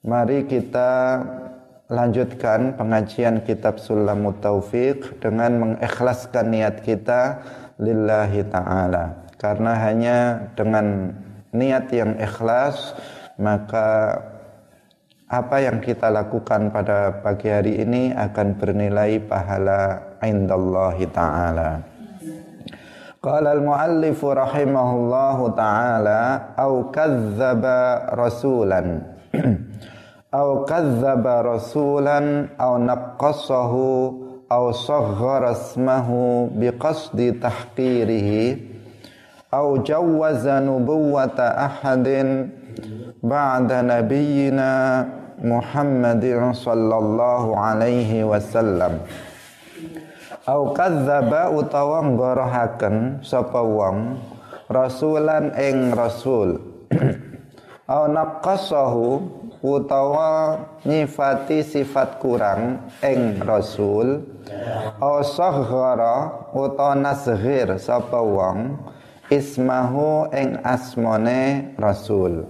Mari 0.00 0.48
kita 0.48 1.20
lanjutkan 1.92 2.72
pengajian 2.72 3.44
kitab 3.44 3.76
Sulamut 3.76 4.40
Taufik 4.40 5.20
dengan 5.20 5.60
mengikhlaskan 5.60 6.56
niat 6.56 6.80
kita 6.80 7.44
lillahi 7.76 8.40
ta'ala. 8.48 9.28
Karena 9.36 9.76
hanya 9.76 10.48
dengan 10.56 11.12
niat 11.52 11.92
yang 11.92 12.16
ikhlas 12.16 12.96
maka 13.36 14.16
apa 15.28 15.68
yang 15.68 15.84
kita 15.84 16.08
lakukan 16.08 16.72
pada 16.72 17.20
pagi 17.20 17.52
hari 17.52 17.84
ini 17.84 18.16
akan 18.16 18.56
bernilai 18.56 19.20
pahala 19.20 20.16
indallahi 20.24 21.04
ta'ala. 21.12 21.70
Qala 23.20 23.52
al-muallif 23.52 24.16
rahimahullahu 24.24 25.52
ta'ala 25.52 26.56
au 26.56 26.88
kadzdzaba 26.88 28.08
rasulan 28.16 29.04
au 30.30 30.62
kadzdzaba 30.62 31.42
rasulan 31.42 32.54
au 32.58 32.78
naqqasahu 32.78 33.86
au 34.46 34.64
saghara 34.70 35.58
ismahu 35.58 36.50
biqasdi 36.54 37.34
tahqirihi 37.42 38.62
au 39.50 39.82
jawwaza 39.82 40.62
nubuwwata 40.62 41.58
ahadin 41.58 42.46
ba'da 43.18 43.82
nabiyyina 43.82 44.70
Muhammadin 45.40 46.52
sallallahu 46.52 47.56
alaihi 47.56 48.20
wasallam. 48.20 49.00
Au 50.44 50.76
kadzdzaba 50.76 51.48
utawa 51.48 52.04
nggorohaken 52.04 53.24
sapa 53.24 53.64
wong 53.64 54.20
rasulan 54.68 55.56
ing 55.56 55.96
rasul. 55.96 56.60
Au 57.90 58.04
naqqasahu 58.06 59.39
utawa 59.60 60.58
nyifati 60.88 61.60
sifat 61.60 62.16
kurang 62.16 62.80
ing 63.04 63.36
rasul 63.44 64.24
au 65.00 65.20
saghara 65.20 66.48
utawa 66.56 66.96
nasghir 66.96 67.76
sapa 67.76 68.20
wong 68.24 68.80
ismahu 69.28 70.32
ing 70.32 70.58
asmone 70.64 71.76
rasul. 71.76 72.48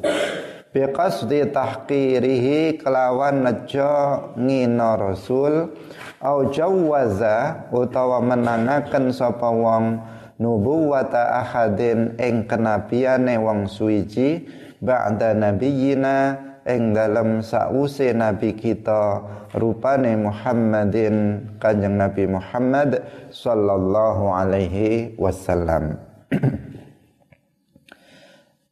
Biqasdi 0.70 1.50
tahqirihi 1.50 2.78
kelawan 2.78 3.42
nejo 3.42 4.30
ngina 4.38 4.94
rasul 4.94 5.74
au 6.22 6.46
jawaza 6.54 7.66
utawa 7.74 8.22
menangaken 8.22 9.10
sapa 9.10 9.50
wong 9.50 9.98
nubuwata 10.38 11.42
ahadin 11.42 12.14
ing 12.22 12.46
kenabiane 12.46 13.34
wong 13.34 13.66
suwiji 13.66 14.46
ba'da 14.78 15.34
nabiyina 15.34 16.38
ing 16.68 16.92
dalam 16.92 17.40
sause 17.40 18.12
nabi 18.12 18.52
kita 18.52 19.24
rupane 19.56 20.14
Muhammadin 20.14 21.46
kanjeng 21.58 21.96
Nabi 21.98 22.28
Muhammad 22.28 23.02
sallallahu 23.32 24.30
alaihi 24.30 25.14
wasallam. 25.18 25.98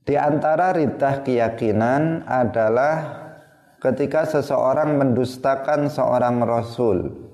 Di 0.08 0.16
antara 0.16 0.72
ridah 0.72 1.20
keyakinan 1.20 2.24
adalah 2.24 3.28
ketika 3.76 4.24
seseorang 4.24 4.96
mendustakan 4.96 5.92
seorang 5.92 6.40
rasul 6.42 7.28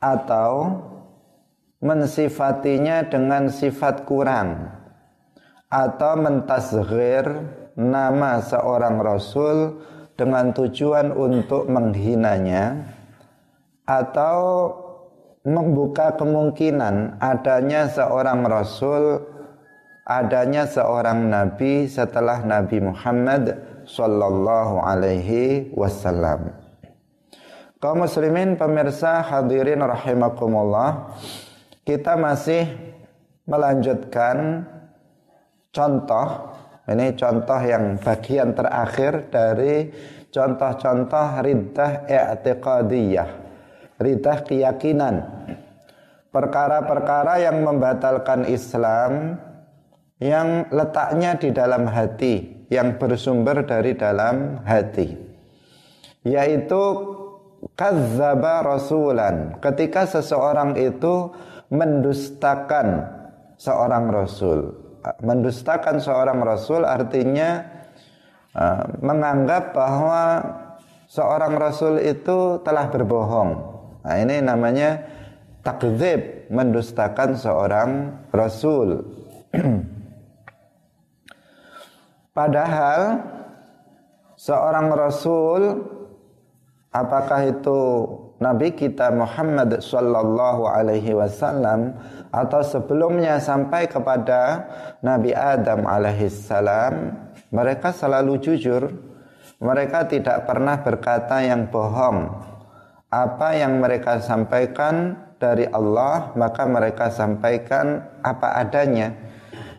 atau 0.00 0.80
mensifatinya 1.84 3.04
dengan 3.04 3.52
sifat 3.52 4.08
kurang 4.08 4.72
atau 5.68 6.12
mentasghir 6.16 7.28
nama 7.80 8.44
seorang 8.44 9.00
rasul 9.00 9.80
dengan 10.20 10.52
tujuan 10.52 11.16
untuk 11.16 11.64
menghinanya 11.72 12.84
atau 13.88 14.68
membuka 15.40 16.12
kemungkinan 16.20 17.16
adanya 17.16 17.88
seorang 17.88 18.44
rasul 18.44 19.24
adanya 20.04 20.68
seorang 20.68 21.32
nabi 21.32 21.88
setelah 21.88 22.44
Nabi 22.44 22.84
Muhammad 22.84 23.56
sallallahu 23.88 24.84
alaihi 24.84 25.72
wasallam. 25.72 26.52
Kaum 27.80 28.04
muslimin 28.04 28.60
pemirsa 28.60 29.24
hadirin 29.24 29.80
rahimakumullah, 29.80 31.16
kita 31.88 32.12
masih 32.12 32.68
melanjutkan 33.48 34.68
contoh 35.72 36.49
ini 36.90 37.14
contoh 37.14 37.60
yang 37.62 38.02
bagian 38.02 38.50
terakhir 38.50 39.30
dari 39.30 39.94
contoh-contoh 40.26 41.26
riddah 41.38 42.10
i'tiqadiyah. 42.10 43.30
Riddah 44.02 44.38
keyakinan. 44.42 45.16
Perkara-perkara 46.34 47.46
yang 47.46 47.62
membatalkan 47.62 48.42
Islam 48.50 49.38
yang 50.18 50.66
letaknya 50.74 51.38
di 51.38 51.54
dalam 51.54 51.86
hati, 51.86 52.66
yang 52.66 52.98
bersumber 52.98 53.62
dari 53.62 53.94
dalam 53.94 54.58
hati. 54.66 55.14
Yaitu 56.26 56.82
kazzaba 57.78 58.66
rasulan. 58.66 59.62
Ketika 59.62 60.10
seseorang 60.10 60.74
itu 60.74 61.30
mendustakan 61.70 63.06
seorang 63.54 64.10
rasul 64.10 64.89
mendustakan 65.20 65.98
seorang 65.98 66.40
rasul 66.44 66.84
artinya 66.84 67.64
uh, 68.52 68.84
menganggap 69.00 69.72
bahwa 69.72 70.44
seorang 71.10 71.56
rasul 71.56 71.98
itu 71.98 72.60
telah 72.62 72.86
berbohong. 72.92 73.50
Nah, 74.00 74.16
ini 74.16 74.40
namanya 74.40 75.04
takdzib, 75.66 76.48
mendustakan 76.48 77.36
seorang 77.36 77.90
rasul. 78.32 79.04
Padahal 82.36 83.20
seorang 84.38 84.88
rasul 84.94 85.62
apakah 86.94 87.40
itu 87.50 87.80
Nabi 88.40 88.72
kita 88.72 89.12
Muhammad 89.12 89.84
sallallahu 89.84 90.64
alaihi 90.64 91.12
wasallam 91.12 91.92
atau 92.32 92.64
sebelumnya 92.64 93.36
sampai 93.36 93.84
kepada 93.84 94.64
Nabi 95.04 95.36
Adam 95.36 95.84
alaihissalam 95.84 96.92
mereka 97.52 97.92
selalu 97.92 98.40
jujur. 98.40 98.88
Mereka 99.60 100.08
tidak 100.08 100.48
pernah 100.48 100.80
berkata 100.80 101.44
yang 101.44 101.68
bohong. 101.68 102.32
Apa 103.12 103.60
yang 103.60 103.76
mereka 103.76 104.24
sampaikan 104.24 105.20
dari 105.36 105.68
Allah 105.68 106.32
maka 106.32 106.64
mereka 106.64 107.12
sampaikan 107.12 108.00
apa 108.24 108.56
adanya. 108.56 109.12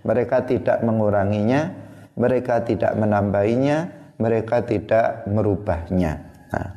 Mereka 0.05 0.45
tidak 0.45 0.85
menguranginya 0.85 1.81
mereka 2.21 2.61
tidak 2.63 2.93
menambahinya 2.93 3.89
mereka 4.21 4.61
tidak 4.61 5.25
merubahnya. 5.25 6.21
Nah, 6.53 6.67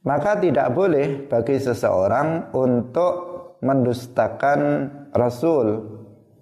maka 0.00 0.40
tidak 0.40 0.72
boleh 0.72 1.28
bagi 1.28 1.60
seseorang 1.60 2.52
untuk 2.56 3.12
mendustakan 3.60 4.88
Rasul. 5.12 5.98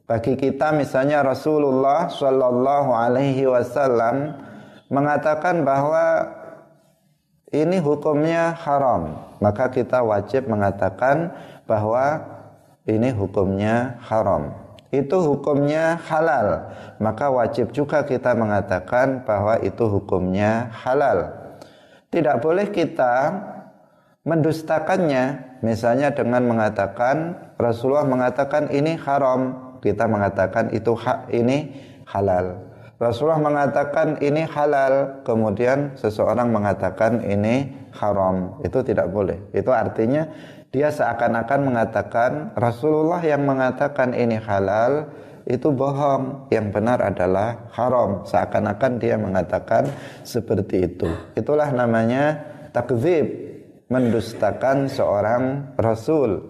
Bagi 0.08 0.40
kita 0.40 0.72
misalnya 0.72 1.20
Rasulullah 1.20 2.08
Shallallahu 2.08 2.90
Alaihi 2.96 3.44
Wasallam 3.44 4.40
mengatakan 4.88 5.68
bahwa 5.68 6.32
ini 7.52 7.76
hukumnya 7.80 8.56
haram, 8.56 9.20
maka 9.40 9.68
kita 9.68 10.00
wajib 10.00 10.48
mengatakan 10.48 11.32
bahwa 11.68 12.24
ini 12.88 13.12
hukumnya 13.12 14.00
haram. 14.04 14.52
Itu 14.88 15.20
hukumnya 15.20 16.00
halal, 16.08 16.72
maka 16.96 17.28
wajib 17.28 17.76
juga 17.76 18.00
kita 18.08 18.32
mengatakan 18.32 19.20
bahwa 19.28 19.60
itu 19.60 19.84
hukumnya 19.84 20.72
halal. 20.72 21.28
Tidak 22.08 22.40
boleh 22.40 22.72
kita 22.72 23.36
mendustakannya. 24.28 25.48
Misalnya 25.64 26.12
dengan 26.14 26.44
mengatakan 26.46 27.34
Rasulullah 27.56 28.06
mengatakan 28.06 28.68
ini 28.68 28.94
haram. 29.00 29.72
Kita 29.80 30.04
mengatakan 30.04 30.70
itu 30.70 30.92
hak 30.92 31.32
ini 31.32 31.72
halal. 32.06 32.68
Rasulullah 33.00 33.40
mengatakan 33.40 34.20
ini 34.20 34.44
halal. 34.44 35.24
Kemudian 35.24 35.96
seseorang 35.96 36.52
mengatakan 36.52 37.24
ini 37.24 37.72
haram. 37.96 38.60
Itu 38.62 38.84
tidak 38.84 39.10
boleh. 39.10 39.40
Itu 39.56 39.72
artinya 39.74 40.28
dia 40.68 40.92
seakan-akan 40.92 41.60
mengatakan 41.64 42.30
Rasulullah 42.52 43.24
yang 43.24 43.48
mengatakan 43.48 44.12
ini 44.12 44.36
halal 44.38 45.08
itu 45.48 45.72
bohong. 45.72 46.52
Yang 46.54 46.66
benar 46.76 47.02
adalah 47.02 47.72
haram. 47.74 48.22
Seakan-akan 48.28 49.00
dia 49.00 49.16
mengatakan 49.18 49.90
seperti 50.22 50.86
itu. 50.86 51.08
Itulah 51.34 51.72
namanya 51.72 52.46
takzib 52.70 53.47
mendustakan 53.88 54.88
seorang 54.88 55.74
rasul 55.80 56.44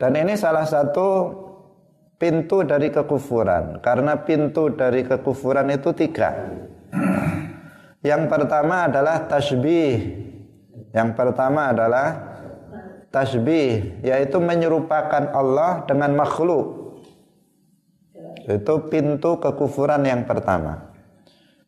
dan 0.00 0.16
ini 0.16 0.34
salah 0.34 0.64
satu 0.64 1.30
pintu 2.16 2.64
dari 2.64 2.88
kekufuran 2.88 3.78
karena 3.84 4.18
pintu 4.24 4.72
dari 4.72 5.04
kekufuran 5.04 5.68
itu 5.70 5.92
tiga 5.92 6.32
Yang 8.02 8.22
pertama 8.26 8.90
adalah 8.90 9.30
tasbih. 9.30 9.94
Yang 10.90 11.10
pertama 11.14 11.70
adalah 11.70 12.34
tasbih, 13.14 14.02
yaitu 14.02 14.42
menyerupakan 14.42 15.30
Allah 15.30 15.86
dengan 15.86 16.18
makhluk. 16.18 16.98
Itu 18.42 18.90
pintu 18.90 19.38
kekufuran 19.38 20.02
yang 20.02 20.26
pertama. 20.26 20.90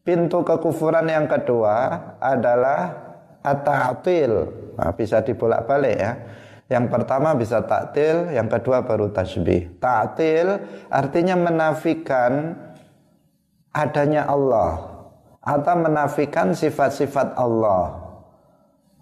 Pintu 0.02 0.43
kekufuran 0.43 1.06
yang 1.06 1.31
kedua 1.31 1.96
adalah 2.19 3.03
at-ta'til. 3.44 4.32
Nah, 4.81 4.91
bisa 4.96 5.20
dibolak-balik 5.20 5.96
ya. 6.00 6.12
Yang 6.64 6.96
pertama 6.96 7.37
bisa 7.37 7.61
taktil, 7.61 8.32
yang 8.32 8.49
kedua 8.49 8.81
baru 8.88 9.12
tasbih. 9.12 9.76
Ta'til 9.76 10.64
artinya 10.88 11.37
menafikan 11.37 12.56
adanya 13.69 14.25
Allah 14.25 14.81
atau 15.44 15.75
menafikan 15.76 16.56
sifat-sifat 16.56 17.37
Allah. 17.37 18.00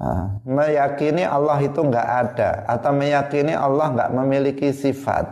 Nah, 0.03 0.43
meyakini 0.43 1.23
Allah 1.23 1.63
itu 1.63 1.79
nggak 1.79 2.09
ada 2.27 2.67
atau 2.67 2.91
meyakini 2.91 3.55
Allah 3.55 3.95
nggak 3.95 4.11
memiliki 4.11 4.75
sifat. 4.75 5.31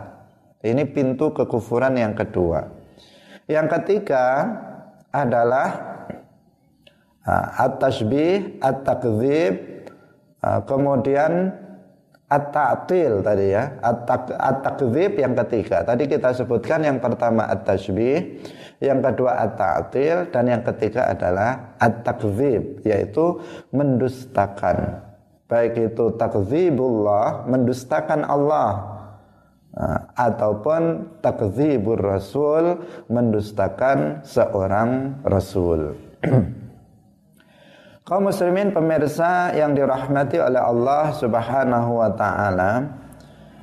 Ini 0.63 0.87
pintu 0.87 1.35
kekufuran 1.35 1.99
yang 1.99 2.15
kedua. 2.15 2.63
Yang 3.51 3.67
ketiga 3.75 4.47
adalah 5.11 5.90
at-tashbih, 7.27 8.57
at-takdzib, 8.61 9.53
uh, 10.41 10.59
kemudian 10.65 11.53
at-ta'til 12.31 13.21
tadi 13.21 13.53
ya, 13.53 13.77
at-takdzib 13.83 15.19
yang 15.19 15.37
ketiga. 15.45 15.85
Tadi 15.85 16.09
kita 16.09 16.33
sebutkan 16.33 16.81
yang 16.81 16.97
pertama 16.97 17.45
at-tashbih, 17.51 18.41
yang 18.81 19.03
kedua 19.03 19.37
at-ta'til 19.45 20.33
dan 20.33 20.43
yang 20.49 20.63
ketiga 20.65 21.11
adalah 21.11 21.77
at-takzib 21.77 22.81
yaitu 22.81 23.37
mendustakan. 23.69 25.05
Baik 25.51 25.91
itu 25.91 26.15
takzibullah, 26.15 27.43
mendustakan 27.43 28.23
Allah 28.23 28.87
ataupun 30.15 31.11
takzibur 31.19 31.99
rasul, 31.99 32.79
mendustakan 33.11 34.23
seorang 34.23 35.19
rasul. 35.27 35.99
Kaum 38.11 38.27
muslimin 38.27 38.75
pemirsa 38.75 39.55
yang 39.55 39.71
dirahmati 39.71 40.35
oleh 40.35 40.59
Allah 40.59 41.15
Subhanahu 41.15 42.03
wa 42.03 42.11
taala. 42.11 42.91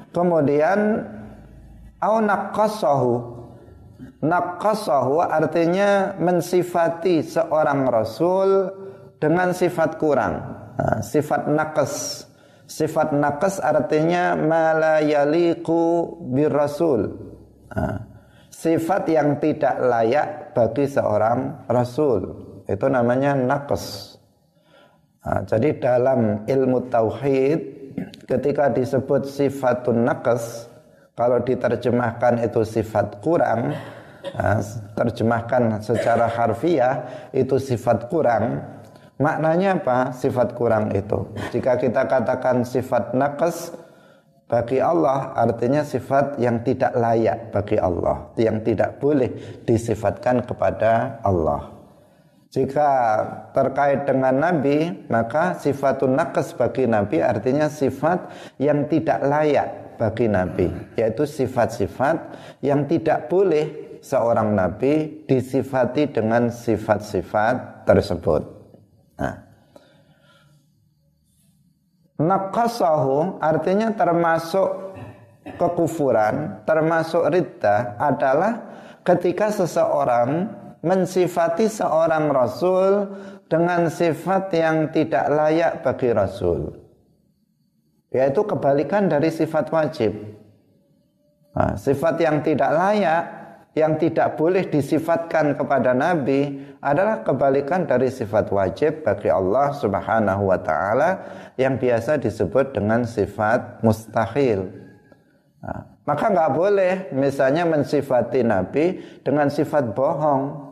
Kemudian 0.08 1.04
au 2.00 2.16
naqasahu 2.24 3.36
Naqasahu 4.18 5.22
artinya 5.22 6.16
mensifati 6.18 7.22
seorang 7.22 7.86
rasul 7.86 8.72
dengan 9.20 9.54
sifat 9.54 9.94
kurang. 9.94 10.34
Nah, 10.74 10.98
sifat 11.06 11.46
nakes. 11.46 12.24
Sifat 12.66 13.14
nakes 13.14 13.62
artinya 13.62 14.34
malayaliku 14.34 16.18
birrasul. 16.34 17.14
Nah, 17.70 18.10
sifat 18.50 19.06
yang 19.06 19.38
tidak 19.38 19.76
layak 19.76 20.56
bagi 20.56 20.90
seorang 20.90 21.68
rasul. 21.70 22.48
Itu 22.66 22.90
namanya 22.90 23.38
nakes. 23.38 24.17
Nah, 25.28 25.44
jadi 25.44 25.76
dalam 25.76 26.48
ilmu 26.48 26.88
tauhid 26.88 27.60
ketika 28.24 28.72
disebut 28.72 29.28
sifatun 29.28 30.08
nakes 30.08 30.72
kalau 31.12 31.36
diterjemahkan 31.44 32.40
itu 32.48 32.64
sifat 32.64 33.20
kurang 33.20 33.76
terjemahkan 34.96 35.84
secara 35.84 36.32
harfiah 36.32 37.28
itu 37.36 37.60
sifat 37.60 38.08
kurang. 38.08 38.64
Maknanya 39.20 39.84
apa? 39.84 40.16
Sifat 40.16 40.56
kurang 40.56 40.96
itu. 40.96 41.28
Jika 41.52 41.76
kita 41.76 42.08
katakan 42.08 42.64
sifat 42.64 43.12
nakes 43.12 43.76
bagi 44.48 44.80
Allah 44.80 45.36
artinya 45.36 45.84
sifat 45.84 46.40
yang 46.40 46.64
tidak 46.64 46.96
layak 46.96 47.52
bagi 47.52 47.76
Allah 47.76 48.32
yang 48.40 48.64
tidak 48.64 48.96
boleh 48.96 49.28
disifatkan 49.68 50.40
kepada 50.40 51.20
Allah 51.20 51.77
jika 52.48 52.90
terkait 53.52 54.08
dengan 54.08 54.32
Nabi 54.32 55.04
maka 55.12 55.56
sifatun 55.56 56.16
nakes 56.16 56.56
bagi 56.56 56.88
Nabi 56.88 57.20
artinya 57.20 57.68
sifat 57.68 58.32
yang 58.56 58.88
tidak 58.88 59.20
layak 59.24 60.00
bagi 60.00 60.26
Nabi 60.30 60.72
yaitu 60.96 61.28
sifat-sifat 61.28 62.16
yang 62.64 62.88
tidak 62.88 63.28
boleh 63.28 63.88
seorang 64.00 64.54
nabi 64.54 65.24
disifati 65.26 66.10
dengan 66.10 66.50
sifat-sifat 66.50 67.86
tersebut. 67.86 68.42
Nah. 69.18 69.36
Naqasahu 72.18 73.38
artinya 73.38 73.94
termasuk 73.94 74.98
kekufuran, 75.54 76.66
termasuk 76.66 77.22
ridha 77.30 77.94
adalah 77.94 78.58
ketika 79.06 79.54
seseorang 79.54 80.50
mensifati 80.82 81.66
seorang 81.66 82.30
rasul 82.30 83.10
dengan 83.50 83.88
sifat 83.88 84.52
yang 84.54 84.92
tidak 84.94 85.26
layak 85.32 85.72
bagi 85.82 86.10
rasul. 86.14 86.74
Yaitu 88.14 88.40
kebalikan 88.44 89.10
dari 89.10 89.28
sifat 89.28 89.68
wajib. 89.68 90.12
Nah, 91.52 91.74
sifat 91.76 92.22
yang 92.22 92.40
tidak 92.40 92.70
layak 92.72 93.22
yang 93.76 93.94
tidak 93.94 94.34
boleh 94.34 94.66
disifatkan 94.66 95.54
kepada 95.54 95.94
Nabi 95.94 96.66
adalah 96.82 97.22
kebalikan 97.22 97.86
dari 97.86 98.10
sifat 98.10 98.50
wajib 98.50 99.06
bagi 99.06 99.30
Allah 99.30 99.70
Subhanahu 99.70 100.50
wa 100.50 100.58
taala 100.58 101.10
yang 101.54 101.78
biasa 101.78 102.18
disebut 102.18 102.74
dengan 102.74 103.06
sifat 103.06 103.82
mustahil. 103.86 104.66
Nah, 105.62 105.98
maka 106.06 106.24
nggak 106.30 106.52
boleh 106.54 106.92
misalnya 107.14 107.66
mensifati 107.66 108.40
Nabi 108.46 108.98
dengan 109.20 109.50
sifat 109.52 109.92
bohong. 109.92 110.67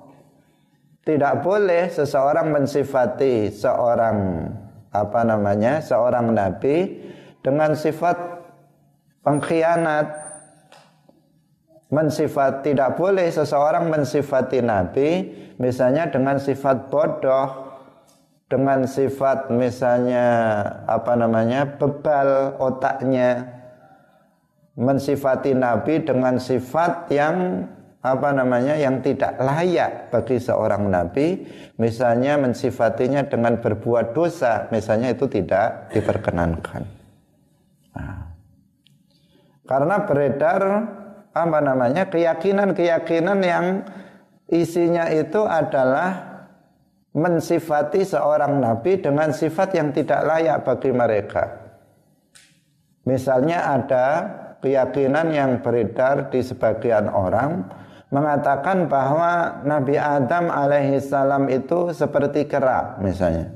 Tidak 1.06 1.34
boleh 1.46 1.86
seseorang 1.86 2.50
mensifati 2.50 3.46
seorang 3.54 4.42
apa 4.90 5.20
namanya 5.22 5.78
seorang 5.78 6.34
nabi 6.34 6.98
dengan 7.46 7.78
sifat 7.78 8.18
pengkhianat. 9.22 10.26
Mensifat 11.86 12.66
tidak 12.66 12.98
boleh 12.98 13.30
seseorang 13.30 13.86
mensifati 13.86 14.58
nabi 14.58 15.30
misalnya 15.62 16.10
dengan 16.10 16.42
sifat 16.42 16.90
bodoh 16.90 17.70
dengan 18.50 18.90
sifat 18.90 19.54
misalnya 19.54 20.26
apa 20.90 21.14
namanya 21.14 21.78
bebal 21.78 22.58
otaknya. 22.58 23.54
Mensifati 24.74 25.54
nabi 25.54 26.02
dengan 26.02 26.42
sifat 26.42 27.08
yang 27.14 27.64
apa 28.06 28.30
namanya 28.30 28.78
yang 28.78 29.02
tidak 29.02 29.34
layak 29.42 30.14
bagi 30.14 30.38
seorang 30.38 30.86
nabi 30.86 31.42
misalnya 31.74 32.38
mensifatinya 32.38 33.26
dengan 33.26 33.58
berbuat 33.58 34.14
dosa 34.14 34.70
misalnya 34.70 35.10
itu 35.10 35.26
tidak 35.26 35.90
diperkenankan 35.90 36.86
nah. 37.98 38.30
karena 39.66 39.96
beredar 40.06 40.60
apa 41.34 41.58
namanya 41.60 42.06
keyakinan-keyakinan 42.06 43.38
yang 43.42 43.66
isinya 44.48 45.10
itu 45.10 45.42
adalah 45.42 46.36
mensifati 47.16 48.04
seorang 48.04 48.60
nabi 48.60 49.00
dengan 49.00 49.32
sifat 49.32 49.72
yang 49.72 49.88
tidak 49.90 50.20
layak 50.28 50.58
bagi 50.68 50.92
mereka. 50.92 51.44
Misalnya 53.08 53.72
ada 53.72 54.06
keyakinan 54.60 55.32
yang 55.32 55.50
beredar 55.64 56.28
di 56.28 56.44
sebagian 56.44 57.08
orang 57.08 57.64
mengatakan 58.10 58.86
bahwa 58.86 59.62
Nabi 59.66 59.98
Adam 59.98 60.46
alaihi 60.48 61.02
salam 61.02 61.50
itu 61.50 61.90
seperti 61.90 62.46
kera 62.46 62.98
misalnya. 63.02 63.50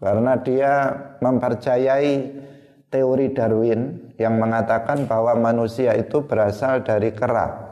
Karena 0.00 0.32
dia 0.40 0.72
mempercayai 1.20 2.12
teori 2.88 3.26
Darwin 3.36 4.12
yang 4.16 4.40
mengatakan 4.40 5.04
bahwa 5.04 5.36
manusia 5.36 5.92
itu 5.96 6.24
berasal 6.24 6.80
dari 6.84 7.12
kera. 7.12 7.68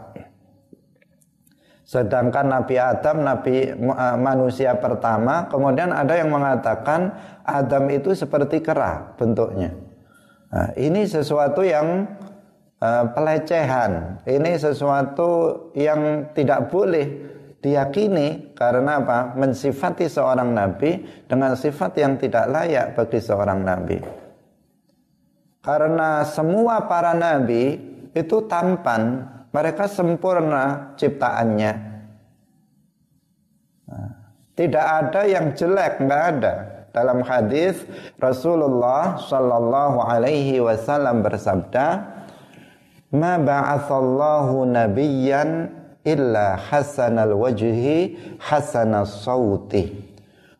Sedangkan 1.88 2.52
Nabi 2.52 2.76
Adam, 2.76 3.24
Nabi 3.24 3.72
uh, 3.72 4.16
manusia 4.20 4.76
pertama, 4.76 5.48
kemudian 5.48 5.88
ada 5.88 6.20
yang 6.20 6.28
mengatakan 6.28 7.16
Adam 7.48 7.88
itu 7.88 8.12
seperti 8.12 8.60
kera 8.60 9.16
bentuknya. 9.16 9.72
Nah, 10.52 10.68
ini 10.76 11.08
sesuatu 11.08 11.64
yang 11.64 12.04
uh, 12.82 13.04
pelecehan. 13.14 14.22
Ini 14.24 14.58
sesuatu 14.58 15.30
yang 15.74 16.32
tidak 16.34 16.70
boleh 16.70 17.06
diyakini 17.58 18.54
karena 18.54 19.02
apa? 19.02 19.34
Mensifati 19.34 20.06
seorang 20.06 20.54
nabi 20.54 21.02
dengan 21.26 21.58
sifat 21.58 21.98
yang 21.98 22.14
tidak 22.18 22.46
layak 22.50 22.86
bagi 22.94 23.18
seorang 23.18 23.60
nabi. 23.62 23.98
Karena 25.58 26.22
semua 26.24 26.86
para 26.86 27.12
nabi 27.12 27.76
itu 28.14 28.46
tampan, 28.46 29.26
mereka 29.52 29.90
sempurna 29.90 30.94
ciptaannya. 30.96 31.72
Nah, 33.88 34.10
Tidak 34.58 34.86
ada 34.86 35.22
yang 35.22 35.54
jelek, 35.54 36.02
nggak 36.02 36.22
ada. 36.34 36.54
Dalam 36.90 37.22
hadis 37.22 37.78
Rasulullah 38.18 39.22
Shallallahu 39.22 40.02
Alaihi 40.02 40.58
Wasallam 40.58 41.22
bersabda, 41.22 42.17
"Ma 43.14 43.40
ba'athallahu 43.40 44.68
nabiyyan 44.68 45.72
illa 46.04 46.56
hasanal 46.56 47.36
wajhi 47.36 48.16
hasanas 48.40 49.24
sauti." 49.24 50.08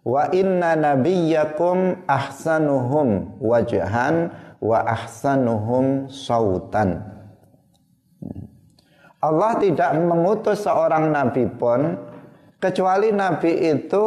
Wa 0.09 0.33
inna 0.33 0.73
nabiyyakum 0.73 2.09
ahsanuhum 2.09 3.37
wajhan 3.45 4.33
wa 4.57 4.81
ahsanuhum. 4.88 6.09
Allah 9.19 9.52
tidak 9.59 9.90
mengutus 9.99 10.64
seorang 10.64 11.11
nabi 11.12 11.45
pun 11.50 11.99
kecuali 12.57 13.12
nabi 13.12 13.52
itu 13.69 14.07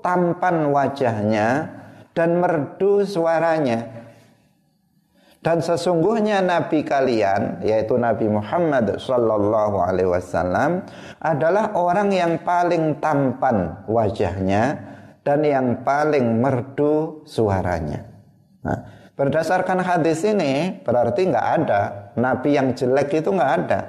tampan 0.00 0.70
wajahnya 0.72 1.68
dan 2.16 2.40
merdu 2.40 3.04
suaranya. 3.04 4.01
Dan 5.42 5.58
sesungguhnya 5.58 6.38
nabi 6.38 6.86
kalian 6.86 7.66
yaitu 7.66 7.98
Nabi 7.98 8.30
Muhammad 8.30 8.94
sallallahu 8.94 9.82
alaihi 9.82 10.06
wasallam 10.06 10.86
adalah 11.18 11.74
orang 11.74 12.14
yang 12.14 12.46
paling 12.46 13.02
tampan 13.02 13.82
wajahnya 13.90 14.78
dan 15.26 15.42
yang 15.42 15.82
paling 15.82 16.38
merdu 16.38 17.26
suaranya. 17.26 18.06
Nah, 18.62 19.10
berdasarkan 19.18 19.82
hadis 19.82 20.22
ini 20.22 20.78
berarti 20.86 21.26
nggak 21.26 21.48
ada 21.58 21.80
nabi 22.14 22.54
yang 22.54 22.70
jelek 22.78 23.10
itu 23.18 23.34
nggak 23.34 23.52
ada. 23.66 23.80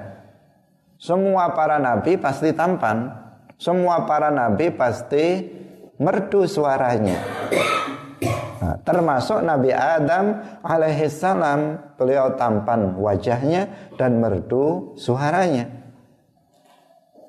Semua 0.97 1.53
para 1.53 1.77
nabi 1.77 2.17
pasti 2.17 2.49
tampan. 2.49 3.13
Semua 3.61 4.09
para 4.09 4.33
nabi 4.33 4.73
pasti 4.73 5.53
merdu 6.01 6.49
suaranya. 6.49 7.21
Termasuk 8.83 9.39
Nabi 9.47 9.71
Adam 9.71 10.59
alaihissalam 10.59 11.95
beliau 11.95 12.35
tampan 12.35 12.99
wajahnya 12.99 13.91
dan 13.95 14.19
merdu 14.19 14.91
suaranya. 14.99 15.83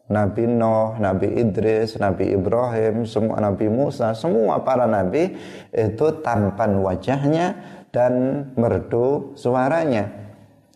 Nabi 0.05 0.45
Nuh, 0.45 1.01
Nabi 1.01 1.33
Idris, 1.41 1.97
Nabi 1.97 2.35
Ibrahim, 2.35 3.09
semua 3.09 3.41
Nabi 3.41 3.73
Musa, 3.73 4.13
semua 4.13 4.61
para 4.61 4.85
nabi 4.85 5.33
itu 5.73 6.07
tampan 6.21 6.77
wajahnya 6.77 7.57
dan 7.89 8.45
merdu 8.59 9.33
suaranya. 9.33 10.05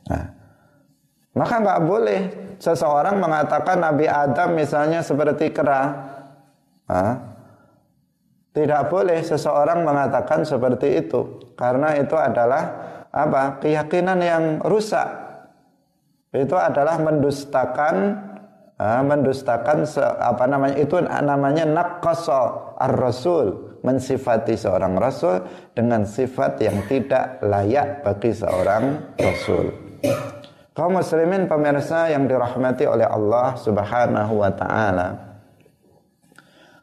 Nah, 0.09 0.25
maka 1.37 1.55
nggak 1.61 1.83
boleh 1.85 2.21
seseorang 2.57 3.21
mengatakan 3.21 3.79
Nabi 3.83 4.09
Adam 4.09 4.57
misalnya 4.57 5.05
seperti 5.05 5.53
kera. 5.53 5.83
Nah, 6.89 7.38
tidak 8.59 8.91
boleh 8.91 9.23
seseorang 9.23 9.87
mengatakan 9.87 10.43
seperti 10.43 10.99
itu 10.99 11.47
karena 11.55 11.95
itu 11.95 12.19
adalah 12.19 12.63
apa? 13.15 13.63
keyakinan 13.63 14.19
yang 14.19 14.45
rusak. 14.67 15.07
Itu 16.35 16.59
adalah 16.59 16.99
mendustakan 16.99 18.19
mendustakan 18.79 19.87
apa 20.19 20.45
namanya? 20.51 20.75
itu 20.75 20.99
namanya 21.07 21.65
naqasa 21.71 22.75
ar-rasul, 22.83 23.79
mensifati 23.87 24.59
seorang 24.59 24.99
rasul 24.99 25.39
dengan 25.75 26.03
sifat 26.03 26.59
yang 26.59 26.83
tidak 26.91 27.39
layak 27.47 28.03
bagi 28.03 28.35
seorang 28.35 29.15
rasul. 29.23 29.71
Kaum 30.75 30.99
muslimin 30.99 31.47
pemirsa 31.47 32.11
yang 32.11 32.27
dirahmati 32.27 32.87
oleh 32.87 33.07
Allah 33.07 33.55
Subhanahu 33.55 34.35
wa 34.43 34.51
taala. 34.51 35.28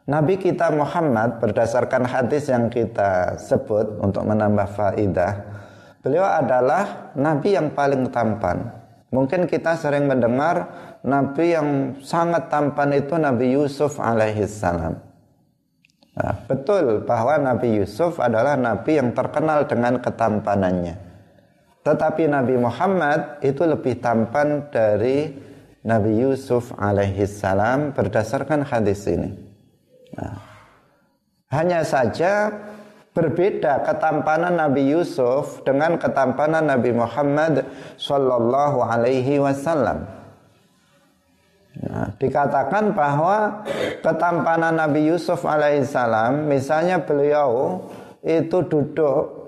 Nabi 0.06 0.38
kita 0.38 0.70
Muhammad 0.70 1.42
berdasarkan 1.42 2.06
hadis 2.06 2.46
yang 2.46 2.70
kita 2.70 3.34
sebut 3.42 3.98
untuk 3.98 4.22
menambah 4.22 4.70
faidah, 4.78 5.34
beliau 5.98 6.22
adalah 6.22 7.10
nabi 7.18 7.58
yang 7.58 7.74
paling 7.74 8.06
tampan. 8.14 8.70
Mungkin 9.10 9.50
kita 9.50 9.74
sering 9.74 10.06
mendengar 10.06 10.70
nabi 11.02 11.58
yang 11.58 11.98
sangat 12.06 12.46
tampan 12.46 12.94
itu 12.94 13.18
Nabi 13.18 13.58
Yusuf 13.58 13.98
alaihissalam. 13.98 14.94
Nah, 16.16 16.34
betul 16.48 17.02
bahwa 17.02 17.36
Nabi 17.42 17.82
Yusuf 17.82 18.22
adalah 18.22 18.54
nabi 18.54 19.02
yang 19.02 19.10
terkenal 19.10 19.66
dengan 19.66 19.98
ketampanannya. 20.00 20.96
Tetapi 21.82 22.30
Nabi 22.30 22.56
Muhammad 22.56 23.42
itu 23.42 23.66
lebih 23.66 23.98
tampan 23.98 24.70
dari 24.70 25.34
Nabi 25.82 26.18
Yusuf 26.22 26.70
alaihissalam 26.78 27.92
berdasarkan 27.92 28.62
hadis 28.64 29.04
ini. 29.10 29.45
Nah, 30.16 30.36
hanya 31.52 31.84
saja 31.84 32.50
berbeda 33.16 33.80
ketampanan 33.80 34.60
Nabi 34.60 34.92
Yusuf 34.92 35.64
dengan 35.64 35.96
ketampanan 35.96 36.68
Nabi 36.68 36.92
Muhammad 36.92 37.64
Sallallahu 37.96 38.84
Alaihi 38.84 39.40
Wasallam. 39.40 40.04
Nah, 41.76 42.08
dikatakan 42.16 42.96
bahwa 42.96 43.64
ketampanan 44.00 44.80
Nabi 44.80 45.12
Yusuf 45.12 45.44
alaihissalam, 45.44 46.48
misalnya 46.48 47.04
beliau 47.04 47.84
itu 48.24 48.64
duduk 48.64 49.44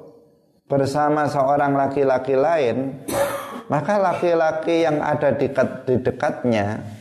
bersama 0.68 1.24
seorang 1.24 1.72
laki-laki 1.72 2.36
lain, 2.36 3.00
maka 3.72 3.96
laki-laki 3.96 4.84
yang 4.84 5.00
ada 5.00 5.32
di, 5.32 5.48
di 5.88 5.94
dekatnya 6.04 6.97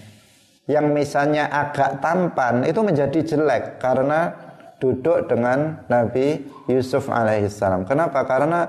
yang 0.68 0.92
misalnya 0.92 1.48
agak 1.48 2.04
tampan 2.04 2.68
itu 2.68 2.84
menjadi 2.84 3.20
jelek 3.24 3.80
karena 3.80 4.36
duduk 4.78 5.26
dengan 5.26 5.82
Nabi 5.90 6.44
Yusuf 6.70 7.08
alaihissalam. 7.08 7.88
Kenapa? 7.88 8.28
Karena 8.28 8.68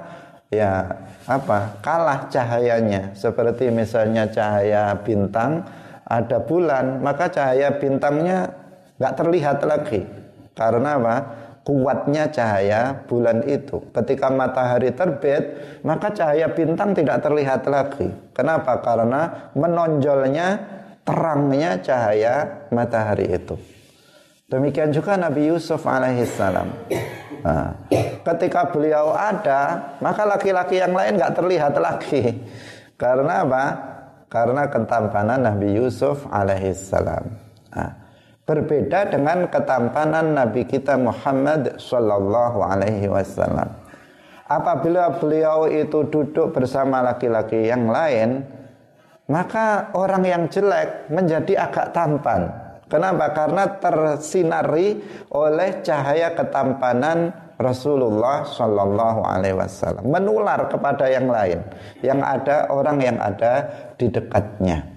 ya 0.49 0.87
apa? 1.27 1.83
Kalah 1.83 2.31
cahayanya. 2.31 3.13
Seperti 3.13 3.69
misalnya 3.69 4.31
cahaya 4.31 4.95
bintang 5.03 5.67
ada 6.09 6.41
bulan 6.41 7.05
maka 7.05 7.29
cahaya 7.29 7.77
bintangnya 7.77 8.55
nggak 8.97 9.15
terlihat 9.19 9.59
lagi. 9.67 10.07
Karena 10.57 10.97
apa? 10.97 11.17
Kuatnya 11.67 12.33
cahaya 12.33 12.97
bulan 13.05 13.45
itu. 13.45 13.83
Ketika 13.93 14.33
matahari 14.33 14.95
terbit 14.95 15.45
maka 15.85 16.15
cahaya 16.15 16.49
bintang 16.55 16.97
tidak 16.97 17.21
terlihat 17.21 17.69
lagi. 17.69 18.09
Kenapa? 18.33 18.81
Karena 18.81 19.51
menonjolnya 19.53 20.79
terangnya 21.09 21.81
cahaya 21.81 22.69
matahari 22.69 23.33
itu. 23.33 23.57
Demikian 24.53 24.93
juga 24.93 25.17
Nabi 25.17 25.49
Yusuf 25.49 25.89
alaihissalam. 25.89 26.69
Nah, 27.45 27.73
ketika 28.29 28.69
beliau 28.69 29.17
ada, 29.17 29.97
maka 30.05 30.29
laki-laki 30.29 30.77
yang 30.77 30.93
lain 30.93 31.17
nggak 31.17 31.33
terlihat 31.33 31.75
lagi. 31.81 32.37
Karena 33.01 33.45
apa? 33.45 33.65
Karena 34.29 34.69
ketampanan 34.69 35.41
Nabi 35.49 35.81
Yusuf 35.81 36.29
alaihissalam. 36.29 37.25
Nah, 37.73 37.93
berbeda 38.45 39.13
dengan 39.13 39.49
ketampanan 39.49 40.37
Nabi 40.37 40.65
kita 40.65 40.97
Muhammad 40.97 41.77
Sallallahu 41.81 42.65
Alaihi 42.65 43.09
Wasallam. 43.09 43.69
Apabila 44.49 45.13
beliau 45.21 45.69
itu 45.69 46.09
duduk 46.09 46.57
bersama 46.57 47.05
laki-laki 47.05 47.69
yang 47.69 47.85
lain, 47.93 48.49
maka 49.29 49.93
orang 49.93 50.25
yang 50.25 50.43
jelek 50.49 51.13
menjadi 51.13 51.69
agak 51.69 51.93
tampan. 51.93 52.49
Kenapa? 52.89 53.37
Karena 53.37 53.69
tersinari 53.77 54.97
oleh 55.29 55.85
cahaya 55.85 56.33
ketampanan 56.33 57.37
Rasulullah 57.61 58.49
Shallallahu 58.49 59.21
Alaihi 59.29 59.61
Wasallam 59.61 60.09
menular 60.09 60.73
kepada 60.73 61.05
yang 61.13 61.29
lain, 61.29 61.61
yang 62.01 62.25
ada 62.25 62.73
orang 62.73 62.97
yang 63.05 63.21
ada 63.21 63.69
di 64.01 64.09
dekatnya. 64.09 64.89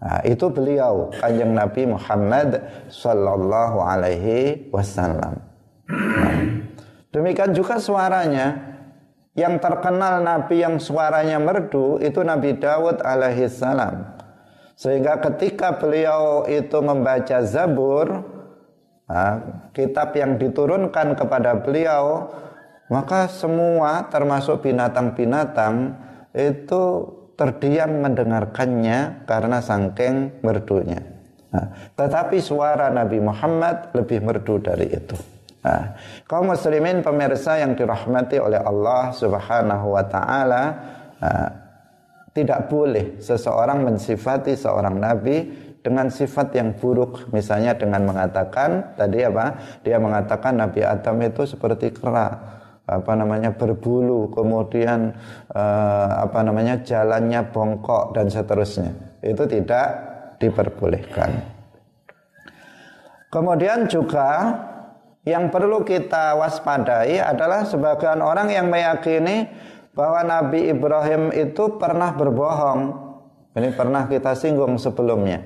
Nah, 0.00 0.20
itu 0.24 0.48
beliau 0.48 1.12
kanjeng 1.12 1.52
Nabi 1.52 1.82
Muhammad 1.84 2.62
Shallallahu 2.88 3.84
Alaihi 3.84 4.72
Wasallam. 4.72 5.36
Nah, 5.92 6.40
demikian 7.12 7.52
juga 7.52 7.76
suaranya 7.76 8.75
yang 9.36 9.60
terkenal 9.60 10.24
nabi 10.24 10.64
yang 10.64 10.80
suaranya 10.80 11.36
merdu 11.36 12.00
itu 12.00 12.24
Nabi 12.24 12.56
Dawud 12.56 13.04
alaihissalam. 13.04 14.16
Sehingga 14.76 15.20
ketika 15.20 15.76
beliau 15.76 16.44
itu 16.48 16.80
membaca 16.80 17.44
Zabur, 17.44 18.24
kitab 19.76 20.16
yang 20.16 20.36
diturunkan 20.40 21.16
kepada 21.16 21.60
beliau, 21.60 22.32
maka 22.88 23.28
semua 23.28 24.08
termasuk 24.08 24.64
binatang-binatang 24.64 25.96
itu 26.36 26.84
terdiam 27.36 28.04
mendengarkannya 28.04 29.28
karena 29.28 29.60
sangking 29.60 30.40
merdunya. 30.40 31.00
Nah, 31.52 31.72
tetapi 31.96 32.40
suara 32.40 32.92
Nabi 32.92 33.20
Muhammad 33.20 33.92
lebih 33.96 34.24
merdu 34.24 34.60
dari 34.60 34.92
itu. 34.92 35.35
Nah, 35.66 35.98
kaum 36.30 36.54
muslimin 36.54 37.02
pemirsa 37.02 37.58
yang 37.58 37.74
dirahmati 37.74 38.38
oleh 38.38 38.62
Allah 38.62 39.10
Subhanahu 39.10 39.98
wa 39.98 40.04
taala, 40.06 40.62
nah, 41.18 41.48
tidak 42.30 42.70
boleh 42.70 43.18
seseorang 43.18 43.82
mensifati 43.82 44.54
seorang 44.54 44.94
nabi 44.94 45.66
dengan 45.82 46.06
sifat 46.06 46.54
yang 46.54 46.78
buruk. 46.78 47.34
Misalnya 47.34 47.74
dengan 47.74 48.06
mengatakan 48.06 48.94
tadi 48.94 49.26
apa? 49.26 49.58
Dia 49.82 49.98
mengatakan 49.98 50.58
Nabi 50.58 50.82
Adam 50.82 51.18
itu 51.22 51.46
seperti 51.46 51.94
kera 51.94 52.54
apa 52.86 53.18
namanya 53.18 53.50
berbulu 53.50 54.30
kemudian 54.30 55.10
eh, 55.50 56.10
apa 56.22 56.42
namanya 56.46 56.82
jalannya 56.82 57.42
bongkok 57.50 58.14
dan 58.14 58.30
seterusnya. 58.30 59.18
Itu 59.22 59.46
tidak 59.46 59.86
diperbolehkan. 60.42 61.30
Kemudian 63.30 63.90
juga 63.90 64.54
yang 65.26 65.50
perlu 65.50 65.82
kita 65.82 66.38
waspadai 66.38 67.18
adalah 67.18 67.66
sebagian 67.66 68.22
orang 68.22 68.48
yang 68.54 68.70
meyakini 68.70 69.50
bahwa 69.90 70.22
Nabi 70.22 70.70
Ibrahim 70.70 71.34
itu 71.34 71.76
pernah 71.76 72.14
berbohong 72.14 72.94
ini 73.58 73.74
pernah 73.74 74.06
kita 74.06 74.38
singgung 74.38 74.78
sebelumnya 74.78 75.42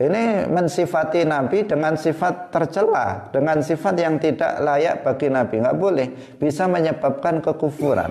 ini 0.00 0.48
mensifati 0.48 1.28
Nabi 1.28 1.68
dengan 1.68 1.92
sifat 1.92 2.48
tercela, 2.48 3.28
dengan 3.36 3.60
sifat 3.60 4.00
yang 4.00 4.16
tidak 4.16 4.56
layak 4.64 5.04
bagi 5.04 5.28
Nabi. 5.28 5.60
Nggak 5.60 5.76
boleh, 5.76 6.08
bisa 6.40 6.64
menyebabkan 6.64 7.44
kekufuran. 7.44 8.08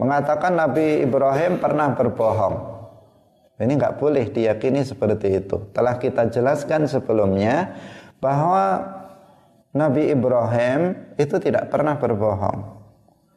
Mengatakan 0.00 0.56
Nabi 0.56 1.04
Ibrahim 1.04 1.60
pernah 1.60 1.92
berbohong. 1.92 2.80
Ini 3.60 3.76
nggak 3.76 4.00
boleh 4.00 4.32
diyakini 4.32 4.80
seperti 4.80 5.44
itu. 5.44 5.68
Telah 5.76 6.00
kita 6.00 6.32
jelaskan 6.32 6.88
sebelumnya 6.88 7.76
bahwa 8.16 8.80
Nabi 9.70 10.10
Ibrahim 10.10 11.14
itu 11.14 11.38
tidak 11.38 11.70
pernah 11.70 11.94
berbohong. 11.94 12.82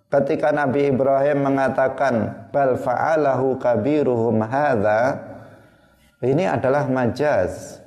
Ketika 0.10 0.54
Nabi 0.54 0.94
Ibrahim 0.94 1.46
mengatakan 1.46 2.46
bal 2.54 2.78
fa'alahu 2.78 3.58
kabiruhum 3.58 4.46
hadza 4.46 5.34
ini 6.24 6.48
adalah 6.48 6.88
majaz. 6.88 7.82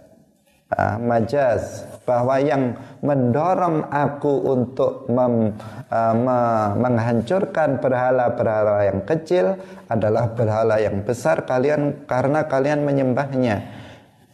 Uh, 0.67 0.99
majaz. 0.99 1.87
Bahwa 2.07 2.39
yang 2.39 2.75
mendorong 3.03 3.87
aku 3.91 4.47
untuk 4.47 5.07
mem, 5.11 5.55
uh, 5.91 6.15
me, 6.15 6.39
menghancurkan 6.79 7.79
berhala-berhala 7.83 8.85
yang 8.85 9.01
kecil 9.07 9.59
adalah 9.91 10.31
berhala 10.35 10.79
yang 10.79 11.03
besar 11.03 11.47
kalian 11.47 12.07
karena 12.07 12.47
kalian 12.47 12.83
menyembahnya. 12.85 13.57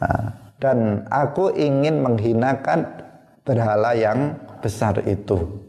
Uh, 0.01 0.27
dan 0.59 1.07
aku 1.07 1.53
ingin 1.55 2.03
menghinakan 2.03 3.02
berhala 3.43 3.95
yang 3.95 4.39
besar 4.63 5.03
itu 5.03 5.63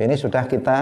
ini 0.00 0.14
sudah 0.16 0.48
kita 0.48 0.78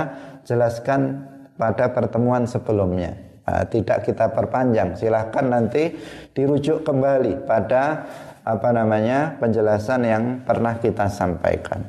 jelaskan 0.46 1.26
pada 1.58 1.90
pertemuan 1.90 2.46
sebelumnya 2.46 3.26
uh, 3.46 3.64
tidak 3.66 4.04
kita 4.04 4.28
perpanjang. 4.34 4.98
Silahkan 4.98 5.46
nanti 5.46 5.94
dirujuk 6.34 6.82
kembali 6.82 7.46
pada 7.46 8.04
apa 8.46 8.68
namanya 8.70 9.38
penjelasan 9.38 10.06
yang 10.06 10.24
pernah 10.42 10.78
kita 10.78 11.10
sampaikan. 11.10 11.82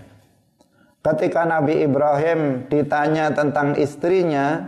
Ketika 1.01 1.45
Nabi 1.47 1.85
Ibrahim 1.85 2.67
ditanya 2.67 3.31
tentang 3.31 3.77
istrinya, 3.79 4.65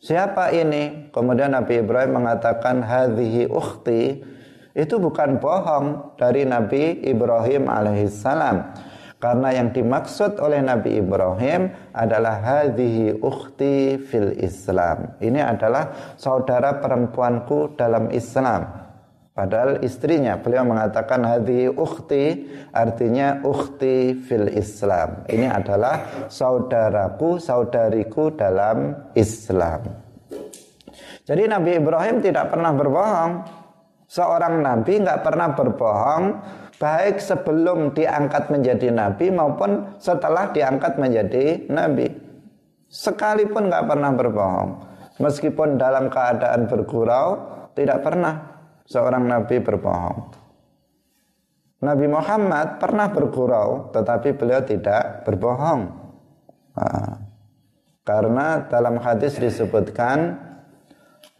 siapa 0.00 0.54
ini? 0.54 1.10
Kemudian 1.12 1.52
Nabi 1.52 1.82
Ibrahim 1.84 2.22
mengatakan 2.22 2.80
hadhihi 2.80 3.50
ukhti. 3.50 4.34
Itu 4.76 5.00
bukan 5.00 5.40
bohong 5.40 6.16
dari 6.20 6.44
Nabi 6.44 7.00
Ibrahim 7.00 7.64
alaihissalam 7.64 8.76
karena 9.16 9.48
yang 9.48 9.72
dimaksud 9.72 10.36
oleh 10.44 10.60
Nabi 10.60 11.00
Ibrahim 11.00 11.72
adalah 11.96 12.36
hadhihi 12.36 13.16
ukhti 13.24 13.96
fil 14.04 14.36
Islam. 14.36 15.16
Ini 15.16 15.40
adalah 15.40 16.14
saudara 16.20 16.76
perempuanku 16.76 17.80
dalam 17.80 18.12
Islam. 18.12 18.84
Padahal 19.36 19.84
istrinya 19.84 20.40
beliau 20.40 20.64
mengatakan 20.64 21.20
hadhihi 21.24 21.68
ukhti 21.68 22.48
artinya 22.72 23.40
ukhti 23.44 24.16
fil 24.20 24.48
Islam. 24.52 25.24
Ini 25.28 25.48
adalah 25.48 26.28
saudaraku, 26.28 27.40
saudariku 27.40 28.32
dalam 28.32 28.96
Islam. 29.16 29.84
Jadi 31.24 31.42
Nabi 31.48 31.76
Ibrahim 31.76 32.20
tidak 32.20 32.52
pernah 32.52 32.72
berbohong. 32.72 33.32
Seorang 34.06 34.62
nabi 34.62 35.02
nggak 35.02 35.18
pernah 35.26 35.50
berbohong 35.50 36.24
baik 36.76 37.20
sebelum 37.20 37.92
diangkat 37.96 38.52
menjadi 38.52 38.92
nabi 38.92 39.32
maupun 39.32 39.96
setelah 39.96 40.52
diangkat 40.52 41.00
menjadi 41.00 41.64
nabi. 41.72 42.08
Sekalipun 42.86 43.66
nggak 43.66 43.86
pernah 43.90 44.10
berbohong, 44.14 44.70
meskipun 45.18 45.74
dalam 45.74 46.06
keadaan 46.06 46.70
bergurau, 46.70 47.28
tidak 47.74 47.98
pernah 48.06 48.34
seorang 48.86 49.26
nabi 49.26 49.58
berbohong. 49.58 50.46
Nabi 51.76 52.06
Muhammad 52.08 52.80
pernah 52.80 53.12
bergurau, 53.12 53.92
tetapi 53.92 54.32
beliau 54.32 54.64
tidak 54.64 55.28
berbohong. 55.28 55.92
Nah, 56.76 57.20
karena 58.06 58.64
dalam 58.70 58.96
hadis 59.02 59.36
disebutkan 59.36 60.40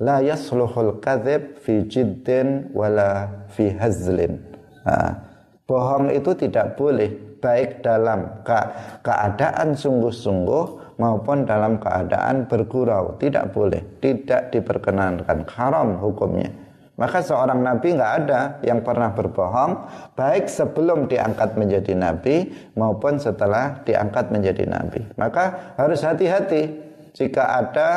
la 0.03 0.20
yasluhul 0.20 1.01
kadzib 1.01 1.57
fi 1.62 1.88
jiddin 1.88 2.68
wala 2.77 3.46
fi 3.55 3.70
hazlin. 3.70 4.42
Nah, 4.85 5.26
Bohong 5.66 6.14
itu 6.14 6.31
tidak 6.38 6.79
boleh 6.79 7.11
baik 7.42 7.83
dalam 7.83 8.46
ke 8.46 8.59
keadaan 9.02 9.74
sungguh-sungguh 9.74 10.94
maupun 11.02 11.42
dalam 11.42 11.83
keadaan 11.83 12.46
bergurau. 12.46 13.18
Tidak 13.18 13.50
boleh, 13.50 13.98
tidak 13.98 14.55
diperkenankan. 14.55 15.42
Haram 15.50 15.98
hukumnya. 15.98 16.48
Maka 16.96 17.20
seorang 17.20 17.61
nabi 17.61 17.92
nggak 17.92 18.14
ada 18.24 18.40
yang 18.64 18.81
pernah 18.81 19.12
berbohong 19.12 19.85
baik 20.16 20.48
sebelum 20.48 21.05
diangkat 21.05 21.52
menjadi 21.52 21.92
nabi 21.92 22.48
maupun 22.72 23.20
setelah 23.20 23.85
diangkat 23.85 24.33
menjadi 24.33 24.64
nabi. 24.64 25.05
Maka 25.20 25.76
harus 25.76 26.00
hati-hati 26.00 26.72
jika 27.12 27.61
ada 27.61 27.88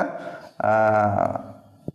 uh, 0.59 1.31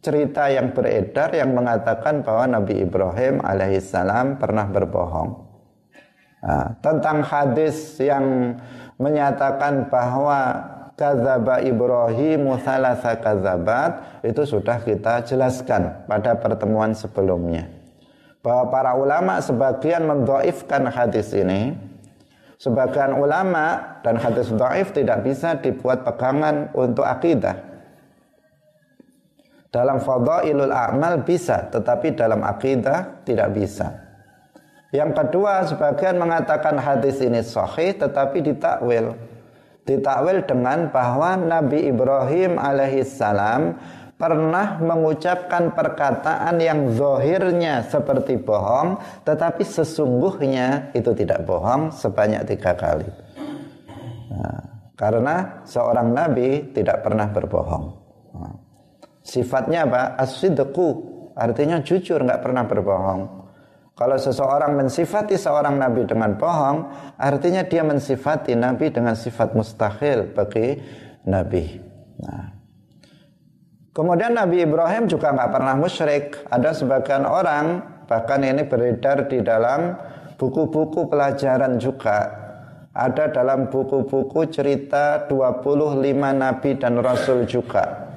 cerita 0.00 0.48
yang 0.48 0.72
beredar 0.72 1.32
yang 1.36 1.52
mengatakan 1.52 2.20
bahwa 2.20 2.60
Nabi 2.60 2.84
Ibrahim 2.84 3.40
alaihissalam 3.40 4.36
pernah 4.36 4.68
berbohong. 4.68 5.53
Nah, 6.44 6.76
tentang 6.84 7.24
hadis 7.24 7.96
yang 7.96 8.52
menyatakan 9.00 9.88
bahwa 9.88 10.60
kazaba 10.92 11.64
Ibrahim 11.64 12.52
thalatha 12.60 13.16
kazabat 13.16 14.20
itu 14.20 14.44
sudah 14.44 14.76
kita 14.84 15.24
jelaskan 15.24 16.04
pada 16.04 16.36
pertemuan 16.36 16.92
sebelumnya. 16.92 17.64
Bahwa 18.44 18.68
para 18.68 18.92
ulama 18.92 19.40
sebagian 19.40 20.04
mendoifkan 20.04 20.84
hadis 20.92 21.32
ini 21.32 21.80
Sebagian 22.60 23.16
ulama 23.16 23.96
dan 24.04 24.20
hadis 24.20 24.52
doif 24.52 24.92
tidak 24.92 25.24
bisa 25.24 25.56
dibuat 25.56 26.04
pegangan 26.04 26.68
untuk 26.76 27.08
akidah 27.08 27.56
Dalam 29.72 29.96
fadailul 29.96 30.68
a'mal 30.68 31.24
bisa 31.24 31.72
Tetapi 31.72 32.12
dalam 32.12 32.44
akidah 32.44 33.24
tidak 33.24 33.48
bisa 33.56 34.03
yang 34.94 35.10
kedua, 35.10 35.66
sebagian 35.66 36.22
mengatakan 36.22 36.78
hadis 36.78 37.18
ini 37.18 37.42
sahih 37.42 37.98
tetapi 37.98 38.38
ditakwil. 38.46 39.18
Ditakwil 39.82 40.46
dengan 40.46 40.86
bahwa 40.94 41.34
Nabi 41.34 41.90
Ibrahim 41.90 42.62
alaihissalam 42.62 43.74
pernah 44.14 44.78
mengucapkan 44.78 45.74
perkataan 45.74 46.62
yang 46.62 46.94
zohirnya 46.94 47.82
seperti 47.90 48.38
bohong, 48.38 49.02
tetapi 49.26 49.66
sesungguhnya 49.66 50.94
itu 50.94 51.10
tidak 51.12 51.42
bohong 51.42 51.90
sebanyak 51.90 52.46
tiga 52.46 52.78
kali. 52.78 53.10
Nah, 54.30 54.62
karena 54.94 55.66
seorang 55.66 56.14
nabi 56.14 56.70
tidak 56.70 57.02
pernah 57.02 57.26
berbohong. 57.26 57.84
Nah, 58.38 58.54
sifatnya 59.26 59.90
apa? 59.90 60.14
as 60.22 60.38
artinya 61.34 61.82
jujur, 61.82 62.22
nggak 62.22 62.40
pernah 62.46 62.62
berbohong. 62.62 63.43
Kalau 63.94 64.18
seseorang 64.18 64.74
mensifati 64.74 65.38
seorang 65.38 65.78
nabi 65.78 66.02
dengan 66.02 66.34
bohong, 66.34 66.78
artinya 67.14 67.62
dia 67.62 67.86
mensifati 67.86 68.58
nabi 68.58 68.90
dengan 68.90 69.14
sifat 69.14 69.54
mustahil 69.54 70.34
bagi 70.34 70.82
nabi. 71.22 71.78
Nah. 72.18 72.54
Kemudian 73.94 74.34
Nabi 74.34 74.66
Ibrahim 74.66 75.06
juga 75.06 75.30
nggak 75.30 75.50
pernah 75.54 75.78
musyrik. 75.78 76.42
Ada 76.50 76.74
sebagian 76.74 77.22
orang 77.22 77.78
bahkan 78.10 78.42
ini 78.42 78.66
beredar 78.66 79.30
di 79.30 79.38
dalam 79.38 79.94
buku-buku 80.34 81.06
pelajaran 81.06 81.78
juga. 81.78 82.26
Ada 82.90 83.30
dalam 83.30 83.70
buku-buku 83.70 84.50
cerita 84.50 85.30
25 85.30 86.02
nabi 86.34 86.74
dan 86.74 86.98
rasul 86.98 87.46
juga. 87.46 88.10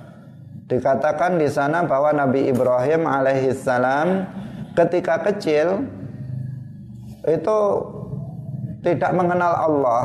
Dikatakan 0.65 1.37
di 1.37 1.45
sana 1.45 1.85
bahwa 1.85 2.09
Nabi 2.11 2.49
Ibrahim 2.49 3.05
alaihissalam 3.07 4.07
ketika 4.77 5.25
kecil 5.25 5.89
itu 7.25 7.59
tidak 8.85 9.11
mengenal 9.17 9.53
Allah. 9.57 10.03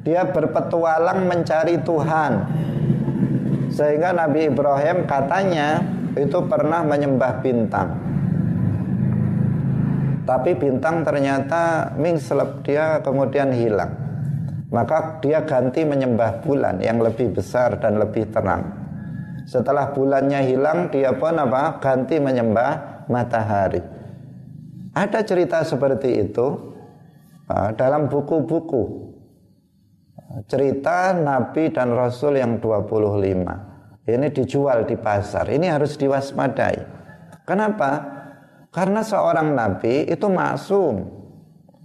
Dia 0.00 0.24
berpetualang 0.24 1.28
mencari 1.28 1.76
Tuhan. 1.84 2.32
Sehingga 3.68 4.16
Nabi 4.16 4.48
Ibrahim 4.48 5.04
katanya 5.04 5.84
itu 6.16 6.40
pernah 6.48 6.80
menyembah 6.80 7.44
bintang. 7.44 7.88
Tapi 10.24 10.56
bintang 10.56 11.04
ternyata 11.04 11.92
mingselep 12.00 12.64
dia 12.64 13.04
kemudian 13.04 13.52
hilang. 13.52 13.92
Maka 14.72 15.20
dia 15.20 15.42
ganti 15.44 15.84
menyembah 15.84 16.40
bulan 16.46 16.80
yang 16.80 17.02
lebih 17.02 17.34
besar 17.34 17.76
dan 17.82 17.98
lebih 17.98 18.30
terang. 18.30 18.70
Setelah 19.50 19.90
bulannya 19.90 20.46
hilang, 20.46 20.94
dia 20.94 21.10
pun 21.10 21.34
apa? 21.34 21.82
Ganti 21.82 22.22
menyembah 22.22 22.99
matahari. 23.10 23.82
Ada 24.94 25.26
cerita 25.26 25.60
seperti 25.66 26.22
itu 26.22 26.46
uh, 27.50 27.70
dalam 27.74 28.06
buku-buku 28.06 29.10
cerita 30.46 31.10
Nabi 31.10 31.74
dan 31.74 31.90
Rasul 31.90 32.38
yang 32.38 32.62
25. 32.62 33.70
Ini 34.10 34.26
dijual 34.34 34.86
di 34.86 34.96
pasar. 34.98 35.46
Ini 35.50 35.70
harus 35.70 35.94
diwaspadai. 35.98 36.78
Kenapa? 37.46 37.90
Karena 38.70 39.02
seorang 39.02 39.54
nabi 39.54 40.06
itu 40.06 40.26
maksum. 40.30 41.19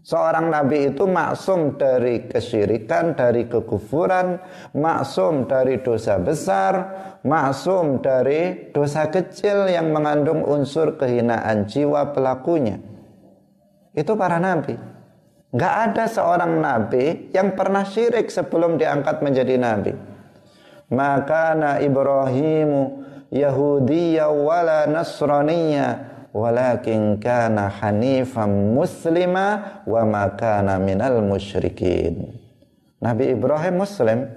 Seorang 0.06 0.54
nabi 0.54 0.94
itu 0.94 1.10
maksum 1.10 1.82
dari 1.82 2.30
kesyirikan, 2.30 3.18
dari 3.18 3.50
kekufuran, 3.50 4.38
maksum 4.78 5.50
dari 5.50 5.82
dosa 5.82 6.22
besar, 6.22 6.74
maksum 7.26 8.06
dari 8.06 8.70
dosa 8.70 9.10
kecil 9.10 9.66
yang 9.66 9.90
mengandung 9.90 10.46
unsur 10.46 10.94
kehinaan 11.02 11.66
jiwa 11.66 12.14
pelakunya. 12.14 12.78
Itu 13.98 14.14
para 14.14 14.38
nabi. 14.38 14.78
Gak 15.50 15.76
ada 15.90 16.06
seorang 16.06 16.54
nabi 16.62 17.34
yang 17.34 17.58
pernah 17.58 17.82
syirik 17.82 18.30
sebelum 18.30 18.78
diangkat 18.78 19.26
menjadi 19.26 19.58
nabi. 19.58 19.98
Maka 20.94 21.58
na 21.58 21.72
Ibrahimu 21.82 23.02
Yahudiyya 23.34 24.30
wala 24.30 24.86
Nasraniyya 24.86 26.15
walakin 26.36 27.16
kana 27.24 27.72
hanifan 27.72 28.76
muslima 28.76 29.80
wa 29.88 30.04
ma 30.04 30.36
kana 30.36 30.76
minal 30.76 31.24
musyrikin. 31.24 32.36
Nabi 33.00 33.32
Ibrahim 33.32 33.80
muslim 33.80 34.28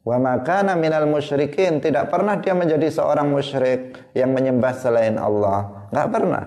wa 0.00 0.16
ma 0.16 0.40
kana 0.40 0.72
minal 0.72 1.04
musyrikin 1.04 1.84
tidak 1.84 2.08
pernah 2.08 2.40
dia 2.40 2.56
menjadi 2.56 2.88
seorang 2.88 3.28
musyrik 3.28 3.92
yang 4.16 4.32
menyembah 4.32 4.72
selain 4.72 5.20
Allah. 5.20 5.84
Enggak 5.92 6.08
pernah. 6.08 6.44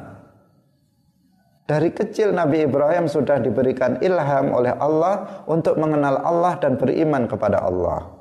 Dari 1.67 1.91
kecil 1.91 2.31
Nabi 2.31 2.63
Ibrahim 2.63 3.12
sudah 3.12 3.43
diberikan 3.43 3.99
ilham 3.99 4.55
oleh 4.55 4.71
Allah 4.71 5.45
untuk 5.51 5.75
mengenal 5.75 6.23
Allah 6.23 6.55
dan 6.63 6.79
beriman 6.79 7.27
kepada 7.27 7.60
Allah. 7.60 8.16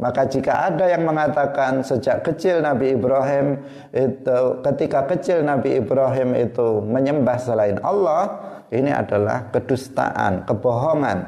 Maka 0.00 0.24
jika 0.24 0.72
ada 0.72 0.88
yang 0.88 1.04
mengatakan 1.04 1.84
sejak 1.84 2.24
kecil 2.24 2.64
Nabi 2.64 2.96
Ibrahim 2.96 3.60
itu 3.92 4.38
ketika 4.64 5.04
kecil 5.04 5.44
Nabi 5.44 5.76
Ibrahim 5.76 6.32
itu 6.40 6.80
menyembah 6.80 7.36
selain 7.36 7.76
Allah, 7.84 8.40
ini 8.72 8.88
adalah 8.88 9.52
kedustaan, 9.52 10.48
kebohongan 10.48 11.18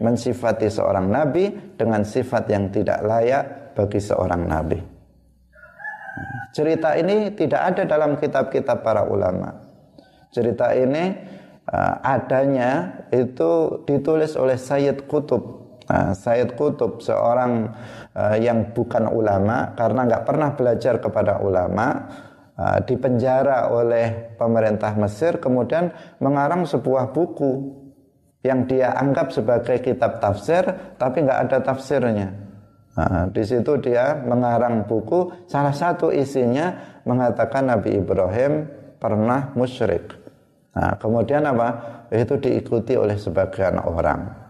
mensifati 0.00 0.72
seorang 0.72 1.12
nabi 1.12 1.52
dengan 1.76 2.00
sifat 2.00 2.48
yang 2.48 2.72
tidak 2.72 3.04
layak 3.04 3.76
bagi 3.76 4.00
seorang 4.00 4.48
nabi. 4.48 4.80
Cerita 6.56 6.96
ini 6.96 7.28
tidak 7.36 7.76
ada 7.76 7.82
dalam 7.84 8.16
kitab-kitab 8.16 8.80
para 8.80 9.04
ulama. 9.04 9.52
Cerita 10.32 10.72
ini 10.72 11.12
uh, 11.68 11.94
adanya 12.00 13.04
itu 13.12 13.84
ditulis 13.84 14.32
oleh 14.38 14.56
Sayyid 14.56 15.04
Qutub 15.04 15.64
Nah, 15.84 16.16
Sayyid 16.16 16.56
Qutub 16.56 17.04
seorang 17.04 17.68
uh, 18.14 18.36
yang 18.38 18.72
bukan 18.72 19.10
ulama 19.10 19.74
karena 19.74 20.06
nggak 20.06 20.24
pernah 20.24 20.50
belajar 20.54 21.02
kepada 21.02 21.42
ulama 21.42 21.86
uh, 22.56 22.78
dipenjara 22.86 23.68
oleh 23.74 24.34
pemerintah 24.38 24.94
Mesir 24.96 25.42
kemudian 25.42 25.90
mengarang 26.22 26.64
sebuah 26.64 27.10
buku 27.10 27.84
yang 28.44 28.68
dia 28.68 28.92
anggap 28.94 29.32
sebagai 29.32 29.80
kitab 29.80 30.20
tafsir 30.20 30.94
tapi 31.00 31.24
nggak 31.24 31.40
ada 31.48 31.58
tafsirnya. 31.64 32.28
Nah, 32.94 33.26
di 33.26 33.42
situ 33.42 33.74
dia 33.82 34.14
mengarang 34.22 34.86
buku 34.86 35.50
salah 35.50 35.74
satu 35.74 36.14
isinya 36.14 37.00
mengatakan 37.02 37.66
Nabi 37.66 37.98
Ibrahim 37.98 38.70
pernah 39.02 39.50
musyrik. 39.58 40.14
Nah, 40.76 40.94
kemudian 41.00 41.42
apa? 41.42 41.68
Itu 42.14 42.38
diikuti 42.38 42.94
oleh 42.94 43.18
sebagian 43.18 43.82
orang. 43.82 44.43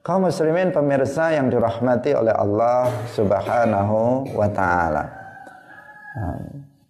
Kaum 0.00 0.24
muslimin 0.24 0.72
pemirsa 0.72 1.36
yang 1.36 1.52
dirahmati 1.52 2.16
oleh 2.16 2.32
Allah 2.32 2.88
Subhanahu 3.12 4.30
wa 4.32 4.48
taala. 4.48 5.04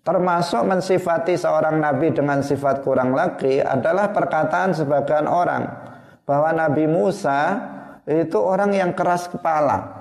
Termasuk 0.09 0.65
mensifati 0.65 1.37
seorang 1.37 1.85
nabi 1.85 2.09
dengan 2.15 2.41
sifat 2.41 2.81
kurang 2.81 3.13
lagi 3.13 3.61
adalah 3.61 4.09
perkataan 4.09 4.73
sebagian 4.73 5.29
orang 5.29 5.69
bahwa 6.25 6.49
Nabi 6.57 6.89
Musa 6.89 7.61
itu 8.09 8.41
orang 8.41 8.73
yang 8.73 8.97
keras 8.97 9.29
kepala. 9.29 10.01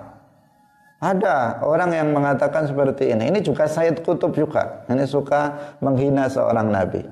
Ada 1.04 1.60
orang 1.62 1.92
yang 1.92 2.10
mengatakan 2.16 2.72
seperti 2.72 3.12
ini. 3.12 3.30
Ini 3.30 3.40
juga 3.44 3.68
Said 3.68 4.00
Kutub 4.02 4.32
juga. 4.32 4.88
Ini 4.88 5.04
suka 5.04 5.76
menghina 5.84 6.26
seorang 6.32 6.72
nabi. 6.72 7.04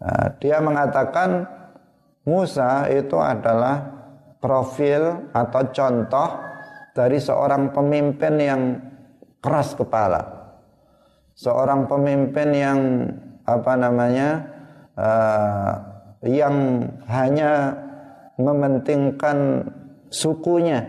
Nah, 0.00 0.38
dia 0.40 0.62
mengatakan 0.62 1.50
Musa 2.22 2.86
itu 2.88 3.18
adalah 3.18 4.01
profil 4.42 5.30
atau 5.30 5.62
contoh 5.70 6.28
dari 6.90 7.22
seorang 7.22 7.70
pemimpin 7.70 8.34
yang 8.42 8.62
keras 9.38 9.78
kepala. 9.78 10.42
Seorang 11.38 11.86
pemimpin 11.86 12.48
yang 12.50 12.80
apa 13.46 13.72
namanya? 13.78 14.28
Uh, 14.92 15.72
yang 16.22 16.86
hanya 17.10 17.74
mementingkan 18.38 19.66
sukunya. 20.06 20.86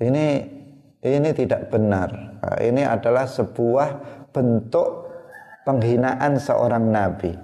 Ini 0.00 0.26
ini 1.04 1.30
tidak 1.36 1.68
benar. 1.68 2.40
Ini 2.60 2.88
adalah 2.88 3.28
sebuah 3.28 3.88
bentuk 4.32 5.12
penghinaan 5.68 6.40
seorang 6.40 6.88
nabi, 6.88 7.36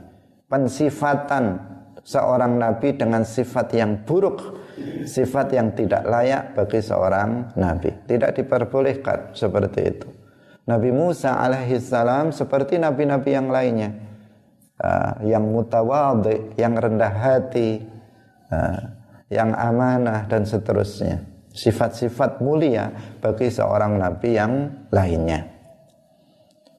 pensifatan 0.48 1.69
seorang 2.10 2.58
nabi 2.58 2.98
dengan 2.98 3.22
sifat 3.22 3.70
yang 3.78 4.02
buruk, 4.02 4.58
sifat 5.06 5.54
yang 5.54 5.70
tidak 5.78 6.02
layak 6.02 6.58
bagi 6.58 6.82
seorang 6.82 7.54
nabi. 7.54 7.94
Tidak 8.10 8.34
diperbolehkan 8.34 9.30
seperti 9.30 9.80
itu. 9.86 10.08
Nabi 10.66 10.90
Musa 10.90 11.38
alaihissalam 11.38 12.34
seperti 12.34 12.82
nabi-nabi 12.82 13.30
yang 13.30 13.48
lainnya, 13.50 13.90
uh, 14.82 15.22
yang 15.22 15.46
mutawadhi, 15.46 16.58
yang 16.58 16.74
rendah 16.74 17.14
hati, 17.14 17.86
uh, 18.50 18.82
yang 19.30 19.54
amanah 19.54 20.26
dan 20.26 20.42
seterusnya. 20.42 21.22
Sifat-sifat 21.50 22.42
mulia 22.42 23.18
bagi 23.18 23.50
seorang 23.50 23.98
nabi 23.98 24.38
yang 24.38 24.86
lainnya. 24.94 25.59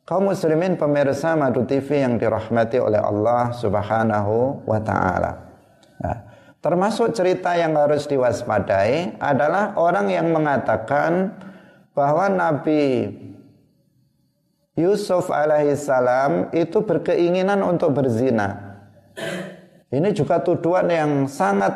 Kaum 0.01 0.33
muslimin 0.33 0.75
pemirsa 0.75 1.37
Madu 1.37 1.63
TV 1.63 2.01
yang 2.01 2.17
dirahmati 2.17 2.81
oleh 2.81 2.99
Allah 2.99 3.53
Subhanahu 3.53 4.65
wa 4.65 4.79
taala. 4.81 5.31
Nah, 6.01 6.17
termasuk 6.59 7.13
cerita 7.13 7.53
yang 7.53 7.77
harus 7.77 8.09
diwaspadai 8.09 9.21
adalah 9.21 9.77
orang 9.77 10.09
yang 10.09 10.33
mengatakan 10.33 11.37
bahwa 11.93 12.27
Nabi 12.27 13.13
Yusuf 14.73 15.29
alaihissalam 15.29 16.55
itu 16.55 16.81
berkeinginan 16.81 17.61
untuk 17.61 17.93
berzina. 17.93 18.79
Ini 19.91 20.15
juga 20.15 20.39
tuduhan 20.39 20.87
yang 20.87 21.11
sangat 21.27 21.75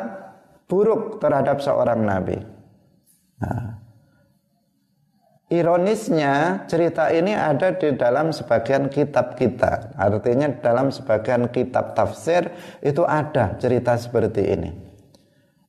buruk 0.66 1.20
terhadap 1.20 1.60
seorang 1.60 2.00
nabi. 2.02 2.40
Nah, 3.36 3.85
Ironisnya 5.46 6.66
cerita 6.66 7.06
ini 7.14 7.30
ada 7.30 7.70
di 7.70 7.94
dalam 7.94 8.34
sebagian 8.34 8.90
kitab 8.90 9.38
kita. 9.38 9.94
Artinya 9.94 10.50
dalam 10.58 10.90
sebagian 10.90 11.46
kitab 11.54 11.94
tafsir 11.94 12.50
itu 12.82 13.06
ada 13.06 13.54
cerita 13.54 13.94
seperti 13.94 14.42
ini. 14.42 14.70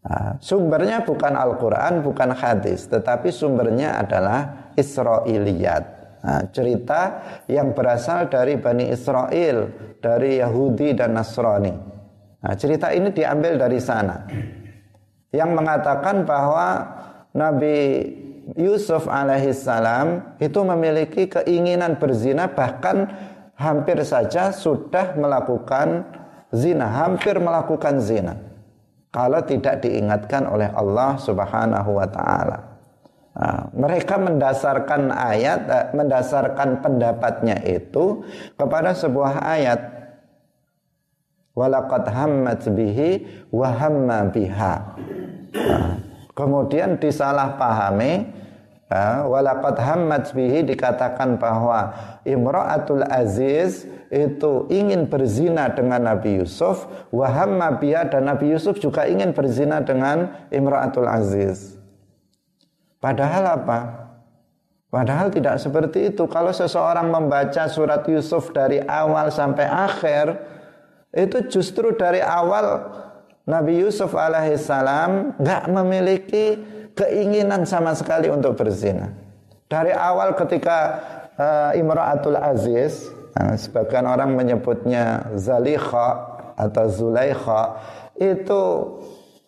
Nah, 0.02 0.42
sumbernya 0.42 1.06
bukan 1.06 1.30
Al-Quran, 1.30 2.02
bukan 2.02 2.34
hadis, 2.34 2.90
tetapi 2.90 3.30
sumbernya 3.30 4.02
adalah 4.02 4.74
Israiliyat. 4.74 5.84
Nah, 6.26 6.42
cerita 6.50 7.02
yang 7.46 7.78
berasal 7.78 8.34
dari 8.34 8.58
Bani 8.58 8.90
Israel, 8.90 9.70
dari 10.02 10.42
Yahudi 10.42 10.98
dan 10.98 11.14
Nasrani. 11.14 11.74
Nah, 12.42 12.54
cerita 12.58 12.90
ini 12.90 13.14
diambil 13.14 13.62
dari 13.62 13.78
sana. 13.78 14.26
Yang 15.30 15.52
mengatakan 15.54 16.26
bahwa 16.26 16.68
Nabi 17.38 17.78
Yusuf 18.56 19.12
alaihissalam 19.12 20.40
itu 20.40 20.60
memiliki 20.64 21.28
keinginan 21.28 22.00
berzina 22.00 22.48
bahkan 22.48 23.12
hampir 23.60 24.00
saja 24.08 24.56
sudah 24.56 25.20
melakukan 25.20 26.08
zina, 26.56 26.88
hampir 26.88 27.36
melakukan 27.42 28.00
zina. 28.00 28.40
Kalau 29.12 29.42
tidak 29.44 29.84
diingatkan 29.84 30.48
oleh 30.48 30.72
Allah 30.72 31.20
Subhanahu 31.20 31.92
wa 31.98 32.08
taala. 32.08 32.60
Nah, 33.38 33.70
mereka 33.76 34.18
mendasarkan 34.18 35.14
ayat, 35.14 35.60
eh, 35.70 35.86
mendasarkan 35.94 36.82
pendapatnya 36.82 37.62
itu 37.66 38.26
kepada 38.58 38.98
sebuah 38.98 39.46
ayat 39.46 39.80
walaqad 41.54 42.06
hammat 42.10 42.66
bihi 42.70 43.26
wa 43.54 43.74
biha. 44.30 44.76
Nah, 45.54 46.07
kemudian 46.38 47.02
disalahpahami 47.02 48.30
uh, 48.94 49.26
walaqad 49.26 49.82
hammat 49.82 50.30
bihi 50.38 50.62
dikatakan 50.62 51.42
bahwa 51.42 51.92
imra'atul 52.22 53.02
aziz 53.10 53.90
itu 54.14 54.70
ingin 54.72 55.10
berzina 55.10 55.68
dengan 55.74 56.06
Nabi 56.06 56.40
Yusuf 56.40 56.86
wa 57.10 57.28
hamma 57.28 57.76
dan 57.82 58.30
Nabi 58.30 58.54
Yusuf 58.54 58.78
juga 58.78 59.10
ingin 59.10 59.34
berzina 59.34 59.82
dengan 59.82 60.48
imra'atul 60.54 61.10
aziz. 61.10 61.76
Padahal 63.02 63.62
apa? 63.62 63.80
Padahal 64.88 65.28
tidak 65.28 65.60
seperti 65.60 66.16
itu. 66.16 66.24
Kalau 66.32 66.56
seseorang 66.56 67.12
membaca 67.12 67.68
surat 67.68 68.08
Yusuf 68.08 68.56
dari 68.56 68.80
awal 68.88 69.28
sampai 69.28 69.68
akhir, 69.68 70.40
itu 71.12 71.38
justru 71.52 71.92
dari 72.00 72.24
awal 72.24 72.88
Nabi 73.48 73.80
Yusuf 73.80 74.12
alaihissalam 74.12 75.40
nggak 75.40 75.64
memiliki 75.72 76.60
keinginan 76.92 77.64
sama 77.64 77.96
sekali 77.96 78.28
untuk 78.28 78.60
berzina. 78.60 79.08
Dari 79.72 79.96
awal 79.96 80.36
ketika 80.36 80.78
uh, 81.40 81.72
Imra'atul 81.72 82.36
Aziz, 82.36 83.08
uh, 83.40 83.56
sebagian 83.56 84.04
orang 84.04 84.36
menyebutnya 84.36 85.32
Zalikha 85.40 86.36
atau 86.60 86.92
Zulaikha, 86.92 87.80
itu 88.20 88.64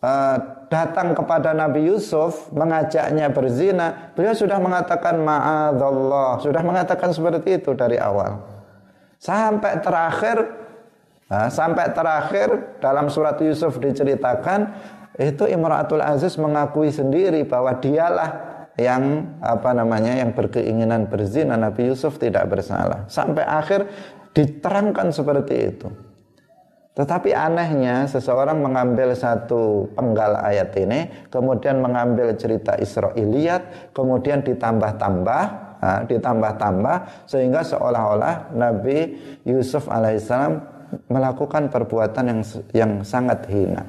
uh, 0.00 0.36
datang 0.72 1.12
kepada 1.12 1.52
Nabi 1.52 1.92
Yusuf 1.92 2.48
mengajaknya 2.56 3.28
berzina, 3.28 4.16
beliau 4.16 4.32
sudah 4.32 4.56
mengatakan 4.62 5.20
ma'adzallah, 5.20 6.40
sudah 6.40 6.62
mengatakan 6.64 7.12
seperti 7.12 7.60
itu 7.60 7.76
dari 7.76 8.00
awal. 8.00 8.38
Sampai 9.20 9.76
terakhir 9.84 10.59
Nah, 11.30 11.46
sampai 11.46 11.94
terakhir 11.94 12.82
dalam 12.82 13.06
surat 13.06 13.38
Yusuf 13.38 13.78
diceritakan 13.78 14.66
itu 15.14 15.46
Imratul 15.46 16.02
Aziz 16.02 16.34
mengakui 16.34 16.90
sendiri 16.90 17.46
bahwa 17.46 17.78
dialah 17.78 18.30
yang 18.74 19.36
apa 19.38 19.70
namanya 19.70 20.18
yang 20.18 20.34
berkeinginan 20.34 21.06
berzina 21.06 21.54
Nabi 21.54 21.86
Yusuf 21.86 22.18
tidak 22.18 22.50
bersalah. 22.50 23.06
Sampai 23.06 23.46
akhir 23.46 23.86
diterangkan 24.34 25.14
seperti 25.14 25.56
itu. 25.70 25.88
Tetapi 26.90 27.30
anehnya 27.30 28.10
seseorang 28.10 28.58
mengambil 28.58 29.14
satu 29.14 29.86
penggal 29.94 30.34
ayat 30.42 30.74
ini, 30.74 31.30
kemudian 31.30 31.78
mengambil 31.78 32.34
cerita 32.34 32.74
Israiliyat, 32.74 33.94
kemudian 33.94 34.42
ditambah-tambah, 34.42 35.42
nah, 35.78 36.00
ditambah-tambah 36.04 36.96
sehingga 37.30 37.62
seolah-olah 37.62 38.50
Nabi 38.52 39.16
Yusuf 39.46 39.86
alaihissalam 39.86 40.60
melakukan 41.10 41.70
perbuatan 41.70 42.24
yang 42.26 42.40
yang 42.74 42.92
sangat 43.06 43.46
hina. 43.50 43.82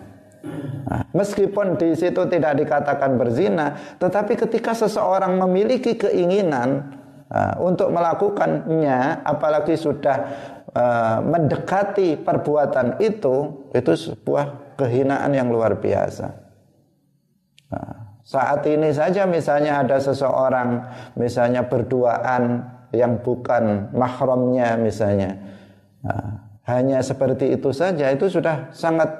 Nah, 0.89 1.05
meskipun 1.13 1.77
di 1.77 1.93
situ 1.93 2.25
tidak 2.25 2.57
dikatakan 2.57 3.13
berzina, 3.15 3.77
tetapi 4.01 4.33
ketika 4.33 4.73
seseorang 4.73 5.37
memiliki 5.37 5.93
keinginan 5.93 6.97
uh, 7.29 7.61
untuk 7.61 7.93
melakukannya, 7.93 9.21
apalagi 9.21 9.77
sudah 9.77 10.17
uh, 10.73 11.19
mendekati 11.21 12.17
perbuatan 12.17 12.97
itu, 12.97 13.69
itu 13.69 13.91
sebuah 13.93 14.75
kehinaan 14.81 15.31
yang 15.37 15.53
luar 15.53 15.77
biasa. 15.77 16.27
Nah, 17.71 17.93
saat 18.25 18.65
ini 18.65 18.89
saja 18.91 19.29
misalnya 19.29 19.85
ada 19.85 20.01
seseorang 20.01 20.89
misalnya 21.13 21.69
berduaan 21.69 22.65
yang 22.91 23.21
bukan 23.21 23.93
mahramnya 23.93 24.75
misalnya. 24.75 25.37
Nah, 26.01 26.50
hanya 26.71 27.03
seperti 27.03 27.51
itu 27.59 27.75
saja 27.75 28.07
itu 28.07 28.31
sudah 28.31 28.71
sangat 28.71 29.11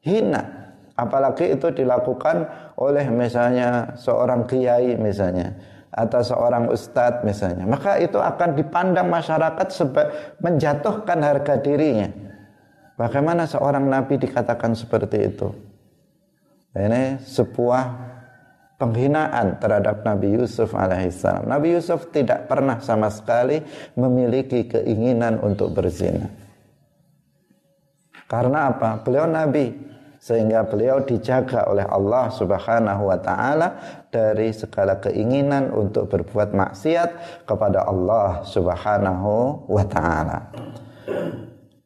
hina 0.00 0.72
apalagi 0.96 1.52
itu 1.52 1.68
dilakukan 1.68 2.48
oleh 2.80 3.04
misalnya 3.12 3.92
seorang 4.00 4.48
kiai 4.48 4.96
misalnya 4.96 5.52
atau 5.92 6.20
seorang 6.24 6.72
ustadz 6.72 7.24
misalnya 7.24 7.68
maka 7.68 8.00
itu 8.00 8.16
akan 8.16 8.56
dipandang 8.56 9.08
masyarakat 9.12 9.68
sebagai 9.68 10.40
menjatuhkan 10.40 11.20
harga 11.20 11.60
dirinya 11.60 12.08
bagaimana 12.96 13.44
seorang 13.44 13.84
nabi 13.84 14.16
dikatakan 14.16 14.72
seperti 14.72 15.28
itu 15.28 15.52
ini 16.76 17.20
sebuah 17.24 17.84
penghinaan 18.76 19.56
terhadap 19.56 20.04
Nabi 20.04 20.36
Yusuf 20.36 20.76
alaihissalam. 20.76 21.48
Nabi 21.48 21.76
Yusuf 21.76 22.12
tidak 22.12 22.44
pernah 22.44 22.76
sama 22.84 23.08
sekali 23.08 23.64
memiliki 23.96 24.68
keinginan 24.68 25.40
untuk 25.40 25.72
berzina. 25.72 26.28
Karena 28.26 28.74
apa? 28.74 29.02
Beliau 29.06 29.30
nabi 29.30 29.86
sehingga 30.26 30.66
beliau 30.66 31.06
dijaga 31.06 31.70
oleh 31.70 31.86
Allah 31.86 32.26
Subhanahu 32.34 33.06
wa 33.06 33.18
taala 33.22 33.68
dari 34.10 34.50
segala 34.50 34.98
keinginan 34.98 35.70
untuk 35.70 36.10
berbuat 36.10 36.50
maksiat 36.50 37.42
kepada 37.46 37.86
Allah 37.86 38.42
Subhanahu 38.42 39.62
wa 39.70 39.84
taala. 39.86 40.50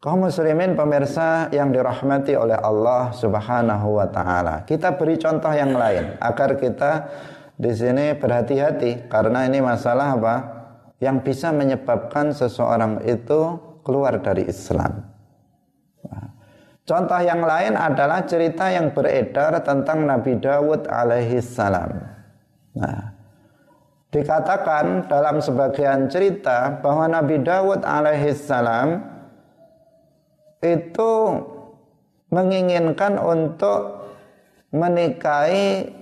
Kaum 0.00 0.24
muslimin 0.24 0.72
pemirsa 0.72 1.52
yang 1.52 1.76
dirahmati 1.76 2.32
oleh 2.32 2.56
Allah 2.56 3.12
Subhanahu 3.12 4.00
wa 4.00 4.08
taala. 4.08 4.64
Kita 4.64 4.96
beri 4.96 5.20
contoh 5.20 5.52
yang 5.52 5.76
lain 5.76 6.16
agar 6.16 6.56
kita 6.56 6.92
di 7.60 7.68
sini 7.76 8.16
berhati-hati 8.16 9.12
karena 9.12 9.44
ini 9.44 9.60
masalah 9.60 10.16
apa? 10.16 10.36
Yang 11.04 11.16
bisa 11.28 11.52
menyebabkan 11.52 12.32
seseorang 12.32 13.04
itu 13.04 13.60
keluar 13.84 14.16
dari 14.24 14.48
Islam. 14.48 15.19
Contoh 16.90 17.22
yang 17.22 17.46
lain 17.46 17.78
adalah 17.78 18.26
cerita 18.26 18.66
yang 18.66 18.90
beredar 18.90 19.62
tentang 19.62 20.10
Nabi 20.10 20.42
Dawud 20.42 20.90
alaihi 20.90 21.38
salam. 21.38 22.02
Nah, 22.74 23.14
dikatakan 24.10 25.06
dalam 25.06 25.38
sebagian 25.38 26.10
cerita 26.10 26.82
bahwa 26.82 27.06
Nabi 27.06 27.46
Dawud 27.46 27.86
alaihi 27.86 28.34
salam 28.34 29.06
itu 30.58 31.38
menginginkan 32.34 33.22
untuk 33.22 34.10
menikahi 34.74 35.94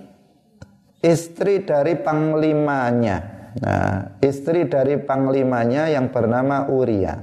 istri 1.05 1.69
dari 1.69 2.01
panglimanya. 2.01 3.17
Nah, 3.61 4.17
istri 4.25 4.65
dari 4.65 4.97
panglimanya 4.97 5.85
yang 5.85 6.09
bernama 6.09 6.65
Uria. 6.65 7.13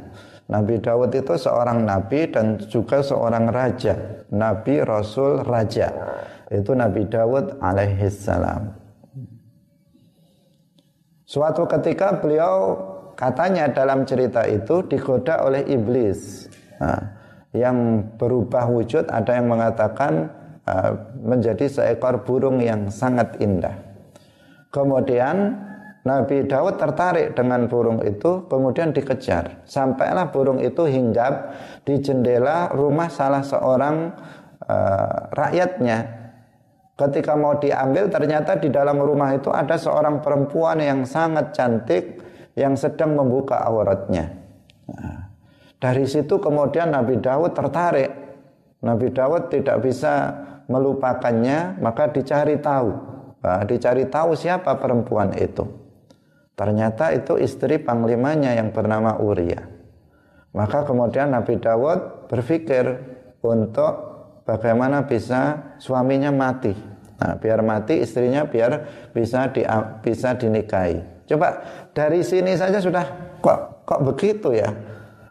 Nabi 0.47 0.79
Dawud 0.79 1.11
itu 1.11 1.35
seorang 1.35 1.83
nabi 1.83 2.31
dan 2.31 2.63
juga 2.71 3.03
seorang 3.03 3.51
raja. 3.51 4.23
Nabi, 4.31 4.79
Rasul, 4.79 5.43
Raja. 5.43 5.91
Itu 6.47 6.79
Nabi 6.79 7.03
Dawud 7.11 7.59
alaihissalam. 7.59 8.71
Suatu 11.27 11.67
ketika 11.67 12.23
beliau 12.23 12.79
katanya 13.19 13.67
dalam 13.67 14.07
cerita 14.07 14.47
itu 14.47 14.87
digoda 14.87 15.43
oleh 15.43 15.67
iblis. 15.67 16.47
Nah, 16.79 17.03
yang 17.51 18.07
berubah 18.15 18.71
wujud 18.71 19.11
ada 19.11 19.35
yang 19.35 19.51
mengatakan 19.51 20.31
uh, 20.63 20.95
menjadi 21.19 21.67
seekor 21.67 22.23
burung 22.23 22.63
yang 22.63 22.87
sangat 22.95 23.35
indah. 23.43 23.75
Kemudian 24.71 25.66
Nabi 26.07 26.47
Daud 26.47 26.79
tertarik 26.79 27.35
dengan 27.35 27.67
burung 27.67 27.99
itu 28.07 28.47
kemudian 28.47 28.95
dikejar. 28.95 29.67
Sampailah 29.67 30.31
burung 30.31 30.63
itu 30.63 30.87
hinggap 30.87 31.51
di 31.83 31.99
jendela 31.99 32.71
rumah 32.71 33.11
salah 33.11 33.43
seorang 33.43 34.15
uh, 34.71 35.19
rakyatnya. 35.35 35.99
Ketika 36.95 37.35
mau 37.35 37.59
diambil 37.59 38.07
ternyata 38.07 38.55
di 38.55 38.71
dalam 38.71 39.03
rumah 39.03 39.35
itu 39.35 39.51
ada 39.51 39.75
seorang 39.75 40.23
perempuan 40.23 40.79
yang 40.79 41.03
sangat 41.03 41.51
cantik 41.51 42.23
yang 42.55 42.79
sedang 42.79 43.19
membuka 43.19 43.67
auratnya. 43.67 44.31
Nah, 44.87 45.27
dari 45.83 46.07
situ 46.07 46.39
kemudian 46.39 46.95
Nabi 46.95 47.19
Daud 47.19 47.51
tertarik. 47.51 48.15
Nabi 48.87 49.11
Daud 49.11 49.51
tidak 49.51 49.83
bisa 49.83 50.31
melupakannya 50.71 51.83
maka 51.83 52.15
dicari 52.15 52.63
tahu. 52.63 52.95
Nah, 53.43 53.67
dicari 53.67 54.07
tahu 54.07 54.39
siapa 54.39 54.79
perempuan 54.79 55.35
itu 55.35 55.86
Ternyata 56.57 57.13
itu 57.13 57.37
istri 57.37 57.77
panglimanya 57.77 58.57
yang 58.57 58.73
bernama 58.73 59.21
Uria. 59.21 59.61
Maka 60.57 60.89
kemudian 60.89 61.29
Nabi 61.29 61.61
Dawud 61.61 62.33
berpikir 62.33 62.97
untuk 63.45 63.93
bagaimana 64.49 65.05
bisa 65.05 65.77
suaminya 65.77 66.33
mati. 66.33 66.73
Nah, 67.17 67.37
biar 67.37 67.61
mati 67.61 68.01
istrinya 68.01 68.49
biar 68.49 68.73
bisa 69.13 69.53
di, 69.53 69.61
bisa 70.01 70.33
dinikahi. 70.33 71.29
Coba 71.29 71.61
dari 71.93 72.25
sini 72.25 72.57
saja 72.57 72.81
sudah 72.81 73.05
kok 73.45 73.85
kok 73.85 74.01
begitu 74.01 74.57
ya. 74.57 74.73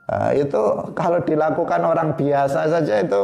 Nah, 0.06 0.30
itu 0.38 0.62
kalau 0.94 1.18
dilakukan 1.26 1.82
orang 1.82 2.14
biasa 2.14 2.70
saja 2.70 3.02
itu 3.02 3.24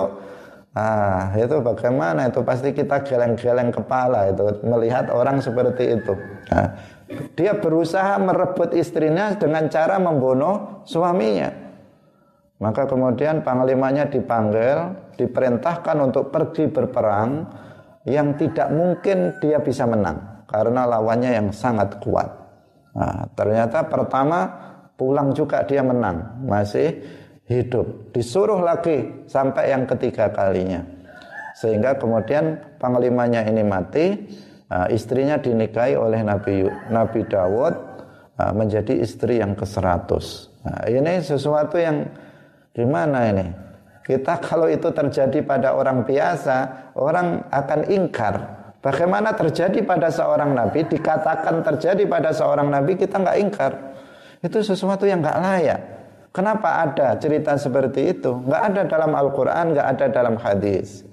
Ah, 0.71 1.35
itu 1.35 1.59
bagaimana 1.59 2.31
itu 2.31 2.39
pasti 2.47 2.71
kita 2.71 3.03
geleng-geleng 3.03 3.75
kepala 3.75 4.31
itu 4.31 4.63
melihat 4.63 5.11
orang 5.11 5.43
seperti 5.43 5.99
itu. 5.99 6.15
Nah, 6.47 6.90
dia 7.35 7.57
berusaha 7.57 8.19
merebut 8.21 8.75
istrinya 8.75 9.33
dengan 9.35 9.67
cara 9.67 9.97
membunuh 9.97 10.83
suaminya. 10.87 11.49
Maka 12.61 12.85
kemudian 12.85 13.41
panglimanya 13.41 14.05
dipanggil, 14.05 14.93
diperintahkan 15.17 15.97
untuk 15.97 16.29
pergi 16.29 16.69
berperang 16.69 17.49
yang 18.05 18.37
tidak 18.37 18.69
mungkin 18.69 19.33
dia 19.41 19.57
bisa 19.57 19.89
menang 19.89 20.45
karena 20.45 20.85
lawannya 20.85 21.31
yang 21.41 21.49
sangat 21.49 21.97
kuat. 22.01 22.29
Nah, 22.93 23.25
ternyata 23.33 23.87
pertama 23.87 24.45
pulang 24.93 25.33
juga 25.33 25.65
dia 25.65 25.81
menang, 25.81 26.45
masih 26.45 27.01
hidup. 27.49 28.13
Disuruh 28.13 28.61
lagi 28.61 29.25
sampai 29.25 29.73
yang 29.73 29.89
ketiga 29.89 30.29
kalinya. 30.29 30.85
Sehingga 31.57 31.97
kemudian 31.97 32.77
panglimanya 32.77 33.41
ini 33.47 33.63
mati, 33.65 34.05
nah, 34.71 34.87
istrinya 34.87 35.35
dinikahi 35.35 35.99
oleh 35.99 36.23
Nabi 36.23 36.63
Nabi 36.87 37.27
Dawud 37.27 37.75
nah, 38.39 38.51
menjadi 38.55 38.95
istri 38.95 39.43
yang 39.43 39.59
ke-100. 39.59 40.07
Nah, 40.63 40.87
ini 40.87 41.19
sesuatu 41.19 41.75
yang 41.75 42.07
Gimana 42.71 43.27
ini? 43.27 43.47
Kita 44.01 44.39
kalau 44.47 44.67
itu 44.71 44.87
terjadi 44.91 45.43
pada 45.43 45.75
orang 45.75 46.07
biasa, 46.07 46.91
orang 46.95 47.47
akan 47.51 47.79
ingkar. 47.91 48.35
Bagaimana 48.81 49.37
terjadi 49.37 49.85
pada 49.85 50.09
seorang 50.09 50.57
nabi, 50.57 50.81
dikatakan 50.89 51.61
terjadi 51.61 52.01
pada 52.09 52.33
seorang 52.33 52.65
nabi, 52.65 52.97
kita 52.97 53.21
nggak 53.21 53.37
ingkar. 53.37 53.71
Itu 54.41 54.65
sesuatu 54.65 55.05
yang 55.05 55.21
nggak 55.21 55.37
layak. 55.37 55.81
Kenapa 56.33 56.89
ada 56.89 57.13
cerita 57.21 57.53
seperti 57.61 58.17
itu? 58.17 58.41
Nggak 58.41 58.61
ada 58.73 58.81
dalam 58.89 59.11
Al-Quran, 59.13 59.77
nggak 59.77 59.87
ada 59.93 60.05
dalam 60.09 60.35
hadis. 60.41 61.05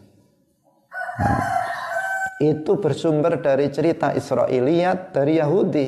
Itu 2.39 2.79
bersumber 2.79 3.43
dari 3.43 3.67
cerita 3.75 4.15
Israiliyat 4.15 5.11
dari 5.11 5.43
Yahudi. 5.43 5.87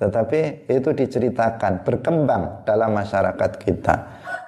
Tetapi 0.00 0.64
itu 0.72 0.90
diceritakan, 0.96 1.84
berkembang 1.84 2.64
dalam 2.64 2.96
masyarakat 2.96 3.50
kita. 3.60 3.94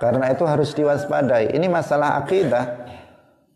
Karena 0.00 0.32
itu 0.32 0.48
harus 0.48 0.72
diwaspadai. 0.72 1.52
Ini 1.52 1.68
masalah 1.68 2.16
akidah. 2.24 2.88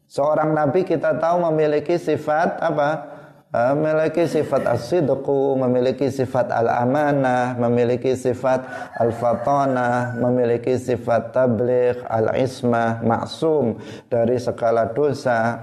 Seorang 0.04 0.52
nabi 0.52 0.84
kita 0.84 1.16
tahu 1.16 1.48
memiliki 1.48 1.96
sifat 1.96 2.60
apa? 2.60 3.16
Eh, 3.56 3.72
memiliki 3.72 4.28
sifat 4.28 4.68
as-sidqu, 4.68 5.56
memiliki 5.56 6.12
sifat 6.12 6.52
al-amanah, 6.52 7.56
memiliki 7.56 8.12
sifat 8.12 8.60
al-fatanah, 9.00 10.20
memiliki 10.20 10.76
sifat 10.76 11.32
tabligh, 11.32 12.04
al-ismah, 12.04 13.00
maksum 13.00 13.80
dari 14.12 14.36
segala 14.36 14.92
dosa. 14.92 15.56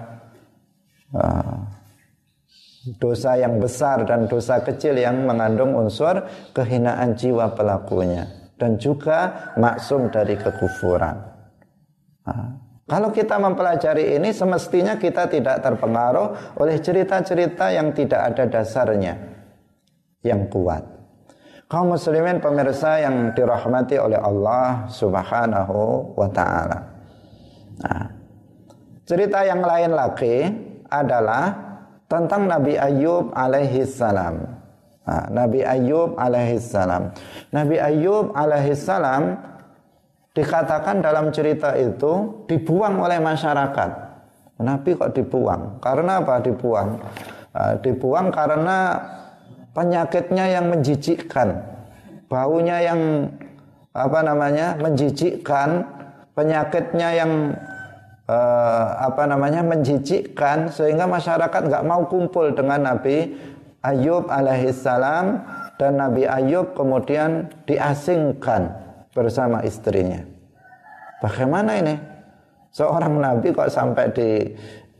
Eh, 1.14 1.83
dosa 3.00 3.40
yang 3.40 3.64
besar 3.64 4.04
dan 4.04 4.28
dosa 4.28 4.60
kecil 4.60 5.00
yang 5.00 5.24
mengandung 5.24 5.72
unsur 5.80 6.28
kehinaan 6.52 7.16
jiwa 7.16 7.56
pelakunya 7.56 8.28
dan 8.60 8.76
juga 8.76 9.52
maksum 9.56 10.12
dari 10.12 10.36
kekufuran. 10.36 11.16
Nah, 12.28 12.48
kalau 12.84 13.16
kita 13.16 13.40
mempelajari 13.40 14.20
ini 14.20 14.36
semestinya 14.36 15.00
kita 15.00 15.32
tidak 15.32 15.64
terpengaruh 15.64 16.60
oleh 16.60 16.76
cerita-cerita 16.84 17.72
yang 17.72 17.96
tidak 17.96 18.36
ada 18.36 18.44
dasarnya 18.52 19.16
yang 20.20 20.52
kuat. 20.52 20.84
Kaum 21.72 21.96
muslimin 21.96 22.44
pemirsa 22.44 23.00
yang 23.00 23.32
dirahmati 23.32 23.96
oleh 23.98 24.20
Allah 24.20 24.92
Subhanahu 24.92 26.12
wa 26.14 26.30
taala. 26.30 26.80
Nah, 27.82 28.06
cerita 29.08 29.42
yang 29.48 29.64
lain 29.64 29.92
lagi 29.96 30.36
adalah 30.92 31.73
tentang 32.14 32.46
Nabi 32.46 32.78
Ayub 32.78 33.34
alaihi 33.34 33.82
salam. 33.90 34.64
Nah, 35.04 35.28
Nabi 35.28 35.60
Ayub 35.68 36.16
alaihissalam. 36.16 37.12
Nabi 37.52 37.76
Ayub 37.76 38.32
alaihissalam 38.32 39.36
dikatakan 40.32 41.04
dalam 41.04 41.30
cerita 41.36 41.76
itu 41.76 42.44
dibuang 42.48 43.04
oleh 43.04 43.20
masyarakat. 43.20 43.92
Nabi 44.64 44.96
kok 44.96 45.12
dibuang? 45.12 45.84
Karena 45.84 46.24
apa 46.24 46.40
dibuang? 46.40 47.04
Dibuang 47.84 48.32
karena 48.32 48.96
penyakitnya 49.76 50.46
yang 50.56 50.72
menjijikkan, 50.72 51.54
baunya 52.32 52.80
yang 52.82 53.28
apa 53.94 54.20
namanya 54.24 54.80
menjijikkan, 54.80 55.84
penyakitnya 56.34 57.10
yang 57.14 57.32
eh, 58.28 58.88
apa 59.00 59.24
namanya 59.28 59.64
menjijikkan 59.64 60.72
sehingga 60.72 61.10
masyarakat 61.10 61.62
nggak 61.68 61.88
mau 61.88 62.08
kumpul 62.08 62.52
dengan 62.56 62.94
Nabi 62.94 63.36
Ayub 63.84 64.32
alaihissalam 64.32 65.44
dan 65.76 65.92
Nabi 66.00 66.24
Ayub 66.24 66.72
kemudian 66.72 67.52
diasingkan 67.68 68.72
bersama 69.12 69.60
istrinya. 69.68 70.24
Bagaimana 71.20 71.80
ini? 71.80 71.96
Seorang 72.74 73.22
nabi 73.22 73.54
kok 73.54 73.70
sampai 73.70 74.10
di, 74.12 74.30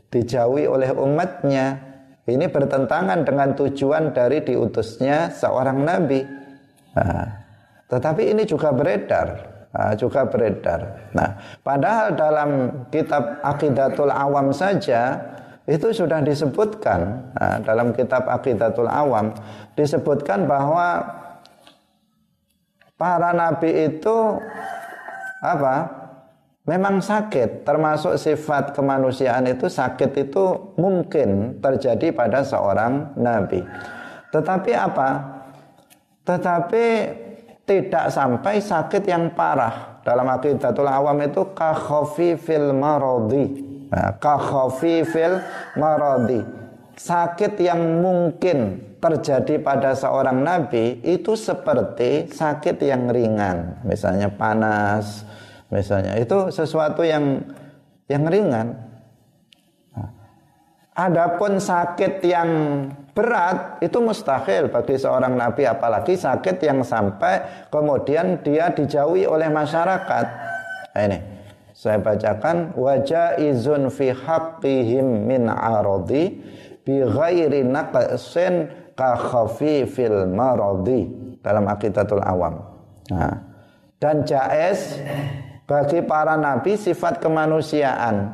dijauhi 0.08 0.70
oleh 0.70 0.94
umatnya? 0.94 1.80
Ini 2.24 2.48
bertentangan 2.48 3.26
dengan 3.26 3.52
tujuan 3.52 4.16
dari 4.16 4.40
diutusnya 4.40 5.28
seorang 5.28 5.84
nabi. 5.84 6.24
Nah, 6.96 7.28
tetapi 7.90 8.32
ini 8.32 8.48
juga 8.48 8.72
beredar, 8.72 9.53
juga 9.98 10.22
beredar. 10.30 11.10
Nah, 11.10 11.34
padahal 11.66 12.14
dalam 12.14 12.50
kitab 12.94 13.42
Aqidatul 13.42 14.14
Awam 14.14 14.54
saja 14.54 15.18
itu 15.66 15.90
sudah 15.90 16.22
disebutkan 16.22 17.32
nah, 17.34 17.58
dalam 17.64 17.90
kitab 17.90 18.28
Aqidatul 18.30 18.86
Awam 18.86 19.34
disebutkan 19.74 20.46
bahwa 20.46 21.02
para 22.94 23.34
nabi 23.34 23.90
itu 23.90 24.38
apa? 25.42 26.04
Memang 26.64 26.96
sakit, 26.96 27.60
termasuk 27.60 28.16
sifat 28.16 28.72
kemanusiaan 28.72 29.44
itu 29.44 29.68
sakit 29.68 30.16
itu 30.16 30.72
mungkin 30.80 31.60
terjadi 31.60 32.08
pada 32.08 32.40
seorang 32.40 33.12
nabi. 33.20 33.60
Tetapi 34.32 34.72
apa? 34.72 35.10
Tetapi 36.24 36.84
tidak 37.64 38.12
sampai 38.12 38.60
sakit 38.60 39.02
yang 39.08 39.32
parah. 39.32 40.00
Dalam 40.04 40.28
aqidatul 40.28 40.88
awam 40.88 41.16
itu 41.24 41.56
kakhofi 41.56 42.36
fil 42.36 42.76
marodi 42.76 43.74
Nah, 43.94 44.18
fil 45.06 45.34
maradi. 45.78 46.40
Sakit 46.94 47.58
yang 47.62 48.02
mungkin 48.02 48.82
terjadi 48.98 49.62
pada 49.62 49.94
seorang 49.94 50.42
nabi 50.42 50.98
itu 51.02 51.34
seperti 51.38 52.30
sakit 52.30 52.78
yang 52.82 53.10
ringan, 53.10 53.82
misalnya 53.82 54.30
panas, 54.30 55.26
misalnya 55.70 56.18
itu 56.18 56.50
sesuatu 56.54 57.02
yang 57.06 57.42
yang 58.10 58.24
ringan. 58.26 58.78
Nah, 59.94 60.10
adapun 60.94 61.58
sakit 61.62 62.22
yang 62.22 62.50
berat 63.14 63.78
itu 63.78 64.02
mustahil 64.02 64.68
bagi 64.68 64.98
seorang 64.98 65.38
nabi 65.38 65.64
apalagi 65.64 66.18
sakit 66.18 66.58
yang 66.66 66.82
sampai 66.82 67.66
kemudian 67.70 68.42
dia 68.42 68.74
dijauhi 68.74 69.24
oleh 69.24 69.46
masyarakat. 69.48 70.26
Nah, 70.94 71.02
ini 71.06 71.18
saya 71.74 72.02
bacakan 72.02 72.74
wajah 72.74 73.38
izun 73.38 73.86
fi 73.88 74.10
haqqihim 74.10 75.30
min 75.30 75.46
aradi 75.46 76.42
bi 76.82 76.96
ghairi 77.02 77.62
naqsin 77.62 78.68
ka 78.98 79.14
khafifil 79.14 80.26
maradi 80.30 81.06
dalam 81.42 81.66
Aqidatul 81.70 82.22
Awam. 82.22 82.62
Nah, 83.10 83.36
dan 84.02 84.26
jais 84.26 84.98
bagi 85.64 86.02
para 86.04 86.34
nabi 86.34 86.76
sifat 86.76 87.18
kemanusiaan. 87.22 88.32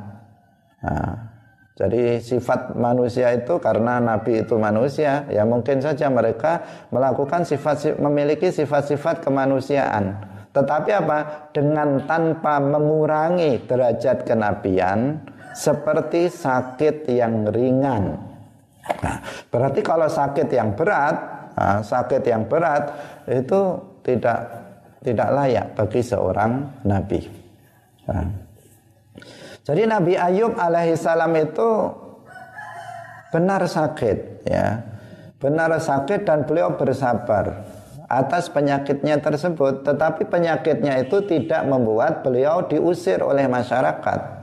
Nah, 0.81 1.30
jadi 1.79 2.21
sifat 2.21 2.77
manusia 2.77 3.33
itu 3.33 3.57
karena 3.57 3.97
nabi 4.03 4.45
itu 4.45 4.61
manusia, 4.61 5.25
ya 5.33 5.49
mungkin 5.49 5.81
saja 5.81 6.13
mereka 6.13 6.61
melakukan 6.93 7.47
sifat 7.49 7.97
memiliki 7.97 8.53
sifat-sifat 8.53 9.25
kemanusiaan. 9.25 10.13
Tetapi 10.53 10.91
apa? 10.93 11.19
Dengan 11.57 12.05
tanpa 12.05 12.61
mengurangi 12.61 13.65
derajat 13.65 14.29
kenabian 14.29 15.25
seperti 15.57 16.29
sakit 16.29 17.09
yang 17.09 17.49
ringan. 17.49 18.29
Nah, 19.01 19.17
berarti 19.49 19.81
kalau 19.81 20.11
sakit 20.11 20.53
yang 20.53 20.77
berat, 20.77 21.17
nah, 21.55 21.81
sakit 21.81 22.23
yang 22.27 22.45
berat 22.51 22.93
itu 23.25 23.79
tidak 24.05 24.39
tidak 25.01 25.29
layak 25.33 25.67
bagi 25.79 26.03
seorang 26.05 26.83
nabi. 26.85 27.25
Nah. 28.05 28.50
Jadi 29.71 29.87
Nabi 29.87 30.19
Ayub 30.19 30.59
alaihissalam 30.59 31.31
itu 31.39 31.71
benar 33.31 33.63
sakit, 33.63 34.43
ya, 34.43 34.83
benar 35.39 35.71
sakit 35.79 36.27
dan 36.27 36.43
beliau 36.43 36.75
bersabar 36.75 37.63
atas 38.11 38.51
penyakitnya 38.51 39.23
tersebut, 39.23 39.87
tetapi 39.87 40.27
penyakitnya 40.27 41.07
itu 41.07 41.23
tidak 41.23 41.63
membuat 41.71 42.27
beliau 42.27 42.67
diusir 42.67 43.23
oleh 43.23 43.47
masyarakat. 43.47 44.43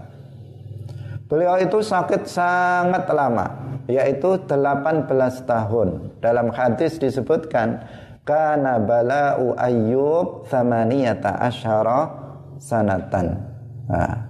Beliau 1.27 1.59
itu 1.59 1.83
sakit 1.83 2.23
sangat 2.23 3.11
lama, 3.11 3.75
yaitu 3.91 4.39
18 4.47 5.11
tahun. 5.43 6.15
Dalam 6.23 6.55
hadis 6.55 6.95
disebutkan, 6.95 7.83
kana 8.23 8.79
bala'u 8.79 9.59
ayyub 9.59 10.47
thamaniyata 10.47 11.35
asyara 11.43 12.15
sanatan. 12.63 13.43
Nah, 13.91 14.26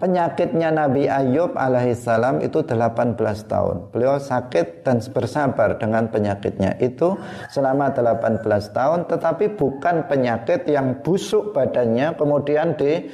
penyakitnya 0.00 0.72
Nabi 0.72 1.06
Ayub 1.06 1.52
alaihissalam 1.54 2.40
itu 2.40 2.64
18 2.64 3.20
tahun. 3.46 3.92
Beliau 3.92 4.16
sakit 4.16 4.82
dan 4.82 4.98
bersabar 5.12 5.76
dengan 5.76 6.08
penyakitnya 6.08 6.80
itu 6.80 7.14
selama 7.52 7.92
18 7.92 8.42
tahun 8.72 9.06
tetapi 9.06 9.54
bukan 9.60 10.08
penyakit 10.08 10.64
yang 10.66 11.04
busuk 11.04 11.52
badannya 11.52 12.16
kemudian 12.16 12.74
di 12.74 13.06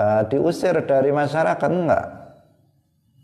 uh, 0.00 0.24
diusir 0.26 0.74
dari 0.88 1.12
masyarakat 1.12 1.70
enggak. 1.70 2.08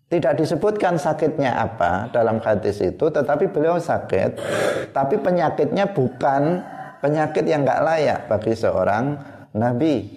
Tidak 0.08 0.40
disebutkan 0.40 0.96
sakitnya 0.96 1.52
apa 1.68 2.08
dalam 2.12 2.40
hadis 2.40 2.80
itu 2.80 3.12
tetapi 3.12 3.52
beliau 3.52 3.76
sakit 3.76 4.40
tapi 4.92 5.20
penyakitnya 5.20 5.92
bukan 5.92 6.64
penyakit 7.00 7.44
yang 7.44 7.64
enggak 7.64 7.84
layak 7.84 8.20
bagi 8.28 8.52
seorang 8.52 9.16
nabi. 9.56 10.08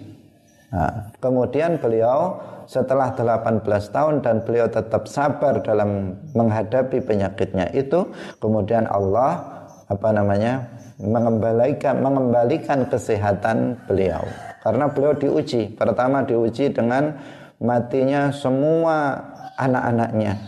Nah, 0.72 1.12
kemudian 1.20 1.76
beliau 1.76 2.40
setelah 2.72 3.12
18 3.12 3.60
tahun 3.92 4.24
dan 4.24 4.40
beliau 4.48 4.64
tetap 4.64 5.04
sabar 5.04 5.60
dalam 5.60 6.16
menghadapi 6.32 7.04
penyakitnya 7.04 7.68
itu 7.76 8.08
kemudian 8.40 8.88
Allah 8.88 9.44
apa 9.92 10.08
namanya 10.08 10.72
mengembalikan 10.96 12.00
mengembalikan 12.00 12.88
kesehatan 12.88 13.76
beliau. 13.84 14.24
Karena 14.64 14.88
beliau 14.88 15.12
diuji 15.12 15.76
pertama 15.76 16.24
diuji 16.24 16.72
dengan 16.72 17.12
matinya 17.60 18.32
semua 18.32 19.20
anak-anaknya. 19.60 20.40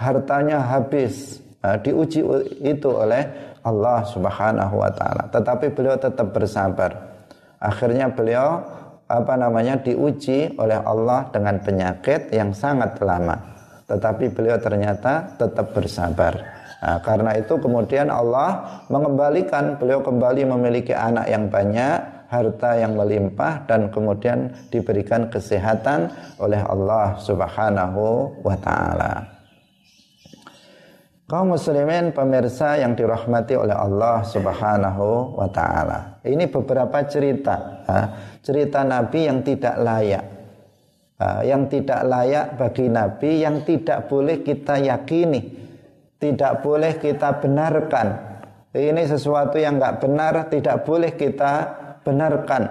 Hartanya 0.00 0.56
habis. 0.56 1.44
Nah, 1.60 1.76
diuji 1.76 2.24
itu 2.64 2.88
oleh 2.88 3.28
Allah 3.60 4.02
Subhanahu 4.08 4.80
wa 4.80 4.90
taala. 4.90 5.28
Tetapi 5.28 5.68
beliau 5.76 6.00
tetap 6.00 6.32
bersabar. 6.32 7.12
Akhirnya 7.62 8.10
beliau 8.10 8.81
apa 9.12 9.36
namanya 9.36 9.76
diuji 9.76 10.56
oleh 10.56 10.80
Allah 10.80 11.28
dengan 11.28 11.60
penyakit 11.60 12.32
yang 12.32 12.56
sangat 12.56 12.96
lama. 13.04 13.36
Tetapi 13.84 14.32
beliau 14.32 14.56
ternyata 14.56 15.36
tetap 15.36 15.76
bersabar. 15.76 16.32
Nah, 16.80 16.98
karena 17.04 17.36
itu 17.36 17.60
kemudian 17.60 18.08
Allah 18.08 18.82
mengembalikan 18.88 19.76
beliau 19.76 20.00
kembali 20.00 20.48
memiliki 20.48 20.96
anak 20.96 21.28
yang 21.28 21.46
banyak 21.52 22.26
harta 22.32 22.80
yang 22.80 22.96
melimpah 22.96 23.68
dan 23.68 23.92
kemudian 23.92 24.48
diberikan 24.72 25.28
kesehatan 25.28 26.08
oleh 26.40 26.64
Allah 26.64 27.20
Subhanahu 27.20 28.40
wa 28.40 28.56
taala. 28.56 29.28
Kaum 31.28 31.56
muslimin 31.56 32.12
pemirsa 32.12 32.76
yang 32.76 32.96
dirahmati 32.96 33.56
oleh 33.56 33.76
Allah 33.76 34.20
Subhanahu 34.24 35.38
wa 35.38 35.48
taala. 35.48 36.20
Ini 36.24 36.48
beberapa 36.48 37.04
cerita, 37.08 37.84
cerita 38.42 38.82
nabi 38.82 39.30
yang 39.30 39.40
tidak 39.46 39.78
layak. 39.80 40.24
Yang 41.22 41.62
tidak 41.78 42.02
layak 42.02 42.46
bagi 42.58 42.90
nabi 42.90 43.46
yang 43.46 43.62
tidak 43.62 44.10
boleh 44.10 44.42
kita 44.42 44.82
yakini, 44.82 45.54
tidak 46.18 46.66
boleh 46.66 46.98
kita 46.98 47.38
benarkan. 47.38 48.08
Ini 48.74 49.06
sesuatu 49.06 49.54
yang 49.54 49.78
enggak 49.78 50.02
benar, 50.02 50.50
tidak 50.50 50.82
boleh 50.82 51.14
kita 51.14 51.52
benarkan. 52.02 52.62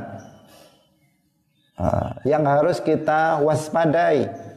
Yang 2.27 2.43
harus 2.43 2.77
kita 2.83 3.39
waspadai 3.39 4.51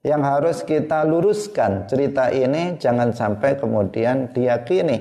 yang 0.00 0.24
harus 0.24 0.64
kita 0.64 1.04
luruskan 1.04 1.84
cerita 1.84 2.32
ini 2.32 2.80
jangan 2.80 3.12
sampai 3.12 3.60
kemudian 3.60 4.32
diyakini 4.32 4.96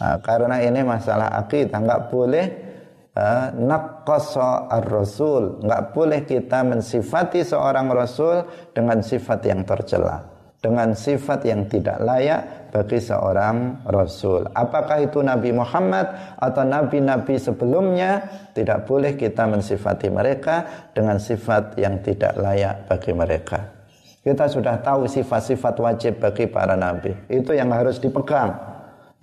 nah, 0.00 0.16
karena 0.24 0.64
ini 0.64 0.80
masalah 0.80 1.28
akidah 1.44 1.76
nggak 1.76 2.08
boleh 2.08 2.69
uh, 3.16 4.70
ar-rasul 4.70 5.62
nggak 5.64 5.82
boleh 5.94 6.22
kita 6.26 6.62
mensifati 6.62 7.42
seorang 7.42 7.90
rasul 7.90 8.46
dengan 8.74 9.02
sifat 9.02 9.40
yang 9.46 9.62
tercela 9.66 10.26
dengan 10.60 10.92
sifat 10.92 11.48
yang 11.48 11.64
tidak 11.72 11.96
layak 12.04 12.68
bagi 12.68 13.00
seorang 13.00 13.80
rasul 13.88 14.44
apakah 14.52 15.00
itu 15.00 15.24
Nabi 15.24 15.56
Muhammad 15.56 16.36
atau 16.36 16.62
nabi-nabi 16.62 17.40
sebelumnya 17.40 18.28
tidak 18.52 18.84
boleh 18.84 19.16
kita 19.16 19.48
mensifati 19.48 20.12
mereka 20.12 20.88
dengan 20.92 21.16
sifat 21.16 21.80
yang 21.80 22.04
tidak 22.04 22.36
layak 22.36 22.86
bagi 22.86 23.16
mereka 23.16 23.80
kita 24.20 24.52
sudah 24.52 24.84
tahu 24.84 25.08
sifat-sifat 25.08 25.80
wajib 25.80 26.20
bagi 26.20 26.44
para 26.44 26.76
nabi. 26.76 27.16
Itu 27.32 27.56
yang 27.56 27.72
harus 27.72 27.96
dipegang. 27.96 28.52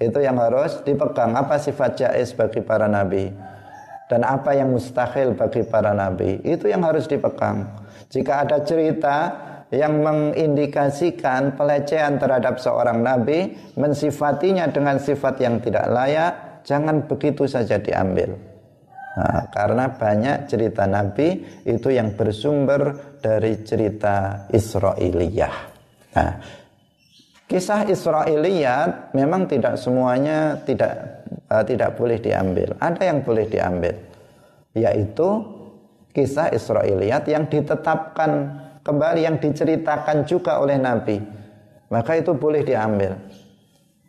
Itu 0.02 0.18
yang 0.18 0.42
harus 0.42 0.82
dipegang. 0.82 1.38
Apa 1.38 1.62
sifat 1.62 2.02
jais 2.02 2.34
bagi 2.34 2.66
para 2.66 2.90
nabi? 2.90 3.30
Dan 4.08 4.24
apa 4.24 4.56
yang 4.56 4.72
mustahil 4.72 5.36
bagi 5.36 5.68
para 5.68 5.92
nabi? 5.92 6.40
Itu 6.48 6.72
yang 6.72 6.88
harus 6.88 7.12
dipegang. 7.12 7.68
Jika 8.08 8.48
ada 8.48 8.64
cerita 8.64 9.18
yang 9.68 10.00
mengindikasikan 10.00 11.60
pelecehan 11.60 12.16
terhadap 12.16 12.56
seorang 12.56 13.04
nabi, 13.04 13.52
mensifatinya 13.76 14.72
dengan 14.72 14.96
sifat 14.96 15.44
yang 15.44 15.60
tidak 15.60 15.92
layak, 15.92 16.64
jangan 16.64 17.04
begitu 17.04 17.44
saja 17.44 17.76
diambil. 17.76 18.32
Nah, 19.18 19.50
karena 19.50 19.90
banyak 19.90 20.46
cerita 20.46 20.86
Nabi 20.86 21.42
itu 21.66 21.90
yang 21.90 22.14
bersumber 22.14 23.18
dari 23.18 23.66
cerita 23.66 24.46
Israiliyah. 24.54 25.56
Nah, 26.14 26.32
kisah 27.50 27.90
Israiliyat 27.90 29.18
memang 29.18 29.50
tidak 29.50 29.82
semuanya 29.82 30.62
tidak 30.62 31.26
uh, 31.52 31.64
tidak 31.64 31.96
boleh 31.96 32.20
diambil. 32.20 32.76
Ada 32.80 33.02
yang 33.12 33.20
boleh 33.24 33.46
diambil, 33.48 33.96
yaitu 34.76 35.30
kisah 36.12 36.52
Israiliyat 36.54 37.28
yang 37.28 37.48
ditetapkan 37.48 38.32
kembali 38.82 39.28
yang 39.28 39.38
diceritakan 39.38 40.24
juga 40.24 40.60
oleh 40.64 40.80
Nabi. 40.80 41.18
Maka 41.88 42.20
itu 42.20 42.36
boleh 42.36 42.68
diambil 42.68 43.16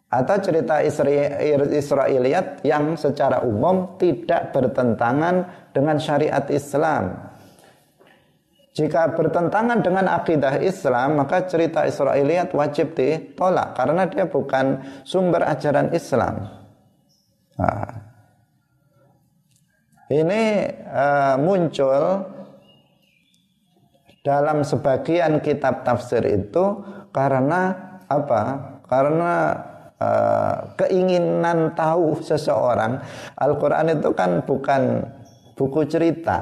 atau 0.08 0.40
cerita 0.40 0.80
Israiliyat 0.80 2.64
yang 2.64 2.96
secara 2.96 3.44
umum 3.44 4.00
tidak 4.00 4.56
bertentangan 4.56 5.68
dengan 5.76 6.00
syariat 6.00 6.48
Islam. 6.48 7.28
Jika 8.72 9.12
bertentangan 9.12 9.82
dengan 9.82 10.06
akidah 10.08 10.62
Islam, 10.62 11.20
maka 11.20 11.44
cerita 11.44 11.84
Israiliyat 11.84 12.54
wajib 12.54 12.94
ditolak 12.96 13.74
karena 13.74 14.06
dia 14.08 14.24
bukan 14.24 14.80
sumber 15.02 15.44
ajaran 15.44 15.92
Islam. 15.92 16.57
Nah, 17.58 17.90
ini 20.08 20.42
uh, 20.88 21.36
muncul 21.42 22.24
dalam 24.22 24.62
sebagian 24.62 25.42
kitab 25.42 25.82
tafsir 25.82 26.22
itu 26.24 26.80
karena 27.10 27.74
apa? 28.06 28.42
Karena 28.88 29.32
uh, 29.98 30.56
keinginan 30.78 31.74
tahu 31.74 32.22
seseorang. 32.22 33.02
Al-Quran 33.36 33.98
itu 33.98 34.10
kan 34.14 34.46
bukan 34.46 35.04
buku 35.58 35.84
cerita. 35.90 36.38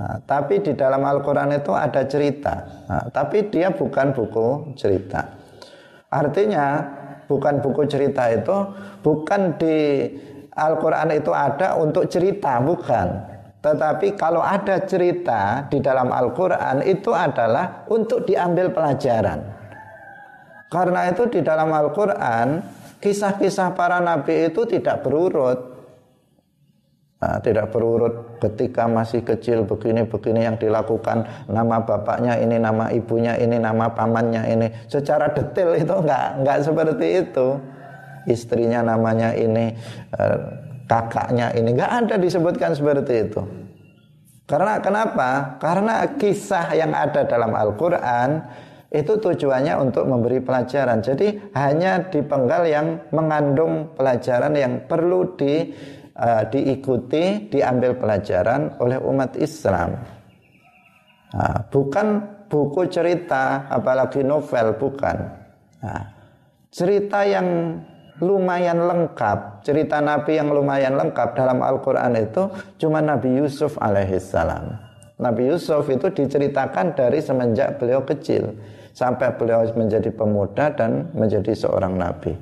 Nah, 0.00 0.16
tapi 0.24 0.64
di 0.64 0.72
dalam 0.72 1.04
Al-Quran 1.04 1.60
itu 1.60 1.76
ada 1.76 2.08
cerita. 2.08 2.86
Nah, 2.88 3.04
tapi 3.12 3.52
dia 3.52 3.68
bukan 3.68 4.16
buku 4.16 4.72
cerita. 4.78 5.28
Artinya 6.08 6.66
bukan 7.28 7.62
buku 7.62 7.86
cerita 7.86 8.26
itu 8.32 8.56
bukan 9.06 9.54
di 9.60 9.76
Al-Quran 10.54 11.14
itu 11.14 11.30
ada 11.30 11.78
untuk 11.78 12.10
cerita 12.10 12.58
bukan? 12.58 13.30
Tetapi 13.60 14.16
kalau 14.16 14.40
ada 14.40 14.80
cerita 14.88 15.68
di 15.68 15.84
dalam 15.84 16.08
Al-Quran 16.08 16.80
itu 16.88 17.12
adalah 17.12 17.84
untuk 17.92 18.24
diambil 18.24 18.72
pelajaran. 18.72 19.40
Karena 20.72 21.10
itu 21.12 21.28
di 21.28 21.44
dalam 21.44 21.68
Al-Quran 21.68 22.62
kisah-kisah 23.04 23.76
para 23.76 24.00
nabi 24.00 24.48
itu 24.48 24.64
tidak 24.64 25.04
berurut. 25.04 25.76
Nah, 27.20 27.36
tidak 27.44 27.68
berurut 27.68 28.40
ketika 28.40 28.88
masih 28.88 29.20
kecil 29.20 29.68
begini-begini 29.68 30.40
yang 30.40 30.56
dilakukan 30.56 31.28
nama 31.52 31.84
bapaknya 31.84 32.40
ini 32.40 32.56
nama 32.56 32.88
ibunya 32.88 33.36
ini 33.36 33.60
nama 33.60 33.92
pamannya 33.92 34.48
ini. 34.48 34.66
Secara 34.88 35.28
detail 35.36 35.76
itu 35.76 35.92
enggak 36.00 36.40
enggak 36.40 36.58
seperti 36.64 37.06
itu 37.28 37.60
istrinya 38.26 38.84
namanya 38.84 39.32
ini 39.36 39.72
eh, 40.16 40.38
kakaknya 40.90 41.54
ini 41.54 41.76
enggak 41.76 41.92
ada 42.04 42.14
disebutkan 42.18 42.74
seperti 42.74 43.30
itu 43.30 43.42
karena 44.50 44.82
kenapa 44.82 45.60
karena 45.62 46.18
kisah 46.18 46.74
yang 46.74 46.90
ada 46.90 47.22
dalam 47.22 47.54
Al-Quran 47.54 48.42
itu 48.90 49.22
tujuannya 49.22 49.78
untuk 49.78 50.10
memberi 50.10 50.42
pelajaran. 50.42 50.98
Jadi 50.98 51.54
hanya 51.54 52.10
dipenggal 52.10 52.66
yang 52.66 52.86
mengandung 53.14 53.94
pelajaran 53.94 54.50
yang 54.58 54.90
perlu 54.90 55.38
di 55.38 55.70
uh, 56.18 56.42
diikuti, 56.50 57.46
diambil 57.46 57.94
pelajaran 57.94 58.82
oleh 58.82 58.98
umat 58.98 59.38
Islam. 59.38 59.94
Nah, 61.30 61.62
bukan 61.70 62.06
buku 62.50 62.90
cerita, 62.90 63.70
apalagi 63.70 64.26
novel, 64.26 64.74
bukan. 64.74 65.16
Nah, 65.86 66.02
cerita 66.74 67.22
yang 67.22 67.78
lumayan 68.20 68.84
lengkap, 68.84 69.64
cerita 69.64 69.98
Nabi 69.98 70.36
yang 70.36 70.52
lumayan 70.52 70.94
lengkap 70.96 71.32
dalam 71.34 71.64
Al-Quran 71.64 72.16
itu 72.20 72.52
cuma 72.76 73.00
Nabi 73.00 73.40
Yusuf 73.40 73.80
alaihissalam. 73.80 74.76
Nabi 75.20 75.52
Yusuf 75.52 75.84
itu 75.92 76.08
diceritakan 76.08 76.96
dari 76.96 77.20
semenjak 77.20 77.76
beliau 77.76 78.04
kecil 78.04 78.56
sampai 78.96 79.36
beliau 79.36 79.64
menjadi 79.76 80.08
pemuda 80.12 80.72
dan 80.72 81.12
menjadi 81.12 81.52
seorang 81.52 81.96
nabi. 81.96 82.36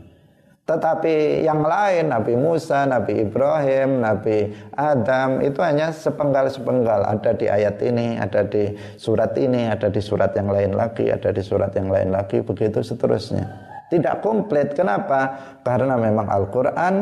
Tetapi 0.68 1.48
yang 1.48 1.64
lain 1.64 2.12
Nabi 2.12 2.36
Musa, 2.36 2.84
Nabi 2.84 3.24
Ibrahim, 3.24 4.04
Nabi 4.04 4.52
Adam 4.76 5.40
itu 5.40 5.64
hanya 5.64 5.88
sepenggal-sepenggal 5.88 7.08
ada 7.08 7.32
di 7.32 7.48
ayat 7.48 7.80
ini, 7.80 8.20
ada 8.20 8.44
di 8.44 8.76
surat 9.00 9.32
ini, 9.40 9.64
ada 9.72 9.88
di 9.88 9.96
surat 9.96 10.36
yang 10.36 10.52
lain 10.52 10.76
lagi, 10.76 11.08
ada 11.08 11.32
di 11.32 11.40
surat 11.40 11.72
yang 11.72 11.88
lain 11.88 12.12
lagi, 12.12 12.44
begitu 12.44 12.84
seterusnya. 12.84 13.67
Tidak 13.89 14.20
komplit. 14.20 14.76
Kenapa? 14.76 15.57
Karena 15.64 15.97
memang 15.97 16.28
Al-Qur'an 16.28 16.95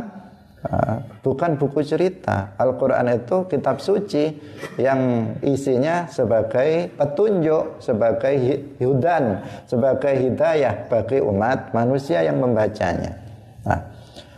uh, 0.63 0.97
bukan 1.23 1.59
buku 1.59 1.83
cerita. 1.83 2.55
Al-Qur'an 2.55 3.11
itu 3.11 3.51
kitab 3.51 3.83
suci 3.83 4.31
yang 4.79 5.35
isinya 5.43 6.07
sebagai 6.07 6.95
petunjuk, 6.95 7.83
sebagai 7.83 8.35
hudan, 8.79 9.43
sebagai 9.67 10.15
hidayah 10.15 10.87
bagi 10.87 11.19
umat 11.19 11.75
manusia 11.75 12.23
yang 12.23 12.39
membacanya. 12.39 13.19
Nah, 13.67 13.81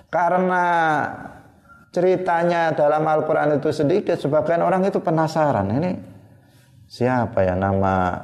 karena 0.09 0.65
ceritanya 1.93 2.73
dalam 2.73 3.05
Al-Quran 3.05 3.61
itu 3.61 3.69
sedikit, 3.73 4.17
sebagian 4.17 4.65
orang 4.65 4.89
itu 4.89 5.01
penasaran. 5.05 5.69
Ini 5.69 5.91
siapa 6.89 7.45
ya 7.45 7.53
nama 7.53 8.17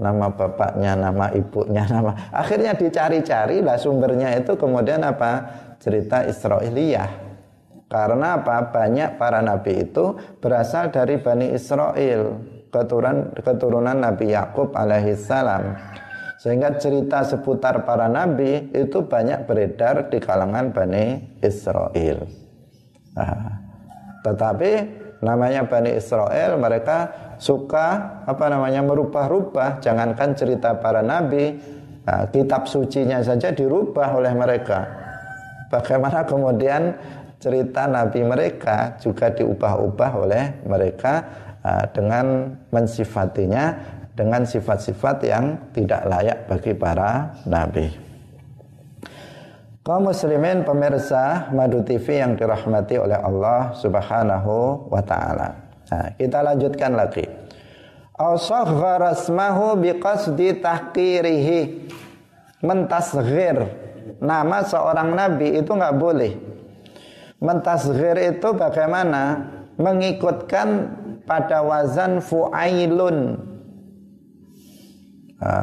nama 0.00 0.32
bapaknya, 0.32 0.96
nama 0.96 1.28
ibunya, 1.36 1.84
nama 1.84 2.16
akhirnya 2.32 2.72
dicari-cari 2.72 3.60
lah 3.60 3.76
sumbernya 3.76 4.32
itu 4.40 4.56
kemudian 4.56 5.04
apa 5.04 5.44
cerita 5.76 6.24
Israiliyah. 6.24 7.28
Karena 7.90 8.38
apa? 8.38 8.70
Banyak 8.70 9.18
para 9.18 9.42
nabi 9.42 9.82
itu 9.82 10.14
berasal 10.38 10.94
dari 10.94 11.18
Bani 11.18 11.50
Israel, 11.50 12.38
keturunan 12.70 13.34
keturunan 13.34 13.98
Nabi 13.98 14.30
Yakub 14.30 14.70
alaihissalam. 14.78 15.74
Sehingga 16.38 16.78
cerita 16.78 17.26
seputar 17.26 17.84
para 17.84 18.06
nabi 18.08 18.70
itu 18.72 19.04
banyak 19.04 19.44
beredar 19.44 20.08
di 20.08 20.22
kalangan 20.22 20.70
Bani 20.70 21.36
Israel. 21.42 22.30
Nah, 23.18 23.58
tetapi 24.22 24.99
namanya 25.20 25.68
Bani 25.68 25.92
Israel 25.96 26.56
mereka 26.56 27.12
suka 27.36 28.20
apa 28.24 28.44
namanya 28.48 28.80
merubah-rubah 28.84 29.80
jangankan 29.84 30.32
cerita 30.36 30.76
para 30.76 31.00
nabi 31.00 31.56
nah, 32.04 32.28
kitab 32.28 32.68
sucinya 32.68 33.20
saja 33.20 33.52
dirubah 33.52 34.16
oleh 34.16 34.32
mereka 34.32 34.88
bagaimana 35.68 36.24
kemudian 36.24 36.96
cerita 37.40 37.88
nabi 37.88 38.20
mereka 38.20 39.00
juga 39.00 39.32
diubah-ubah 39.32 40.10
oleh 40.20 40.44
mereka 40.68 41.24
uh, 41.64 41.84
dengan 41.92 42.52
mensifatinya 42.68 43.96
dengan 44.20 44.44
sifat-sifat 44.44 45.16
yang 45.24 45.56
tidak 45.72 46.04
layak 46.04 46.44
bagi 46.44 46.76
para 46.76 47.32
nabi. 47.48 48.09
Kaum 49.90 50.06
muslimin 50.06 50.62
pemirsa 50.62 51.50
Madu 51.50 51.82
TV 51.82 52.22
yang 52.22 52.38
dirahmati 52.38 52.94
oleh 52.94 53.18
Allah 53.18 53.74
Subhanahu 53.74 54.86
wa 54.86 55.02
taala. 55.02 55.66
Nah, 55.90 56.14
kita 56.14 56.46
lanjutkan 56.46 56.94
lagi. 56.94 57.26
Ausaghara 58.14 59.18
asmahu 59.18 59.74
biqasdi 59.82 60.62
tahqirihi. 60.62 61.90
Mentasghir 62.62 63.66
nama 64.22 64.62
seorang 64.62 65.10
nabi 65.10 65.58
itu 65.58 65.74
nggak 65.74 65.98
boleh. 65.98 66.38
Mentasghir 67.42 68.14
itu 68.30 68.46
bagaimana? 68.54 69.42
Mengikutkan 69.74 70.86
pada 71.26 71.66
wazan 71.66 72.22
fu'ailun 72.22 73.42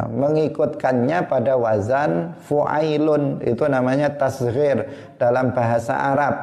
Mengikutkannya 0.10 1.30
pada 1.30 1.54
wazan 1.54 2.34
fu'ailun 2.50 3.46
itu 3.46 3.62
namanya 3.70 4.10
tasghir 4.10 4.90
dalam 5.22 5.54
bahasa 5.54 5.94
Arab. 5.94 6.34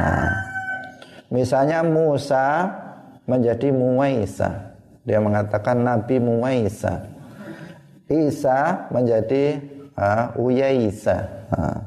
Nah, 0.00 0.32
misalnya 1.28 1.84
Musa 1.84 2.72
menjadi 3.28 3.68
Muwaisa. 3.68 4.48
Dia 5.04 5.20
mengatakan 5.20 5.84
Nabi 5.84 6.16
Muwaisa. 6.24 7.04
Isa 8.08 8.88
menjadi 8.88 9.60
uh, 9.92 10.32
Uyaisa. 10.40 11.28
Uh, 11.52 11.78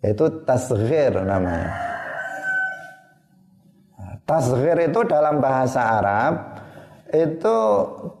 itu 0.00 0.24
tasghir 0.48 1.12
namanya. 1.12 1.76
Tasghir 4.24 4.80
itu 4.88 5.00
dalam 5.04 5.44
bahasa 5.44 6.00
Arab 6.00 6.51
itu 7.12 7.56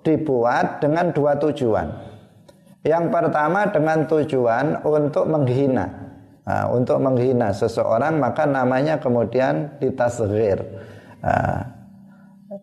dibuat 0.04 0.84
dengan 0.84 1.10
dua 1.10 1.40
tujuan. 1.40 1.88
Yang 2.84 3.04
pertama 3.08 3.66
dengan 3.72 4.04
tujuan 4.04 4.84
untuk 4.84 5.24
menghina. 5.26 5.86
Nah, 6.42 6.66
untuk 6.74 6.98
menghina 6.98 7.54
seseorang 7.54 8.18
maka 8.18 8.44
namanya 8.44 8.98
kemudian 8.98 9.78
ditasghir. 9.78 10.58
Nah, 11.22 11.72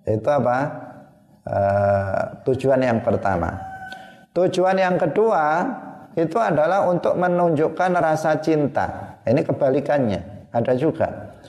itu 0.06 0.30
apa? 0.30 0.58
Uh, 1.50 2.22
tujuan 2.46 2.84
yang 2.84 3.00
pertama. 3.02 3.58
Tujuan 4.36 4.78
yang 4.78 5.02
kedua 5.02 5.66
itu 6.14 6.38
adalah 6.38 6.86
untuk 6.86 7.16
menunjukkan 7.18 7.92
rasa 7.98 8.38
cinta. 8.44 9.18
Ini 9.26 9.42
kebalikannya. 9.42 10.52
Ada 10.54 10.78
juga. 10.78 11.40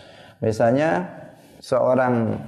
Misalnya 0.40 1.04
seorang 1.60 2.38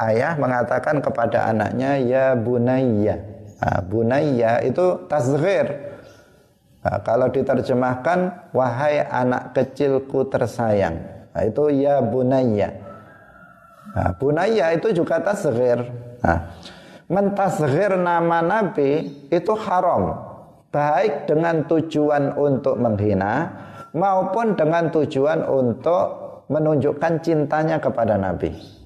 ayah 0.00 0.34
mengatakan 0.40 1.04
kepada 1.04 1.52
anaknya 1.52 2.00
ya 2.00 2.26
bunayya. 2.32 3.20
Nah, 3.60 3.80
bunayya 3.84 4.64
itu 4.64 5.04
tasghir. 5.04 5.68
Nah, 6.80 6.98
kalau 7.04 7.28
diterjemahkan 7.28 8.48
wahai 8.56 9.04
anak 9.04 9.52
kecilku 9.52 10.24
tersayang. 10.32 10.96
Nah, 11.36 11.42
itu 11.44 11.68
ya 11.68 12.00
bunayya. 12.00 12.72
Nah, 13.92 14.16
bunayya 14.16 14.72
itu 14.80 14.96
juga 14.96 15.20
tasghir. 15.20 15.84
Nah, 16.24 16.56
mentasghir 17.12 18.00
nama 18.00 18.40
nabi 18.40 19.12
itu 19.28 19.52
haram. 19.60 20.32
Baik 20.70 21.26
dengan 21.26 21.66
tujuan 21.66 22.38
untuk 22.38 22.78
menghina 22.78 23.50
maupun 23.90 24.54
dengan 24.54 24.88
tujuan 24.94 25.42
untuk 25.42 26.30
menunjukkan 26.46 27.20
cintanya 27.26 27.82
kepada 27.82 28.14
nabi. 28.14 28.79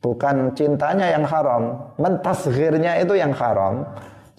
Bukan 0.00 0.56
cintanya 0.56 1.12
yang 1.12 1.28
haram, 1.28 1.92
mentasghirnya 2.00 3.04
itu 3.04 3.20
yang 3.20 3.36
haram. 3.36 3.84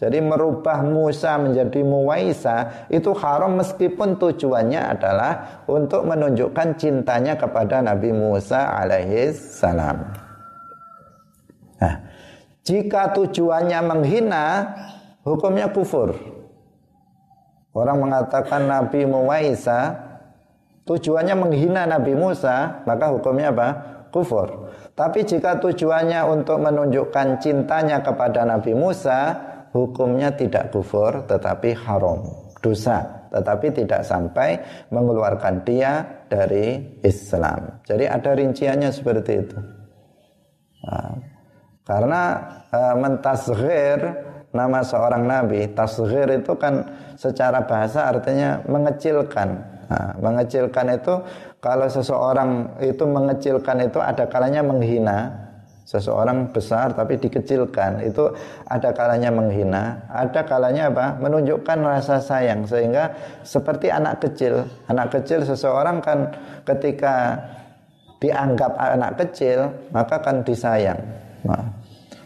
Jadi 0.02 0.18
merubah 0.18 0.82
Musa 0.82 1.38
menjadi 1.38 1.86
Muwaisa 1.86 2.90
itu 2.90 3.14
haram 3.14 3.54
meskipun 3.62 4.18
tujuannya 4.18 4.82
adalah 4.98 5.62
untuk 5.70 6.10
menunjukkan 6.10 6.74
cintanya 6.82 7.38
kepada 7.38 7.86
Nabi 7.86 8.10
Musa 8.10 8.74
alaihi 8.82 9.30
salam. 9.30 10.02
Nah, 11.78 11.96
jika 12.66 13.14
tujuannya 13.14 13.80
menghina, 13.86 14.46
hukumnya 15.22 15.70
kufur. 15.70 16.18
Orang 17.70 18.02
mengatakan 18.02 18.66
Nabi 18.66 19.06
Muwaisa 19.06 20.02
tujuannya 20.90 21.38
menghina 21.38 21.86
Nabi 21.86 22.18
Musa, 22.18 22.82
maka 22.90 23.14
hukumnya 23.14 23.54
apa? 23.54 23.68
Kufur. 24.12 24.70
Tapi 24.94 25.24
jika 25.24 25.58
tujuannya 25.58 26.22
untuk 26.28 26.60
menunjukkan 26.60 27.40
cintanya 27.40 28.04
kepada 28.04 28.44
Nabi 28.44 28.76
Musa, 28.76 29.34
hukumnya 29.72 30.36
tidak 30.36 30.70
kufur 30.70 31.24
tetapi 31.26 31.72
haram, 31.88 32.22
dosa, 32.60 33.28
tetapi 33.32 33.72
tidak 33.72 34.04
sampai 34.04 34.60
mengeluarkan 34.92 35.64
dia 35.64 36.04
dari 36.28 37.00
Islam. 37.02 37.82
Jadi 37.88 38.06
ada 38.06 38.32
rinciannya 38.36 38.92
seperti 38.92 39.32
itu. 39.40 39.60
Nah, 40.82 41.14
karena 41.88 42.22
e, 42.68 42.80
mentasghir 43.00 44.00
nama 44.52 44.84
seorang 44.84 45.24
nabi, 45.24 45.72
tasghir 45.72 46.28
itu 46.36 46.54
kan 46.60 46.84
secara 47.16 47.64
bahasa 47.64 48.12
artinya 48.12 48.60
mengecilkan. 48.68 49.50
Nah, 49.92 50.16
mengecilkan 50.24 50.88
itu 50.96 51.16
kalau 51.62 51.86
seseorang 51.86 52.82
itu 52.82 53.06
mengecilkan 53.06 53.86
itu 53.86 54.02
ada 54.02 54.26
kalanya 54.26 54.66
menghina. 54.66 55.50
Seseorang 55.86 56.56
besar 56.56 56.96
tapi 56.96 57.20
dikecilkan 57.20 58.02
itu 58.02 58.34
ada 58.66 58.90
kalanya 58.96 59.30
menghina. 59.30 60.02
Ada 60.10 60.42
kalanya 60.48 60.90
apa? 60.90 61.22
Menunjukkan 61.22 61.78
rasa 61.86 62.18
sayang. 62.18 62.66
Sehingga 62.66 63.14
seperti 63.46 63.94
anak 63.94 64.26
kecil 64.26 64.66
anak 64.90 65.14
kecil 65.14 65.46
seseorang 65.46 66.02
kan 66.02 66.34
ketika 66.66 67.38
dianggap 68.18 68.74
anak 68.82 69.22
kecil 69.22 69.70
maka 69.94 70.18
kan 70.18 70.42
disayang. 70.42 70.98
Nah, 71.46 71.76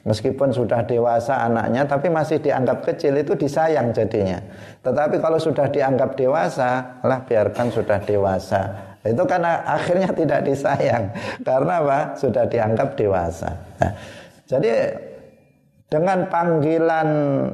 meskipun 0.07 0.55
sudah 0.55 0.85
dewasa 0.87 1.43
anaknya 1.43 1.83
tapi 1.83 2.07
masih 2.07 2.39
dianggap 2.39 2.87
kecil 2.87 3.17
itu 3.19 3.35
disayang 3.35 3.91
jadinya. 3.91 4.39
Tetapi 4.79 5.19
kalau 5.19 5.41
sudah 5.41 5.67
dianggap 5.67 6.15
dewasa 6.15 7.01
lah 7.03 7.19
biarkan 7.25 7.67
sudah 7.73 7.99
dewasa 8.05 8.94
Itu 9.05 9.23
karena 9.29 9.61
akhirnya 9.61 10.09
tidak 10.09 10.41
disayang 10.49 11.13
karena 11.45 11.73
apa? 11.81 11.99
Sudah 12.17 12.49
dianggap 12.49 12.97
dewasa. 12.97 13.53
Nah, 13.77 13.93
jadi 14.49 14.97
dengan 15.85 16.25
panggilan 16.27 17.09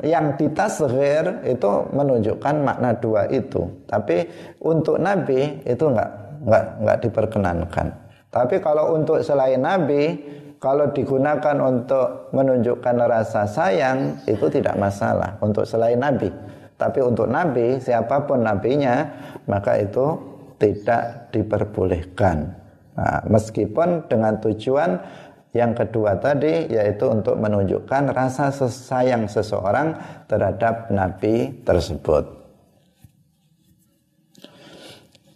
yang 0.07 0.39
ditasghir 0.39 1.43
itu 1.43 1.71
menunjukkan 1.91 2.55
makna 2.63 2.95
dua 2.95 3.27
itu. 3.27 3.67
Tapi 3.83 4.23
untuk 4.63 4.95
Nabi 4.97 5.59
itu 5.67 5.83
enggak 5.91 6.11
enggak 6.47 6.65
enggak 6.79 6.97
diperkenankan. 7.03 7.87
Tapi 8.31 8.55
kalau 8.63 8.95
untuk 8.95 9.19
selain 9.19 9.59
Nabi, 9.59 10.15
kalau 10.63 10.87
digunakan 10.95 11.57
untuk 11.59 12.31
menunjukkan 12.31 12.95
rasa 13.03 13.43
sayang 13.43 14.23
itu 14.23 14.47
tidak 14.47 14.79
masalah 14.79 15.35
untuk 15.43 15.67
selain 15.67 15.99
Nabi. 15.99 16.31
Tapi 16.79 16.97
untuk 17.03 17.29
Nabi, 17.29 17.77
siapa 17.77 18.25
pun 18.25 18.41
nabinya, 18.41 19.05
maka 19.45 19.77
itu 19.77 20.30
tidak 20.61 21.33
diperbolehkan. 21.33 22.53
Nah, 22.93 23.25
meskipun 23.25 24.05
dengan 24.05 24.37
tujuan 24.37 25.01
yang 25.51 25.73
kedua 25.73 26.21
tadi 26.21 26.69
yaitu 26.69 27.09
untuk 27.09 27.35
menunjukkan 27.41 28.13
rasa 28.13 28.53
sayang 28.53 29.25
seseorang 29.25 29.97
terhadap 30.29 30.93
nabi 30.93 31.65
tersebut. 31.65 32.39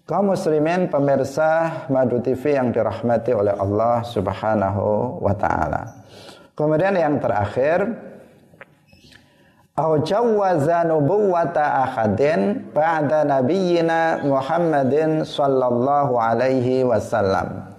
Kaum 0.06 0.38
muslimin 0.38 0.86
pemirsa 0.86 1.82
Madu 1.90 2.22
TV 2.22 2.54
yang 2.54 2.70
dirahmati 2.70 3.34
oleh 3.34 3.58
Allah 3.58 4.06
Subhanahu 4.06 5.18
wa 5.18 5.34
taala. 5.34 6.06
Kemudian 6.54 6.94
yang 6.94 7.18
terakhir 7.18 7.90
Au 9.76 10.00
jawwaza 10.00 10.88
nubuwata 10.88 11.84
ahadin 11.84 12.72
ba'da 12.72 13.28
nabiyyina 13.28 14.24
Muhammadin 14.24 15.28
sallallahu 15.28 16.16
alaihi 16.16 16.88
wasallam. 16.88 17.76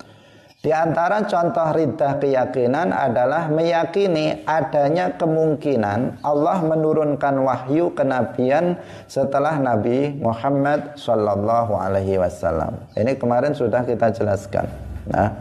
Di 0.60 0.76
antara 0.76 1.24
contoh 1.24 1.72
ridah 1.72 2.20
keyakinan 2.20 2.92
adalah 2.92 3.48
meyakini 3.48 4.44
adanya 4.44 5.16
kemungkinan 5.16 6.20
Allah 6.20 6.60
menurunkan 6.68 7.40
wahyu 7.40 7.88
kenabian 7.96 8.76
setelah 9.08 9.56
Nabi 9.56 10.20
Muhammad 10.20 11.00
sallallahu 11.00 11.80
alaihi 11.80 12.20
wasallam. 12.20 12.76
Ini 12.92 13.16
kemarin 13.16 13.56
sudah 13.56 13.80
kita 13.88 14.12
jelaskan. 14.12 14.68
Nah, 15.08 15.32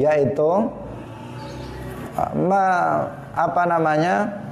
yaitu 0.00 0.48
apa 3.36 3.62
namanya? 3.68 4.43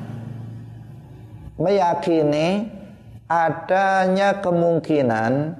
Meyakini 1.56 2.68
adanya 3.28 4.40
kemungkinan 4.44 5.56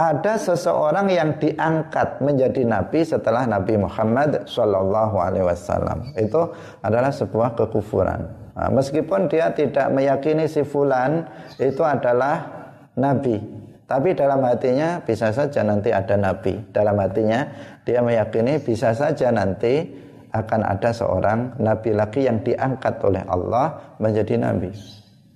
ada 0.00 0.34
seseorang 0.40 1.12
yang 1.12 1.36
diangkat 1.36 2.24
menjadi 2.24 2.64
nabi 2.64 3.04
setelah 3.04 3.44
Nabi 3.44 3.76
Muhammad 3.76 4.48
Shallallahu 4.48 5.16
Alaihi 5.20 5.44
Wasallam 5.44 6.16
itu 6.16 6.40
adalah 6.80 7.12
sebuah 7.12 7.52
kekufuran. 7.52 8.24
Nah, 8.56 8.72
meskipun 8.72 9.28
dia 9.28 9.52
tidak 9.52 9.92
meyakini 9.92 10.48
si 10.48 10.64
fulan 10.64 11.28
itu 11.60 11.84
adalah 11.84 12.48
nabi, 12.96 13.44
tapi 13.84 14.16
dalam 14.16 14.40
hatinya 14.40 15.04
bisa 15.04 15.36
saja 15.36 15.60
nanti 15.60 15.92
ada 15.92 16.16
nabi. 16.16 16.56
Dalam 16.72 16.96
hatinya 16.96 17.44
dia 17.84 18.00
meyakini 18.00 18.56
bisa 18.56 18.96
saja 18.96 19.28
nanti 19.28 19.84
akan 20.30 20.60
ada 20.62 20.90
seorang 20.94 21.58
nabi 21.58 21.90
lagi 21.90 22.26
yang 22.26 22.42
diangkat 22.46 23.02
oleh 23.02 23.22
Allah 23.26 23.96
menjadi 23.98 24.38
nabi. 24.38 24.70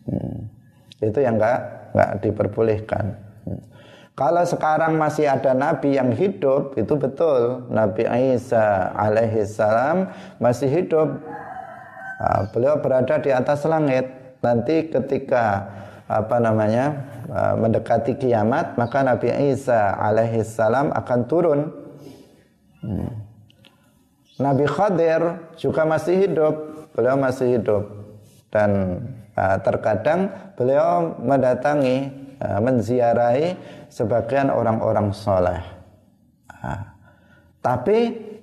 Hmm. 0.06 0.46
Itu 1.02 1.18
yang 1.18 1.36
enggak 1.36 1.58
enggak 1.94 2.10
diperbolehkan. 2.22 3.04
Hmm. 3.46 3.62
Kalau 4.14 4.46
sekarang 4.46 4.94
masih 4.94 5.26
ada 5.26 5.50
nabi 5.50 5.98
yang 5.98 6.14
hidup, 6.14 6.78
itu 6.78 6.94
betul. 6.94 7.66
Nabi 7.66 8.06
Isa 8.38 8.94
alaihi 8.94 9.42
salam 9.42 10.06
masih 10.38 10.70
hidup. 10.70 11.18
Uh, 12.22 12.46
beliau 12.54 12.78
berada 12.78 13.18
di 13.18 13.34
atas 13.34 13.66
langit. 13.66 14.06
Nanti 14.38 14.86
ketika 14.86 15.66
apa 16.06 16.38
namanya 16.38 16.94
uh, 17.26 17.58
mendekati 17.58 18.14
kiamat, 18.14 18.78
maka 18.78 19.02
Nabi 19.02 19.34
Isa 19.50 19.98
alaihi 19.98 20.46
salam 20.46 20.94
akan 20.94 21.20
turun. 21.26 21.60
Hmm. 22.86 23.23
Nabi 24.34 24.66
Khadir 24.66 25.54
juga 25.54 25.86
masih 25.86 26.26
hidup, 26.26 26.54
beliau 26.90 27.14
masih 27.14 27.58
hidup 27.58 27.86
dan 28.50 28.98
uh, 29.38 29.56
terkadang 29.62 30.30
beliau 30.58 31.14
mendatangi, 31.22 32.10
uh, 32.42 32.58
menziarahi 32.58 33.54
sebagian 33.86 34.50
orang-orang 34.50 35.14
soleh. 35.14 35.62
Uh, 36.50 36.82
tapi 37.62 37.98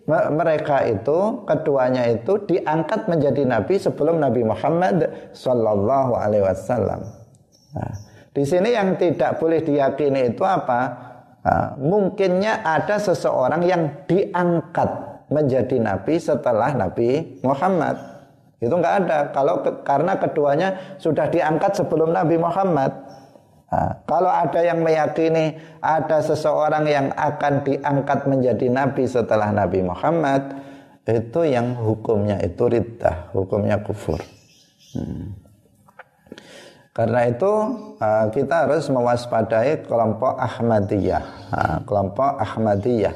mereka 0.10 0.82
itu 0.90 1.46
keduanya 1.46 2.10
itu 2.10 2.42
diangkat 2.50 3.06
menjadi 3.06 3.46
nabi 3.46 3.78
sebelum 3.78 4.18
Nabi 4.18 4.42
Muhammad 4.44 5.30
Sallallahu 5.32 6.18
Alaihi 6.18 6.44
Wasallam. 6.44 7.06
Nah, 7.78 7.94
di 8.34 8.44
sini 8.44 8.74
yang 8.74 8.98
tidak 8.98 9.38
boleh 9.38 9.62
diyakini 9.62 10.34
itu 10.34 10.42
apa? 10.42 10.82
Nah, 11.46 11.78
mungkinnya 11.78 12.66
ada 12.66 12.98
seseorang 12.98 13.62
yang 13.62 14.04
diangkat 14.10 15.11
menjadi 15.32 15.80
nabi 15.80 16.20
setelah 16.20 16.76
Nabi 16.76 17.40
Muhammad. 17.42 17.98
Itu 18.62 18.78
enggak 18.78 19.08
ada. 19.08 19.20
Kalau 19.34 19.66
ke, 19.66 19.72
karena 19.82 20.14
keduanya 20.22 20.70
sudah 21.02 21.26
diangkat 21.32 21.82
sebelum 21.82 22.14
Nabi 22.14 22.38
Muhammad. 22.38 22.94
Nah, 23.72 24.04
kalau 24.06 24.30
ada 24.30 24.60
yang 24.62 24.84
meyakini 24.84 25.58
ada 25.80 26.20
seseorang 26.22 26.86
yang 26.86 27.08
akan 27.16 27.64
diangkat 27.64 28.28
menjadi 28.28 28.68
nabi 28.68 29.08
setelah 29.08 29.48
Nabi 29.50 29.80
Muhammad, 29.80 30.60
itu 31.08 31.42
yang 31.48 31.80
hukumnya 31.80 32.36
itu 32.44 32.68
riddah, 32.68 33.32
hukumnya 33.32 33.80
kufur. 33.80 34.20
Hmm. 34.92 35.40
Karena 36.92 37.32
itu 37.32 37.52
kita 38.36 38.68
harus 38.68 38.92
mewaspadai 38.92 39.88
kelompok 39.88 40.36
Ahmadiyah, 40.36 41.24
ah, 41.56 41.80
kelompok 41.88 42.36
Ahmadiyah 42.44 43.16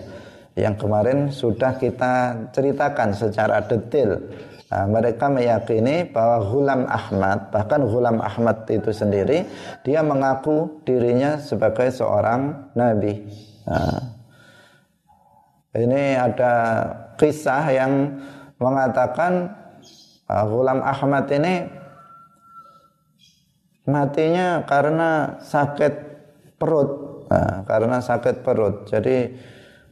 yang 0.56 0.80
kemarin 0.80 1.30
sudah 1.36 1.76
kita 1.76 2.48
ceritakan 2.56 3.12
secara 3.12 3.60
detail. 3.68 4.24
Nah, 4.66 4.90
mereka 4.90 5.30
meyakini 5.30 6.10
bahwa 6.10 6.42
Ghulam 6.42 6.82
Ahmad, 6.90 7.54
bahkan 7.54 7.86
Ghulam 7.86 8.18
Ahmad 8.18 8.66
itu 8.66 8.90
sendiri, 8.90 9.46
dia 9.86 10.02
mengaku 10.02 10.82
dirinya 10.88 11.38
sebagai 11.38 11.94
seorang 11.94 12.74
nabi. 12.74 13.30
Nah, 13.68 14.00
ini 15.76 16.16
ada 16.18 16.54
kisah 17.20 17.64
yang 17.70 18.16
mengatakan 18.58 19.54
uh, 20.32 20.44
Ghulam 20.48 20.82
Ahmad 20.82 21.30
ini 21.36 21.68
matinya 23.86 24.66
karena 24.66 25.36
sakit 25.46 25.94
perut, 26.58 26.92
nah, 27.30 27.62
karena 27.70 28.02
sakit 28.02 28.42
perut. 28.42 28.90
Jadi 28.90 29.30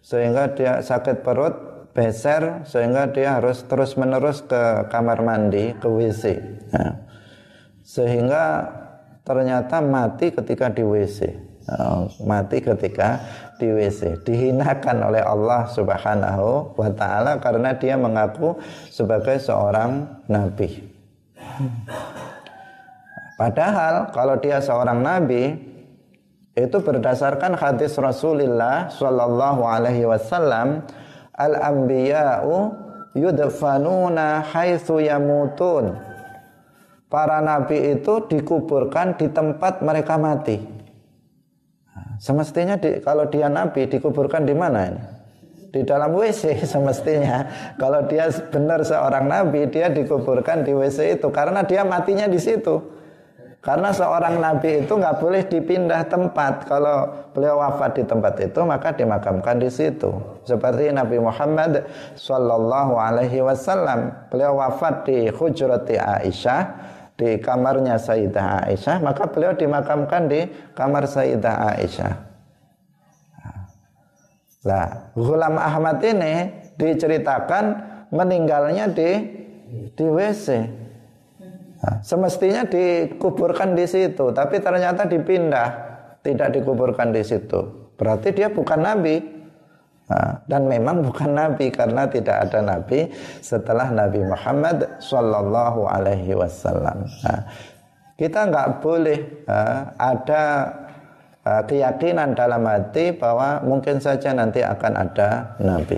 sehingga 0.04 0.52
dia 0.52 0.84
sakit 0.84 1.24
perut 1.24 1.56
beser 1.96 2.68
sehingga 2.68 3.08
dia 3.16 3.40
harus 3.40 3.64
terus 3.64 3.96
menerus 3.96 4.44
ke 4.44 4.92
kamar 4.92 5.24
mandi 5.24 5.72
ke 5.80 5.88
WC 5.88 6.24
nah, 6.76 7.00
sehingga 7.88 8.68
ternyata 9.24 9.80
mati 9.80 10.36
ketika 10.36 10.68
di 10.68 10.84
WC 10.84 11.20
nah, 11.70 12.12
mati 12.28 12.60
ketika 12.60 13.24
di 13.64 13.72
WC 13.72 14.28
dihinakan 14.28 15.08
oleh 15.08 15.24
Allah 15.24 15.72
Subhanahu 15.72 16.76
wa 16.76 16.90
taala 16.92 17.40
karena 17.40 17.72
dia 17.80 17.96
mengaku 17.96 18.60
sebagai 18.92 19.40
seorang 19.40 20.20
nabi. 20.28 20.84
Padahal 23.40 24.12
kalau 24.12 24.36
dia 24.42 24.60
seorang 24.60 25.00
nabi 25.00 25.73
itu 26.54 26.78
berdasarkan 26.86 27.58
hadis 27.58 27.98
Rasulullah 27.98 28.86
Shallallahu 28.94 29.66
Alaihi 29.66 30.06
Wasallam 30.06 30.86
al 31.34 31.54
anbiya'u 31.58 32.70
yudfanuna 33.18 34.46
haitsu 34.54 35.02
yamutun. 35.02 35.98
Para 37.10 37.42
nabi 37.42 37.98
itu 37.98 38.26
dikuburkan 38.26 39.18
di 39.18 39.30
tempat 39.34 39.82
mereka 39.86 40.18
mati. 40.18 40.62
Semestinya 42.18 42.78
di, 42.78 43.02
kalau 43.02 43.30
dia 43.30 43.50
nabi 43.50 43.90
dikuburkan 43.90 44.46
di 44.46 44.54
mana 44.54 44.94
ini? 44.94 45.04
Di 45.74 45.82
dalam 45.82 46.14
WC 46.14 46.62
semestinya. 46.74 47.50
Kalau 47.82 48.06
dia 48.06 48.30
benar 48.54 48.86
seorang 48.86 49.26
nabi 49.26 49.66
dia 49.74 49.90
dikuburkan 49.90 50.62
di 50.62 50.74
WC 50.74 51.18
itu. 51.18 51.34
Karena 51.34 51.66
dia 51.66 51.82
matinya 51.82 52.30
di 52.30 52.38
situ 52.38 53.03
karena 53.64 53.96
seorang 53.96 54.44
nabi 54.44 54.84
itu 54.84 54.92
nggak 54.92 55.24
boleh 55.24 55.48
dipindah 55.48 56.04
tempat. 56.12 56.68
Kalau 56.68 57.32
beliau 57.32 57.64
wafat 57.64 57.96
di 57.96 58.04
tempat 58.04 58.36
itu, 58.44 58.60
maka 58.68 58.92
dimakamkan 58.92 59.56
di 59.56 59.72
situ. 59.72 60.12
Seperti 60.44 60.92
Nabi 60.92 61.24
Muhammad 61.24 61.88
Shallallahu 62.20 63.00
Alaihi 63.00 63.40
Wasallam, 63.40 64.28
beliau 64.28 64.60
wafat 64.60 65.08
di 65.08 65.32
hujrati 65.32 65.96
Aisyah, 65.96 66.62
di 67.16 67.40
kamarnya 67.40 67.96
Sayyidah 67.96 68.68
Aisyah, 68.68 69.00
maka 69.00 69.32
beliau 69.32 69.56
dimakamkan 69.56 70.28
di 70.28 70.44
kamar 70.76 71.08
Sayyidah 71.08 71.80
Aisyah. 71.80 72.14
Lah, 74.68 75.16
Ghulam 75.16 75.56
Ahmad 75.56 76.04
ini 76.04 76.52
diceritakan 76.76 77.64
meninggalnya 78.12 78.92
di 78.92 79.40
di 79.96 80.04
WC. 80.04 80.83
Semestinya 82.00 82.64
dikuburkan 82.64 83.76
di 83.76 83.84
situ, 83.84 84.32
tapi 84.32 84.64
ternyata 84.64 85.04
dipindah, 85.04 85.70
tidak 86.24 86.56
dikuburkan 86.56 87.12
di 87.12 87.24
situ. 87.24 87.92
Berarti 88.00 88.32
dia 88.32 88.48
bukan 88.48 88.80
nabi. 88.80 89.16
Dan 90.46 90.68
memang 90.68 91.00
bukan 91.00 91.32
nabi 91.32 91.72
karena 91.72 92.06
tidak 92.06 92.46
ada 92.46 92.60
nabi 92.60 93.08
setelah 93.40 93.88
Nabi 93.88 94.22
Muhammad 94.22 95.00
Shallallahu 95.00 95.88
Alaihi 95.88 96.36
Wasallam. 96.38 97.08
Kita 98.20 98.52
nggak 98.52 98.84
boleh 98.84 99.48
ada 99.98 100.70
keyakinan 101.66 102.36
dalam 102.36 102.68
hati 102.68 103.16
bahwa 103.16 103.64
mungkin 103.64 103.98
saja 104.04 104.36
nanti 104.36 104.62
akan 104.62 104.94
ada 105.08 105.56
nabi. 105.64 105.98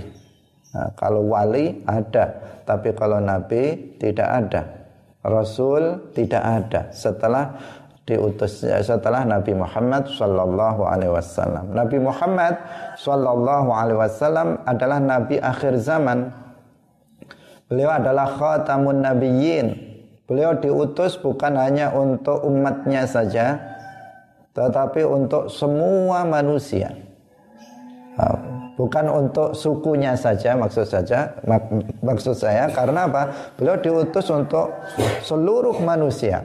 Kalau 0.95 1.25
wali 1.25 1.83
ada, 1.89 2.39
tapi 2.63 2.93
kalau 2.93 3.19
nabi 3.19 3.97
tidak 3.99 4.29
ada. 4.31 4.84
Rasul 5.26 6.13
tidak 6.13 6.43
ada 6.43 6.82
setelah 6.93 7.57
diutus 8.05 8.61
setelah 8.61 9.26
Nabi 9.26 9.57
Muhammad 9.57 10.05
sallallahu 10.13 10.86
alaihi 10.86 11.09
wasallam. 11.09 11.73
Nabi 11.73 11.97
Muhammad 11.97 12.53
sallallahu 13.01 13.69
alaihi 13.73 13.97
wasallam 13.97 14.61
adalah 14.69 15.01
nabi 15.01 15.41
akhir 15.41 15.82
zaman. 15.82 16.30
Beliau 17.65 17.97
adalah 17.97 18.30
khatamun 18.30 19.01
nabiyyin, 19.01 19.95
Beliau 20.26 20.57
diutus 20.57 21.21
bukan 21.21 21.53
hanya 21.53 21.93
untuk 21.93 22.41
umatnya 22.49 23.05
saja, 23.05 23.61
tetapi 24.57 25.05
untuk 25.05 25.53
semua 25.53 26.26
manusia. 26.26 26.97
Bukan 28.76 29.07
untuk 29.07 29.55
sukunya 29.55 30.19
saja 30.19 30.51
maksud 30.51 30.84
saja 30.84 31.32
mak, 31.47 31.63
maksud 32.03 32.36
saya 32.36 32.67
karena 32.67 33.07
apa? 33.07 33.55
Beliau 33.55 33.80
diutus 33.80 34.28
untuk 34.28 34.76
seluruh 35.23 35.80
manusia. 35.80 36.43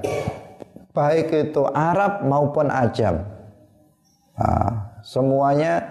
Baik 0.95 1.51
itu 1.51 1.67
Arab 1.75 2.23
maupun 2.27 2.71
Ajam. 2.71 3.27
Nah, 4.39 5.03
semuanya 5.03 5.87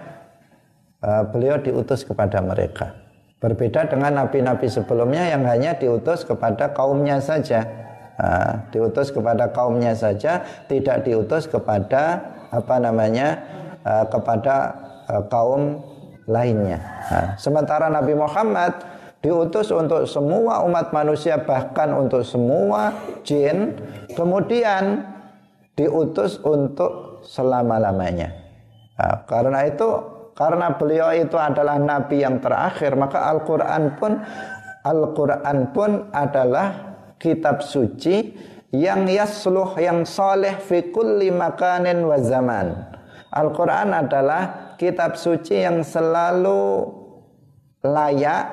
uh, 1.04 1.28
beliau 1.28 1.60
diutus 1.60 2.08
kepada 2.08 2.40
mereka. 2.40 2.96
Berbeda 3.40 3.88
dengan 3.88 4.24
nabi-nabi 4.24 4.68
sebelumnya 4.68 5.28
yang 5.32 5.44
hanya 5.48 5.76
diutus 5.76 6.24
kepada 6.24 6.72
kaumnya 6.72 7.20
saja. 7.20 7.64
Nah, 8.20 8.68
diutus 8.68 9.08
kepada 9.08 9.48
kaumnya 9.48 9.96
saja, 9.96 10.44
tidak 10.68 11.08
diutus 11.08 11.48
kepada 11.48 12.20
apa 12.52 12.76
namanya 12.76 13.40
uh, 13.80 14.04
kepada 14.08 14.76
uh, 15.08 15.24
kaum 15.32 15.80
lainnya. 16.30 16.78
Nah, 17.10 17.28
sementara 17.34 17.90
Nabi 17.90 18.14
Muhammad 18.14 18.78
diutus 19.20 19.68
untuk 19.74 20.06
semua 20.06 20.62
umat 20.64 20.94
manusia 20.94 21.42
bahkan 21.42 21.90
untuk 21.92 22.22
semua 22.22 22.94
jin, 23.26 23.74
kemudian 24.14 25.04
diutus 25.74 26.38
untuk 26.40 27.20
selama-lamanya. 27.26 28.30
Nah, 28.96 29.26
karena 29.26 29.66
itu 29.66 29.88
karena 30.38 30.72
beliau 30.72 31.12
itu 31.12 31.36
adalah 31.36 31.76
nabi 31.76 32.24
yang 32.24 32.40
terakhir, 32.40 32.96
maka 32.96 33.28
Al-Qur'an 33.28 34.00
pun 34.00 34.16
Al-Qur'an 34.80 35.68
pun 35.76 36.08
adalah 36.16 36.96
kitab 37.20 37.60
suci 37.60 38.32
yang 38.72 39.04
yasluh 39.04 39.76
yang 39.76 40.08
soleh 40.08 40.56
fi 40.56 40.88
kulli 40.88 41.28
makanin 41.28 42.00
wa 42.06 42.16
zaman. 42.16 42.72
Al-Qur'an 43.28 43.92
adalah 43.92 44.69
kitab 44.80 45.20
suci 45.20 45.60
yang 45.60 45.84
selalu 45.84 46.88
layak, 47.84 48.48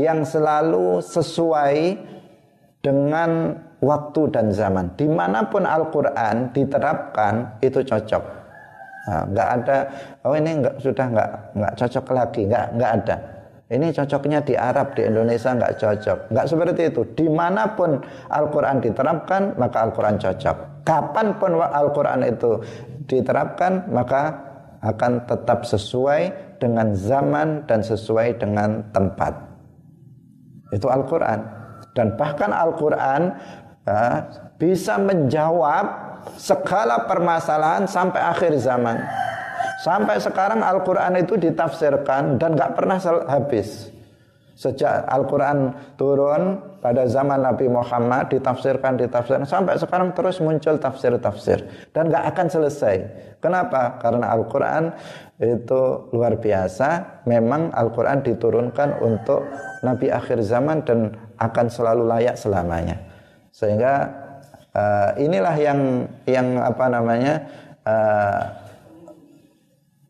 yang 0.00 0.24
selalu 0.24 1.04
sesuai 1.04 2.00
dengan 2.80 3.52
waktu 3.84 4.32
dan 4.32 4.48
zaman. 4.48 4.96
Di 4.96 5.04
mana 5.04 5.44
pun 5.44 5.68
Al-Quran 5.68 6.56
diterapkan 6.56 7.60
itu 7.60 7.84
cocok. 7.84 8.24
Nah, 9.08 9.24
ada 9.40 9.88
oh 10.24 10.36
ini 10.36 10.64
nggak 10.64 10.80
sudah 10.80 11.06
nggak 11.12 11.30
nggak 11.52 11.72
cocok 11.76 12.04
lagi. 12.16 12.42
Nggak 12.48 12.66
nggak 12.76 12.92
ada. 13.04 13.16
Ini 13.68 13.92
cocoknya 13.92 14.40
di 14.48 14.56
Arab 14.56 14.96
di 14.96 15.04
Indonesia 15.04 15.52
nggak 15.52 15.74
cocok. 15.76 16.18
Nggak 16.32 16.46
seperti 16.48 16.82
itu. 16.88 17.02
Di 17.12 17.26
mana 17.28 17.76
pun 17.76 18.00
Al-Quran 18.32 18.80
diterapkan 18.80 19.60
maka 19.60 19.84
Al-Quran 19.84 20.16
cocok. 20.16 20.56
Kapan 20.88 21.36
pun 21.36 21.60
Al-Quran 21.60 22.24
itu 22.24 22.64
diterapkan 23.04 23.92
maka 23.92 24.47
akan 24.82 25.26
tetap 25.26 25.66
sesuai 25.66 26.56
dengan 26.62 26.94
zaman 26.94 27.66
dan 27.66 27.82
sesuai 27.82 28.38
dengan 28.38 28.82
tempat 28.94 29.48
itu 30.72 30.86
Al-Quran 30.86 31.40
dan 31.96 32.14
bahkan 32.14 32.52
Al-Quran 32.52 33.32
uh, 33.88 34.16
bisa 34.60 35.00
menjawab 35.00 35.86
segala 36.36 37.08
permasalahan 37.08 37.88
sampai 37.88 38.20
akhir 38.20 38.52
zaman. 38.60 39.00
Sampai 39.82 40.18
sekarang 40.18 40.60
Al-Quran 40.60 41.22
itu 41.22 41.38
ditafsirkan 41.38 42.36
dan 42.36 42.58
gak 42.58 42.74
pernah 42.74 42.98
habis. 43.30 43.88
Sejak 44.58 45.06
Al-Quran 45.06 45.70
turun 45.94 46.58
pada 46.82 47.06
zaman 47.06 47.46
Nabi 47.46 47.70
Muhammad 47.70 48.26
ditafsirkan, 48.26 48.98
ditafsirkan. 48.98 49.46
Sampai 49.46 49.78
sekarang 49.78 50.10
terus 50.18 50.42
muncul 50.42 50.74
tafsir-tafsir. 50.82 51.62
Dan 51.94 52.10
gak 52.10 52.34
akan 52.34 52.46
selesai. 52.50 52.96
Kenapa? 53.38 54.02
Karena 54.02 54.34
Al-Quran 54.34 54.90
itu 55.38 56.10
luar 56.10 56.42
biasa. 56.42 57.22
Memang 57.30 57.70
Al-Quran 57.70 58.18
diturunkan 58.26 58.98
untuk 58.98 59.46
Nabi 59.86 60.10
akhir 60.10 60.42
zaman 60.42 60.82
dan 60.82 61.14
akan 61.38 61.66
selalu 61.70 62.10
layak 62.10 62.34
selamanya. 62.34 62.98
Sehingga 63.54 64.10
uh, 64.74 65.14
inilah 65.22 65.54
yang 65.54 66.10
yang 66.26 66.58
apa 66.58 66.84
namanya 66.90 67.46
uh, 67.86 68.67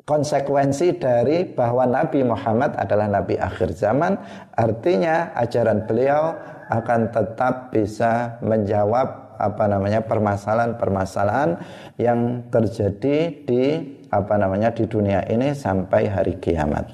konsekuensi 0.09 0.97
dari 0.97 1.45
bahwa 1.45 1.85
Nabi 1.85 2.25
Muhammad 2.25 2.73
adalah 2.81 3.13
Nabi 3.13 3.37
akhir 3.37 3.77
zaman 3.77 4.17
artinya 4.57 5.37
ajaran 5.37 5.85
beliau 5.85 6.33
akan 6.73 7.13
tetap 7.13 7.69
bisa 7.69 8.41
menjawab 8.41 9.37
apa 9.37 9.65
namanya 9.69 10.03
permasalahan-permasalahan 10.03 11.61
yang 12.01 12.49
terjadi 12.49 13.37
di 13.45 13.65
apa 14.09 14.35
namanya 14.41 14.73
di 14.73 14.89
dunia 14.89 15.23
ini 15.29 15.53
sampai 15.53 16.09
hari 16.09 16.41
kiamat. 16.41 16.89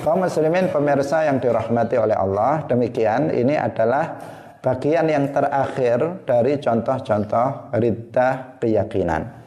Kaum 0.00 0.24
muslimin 0.24 0.72
pemirsa 0.72 1.24
yang 1.24 1.38
dirahmati 1.38 1.96
oleh 1.96 2.16
Allah, 2.16 2.66
demikian 2.66 3.32
ini 3.32 3.54
adalah 3.54 4.18
bagian 4.60 5.06
yang 5.06 5.30
terakhir 5.30 6.26
dari 6.26 6.58
contoh-contoh 6.58 7.70
riddah 7.76 8.58
keyakinan. 8.58 9.45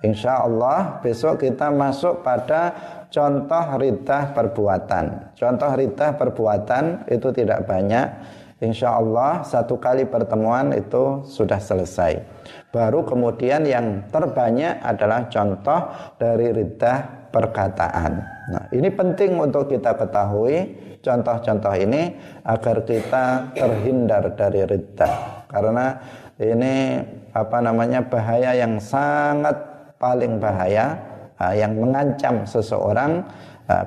Insya 0.00 0.48
Allah 0.48 1.00
besok 1.04 1.44
kita 1.44 1.68
masuk 1.68 2.24
pada 2.24 2.72
contoh 3.12 3.64
riddah 3.76 4.32
perbuatan. 4.32 5.36
Contoh 5.36 5.70
riddah 5.76 6.16
perbuatan 6.16 7.04
itu 7.12 7.28
tidak 7.36 7.68
banyak. 7.68 8.08
Insya 8.60 8.96
Allah 8.96 9.44
satu 9.44 9.76
kali 9.76 10.08
pertemuan 10.08 10.72
itu 10.72 11.24
sudah 11.24 11.60
selesai. 11.60 12.20
Baru 12.72 13.04
kemudian 13.04 13.64
yang 13.64 14.08
terbanyak 14.08 14.80
adalah 14.84 15.28
contoh 15.28 15.92
dari 16.16 16.48
riddah 16.52 17.28
perkataan. 17.28 18.12
Nah 18.52 18.64
ini 18.72 18.88
penting 18.88 19.36
untuk 19.36 19.68
kita 19.68 19.96
ketahui 19.96 20.88
contoh-contoh 21.00 21.74
ini 21.76 22.16
agar 22.44 22.84
kita 22.84 23.56
terhindar 23.56 24.36
dari 24.36 24.64
ridha 24.68 25.44
karena 25.48 25.96
ini 26.40 27.00
apa 27.32 27.58
namanya 27.60 28.04
bahaya 28.04 28.56
yang 28.56 28.80
sangat 28.80 29.69
paling 30.00 30.40
bahaya 30.40 30.96
yang 31.52 31.76
mengancam 31.76 32.48
seseorang 32.48 33.20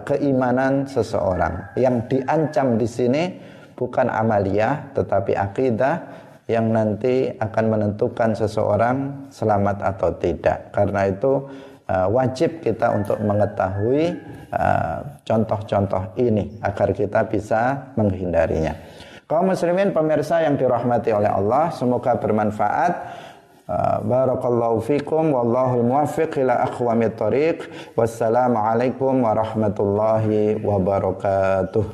keimanan 0.05 0.85
seseorang 0.85 1.73
yang 1.73 2.05
diancam 2.05 2.77
di 2.77 2.85
sini 2.85 3.23
bukan 3.73 4.07
amalia 4.07 4.93
tetapi 4.93 5.33
akidah 5.33 5.99
yang 6.45 6.69
nanti 6.69 7.33
akan 7.33 7.65
menentukan 7.67 8.37
seseorang 8.37 9.27
selamat 9.33 9.77
atau 9.81 10.13
tidak 10.21 10.69
karena 10.71 11.09
itu 11.09 11.49
wajib 11.89 12.63
kita 12.63 12.93
untuk 12.95 13.19
mengetahui 13.19 14.17
contoh-contoh 15.25 16.15
ini 16.19 16.61
agar 16.61 16.89
kita 16.93 17.25
bisa 17.27 17.91
menghindarinya. 17.97 18.75
Kaum 19.23 19.49
muslimin 19.49 19.95
pemirsa 19.95 20.43
yang 20.45 20.59
dirahmati 20.59 21.09
oleh 21.15 21.31
Allah, 21.31 21.71
semoga 21.73 22.19
bermanfaat. 22.19 22.93
Uh, 23.63 24.03
barakallahu 24.03 24.83
fikum 24.83 25.31
wallahu 25.31 25.87
muwaffiq 25.87 26.35
ila 26.43 26.67
aqwamit 26.67 27.15
thoriq. 27.15 27.63
Wassalamualaikum 27.95 29.23
warahmatullahi 29.23 30.59
wabarakatuh. 30.59 31.87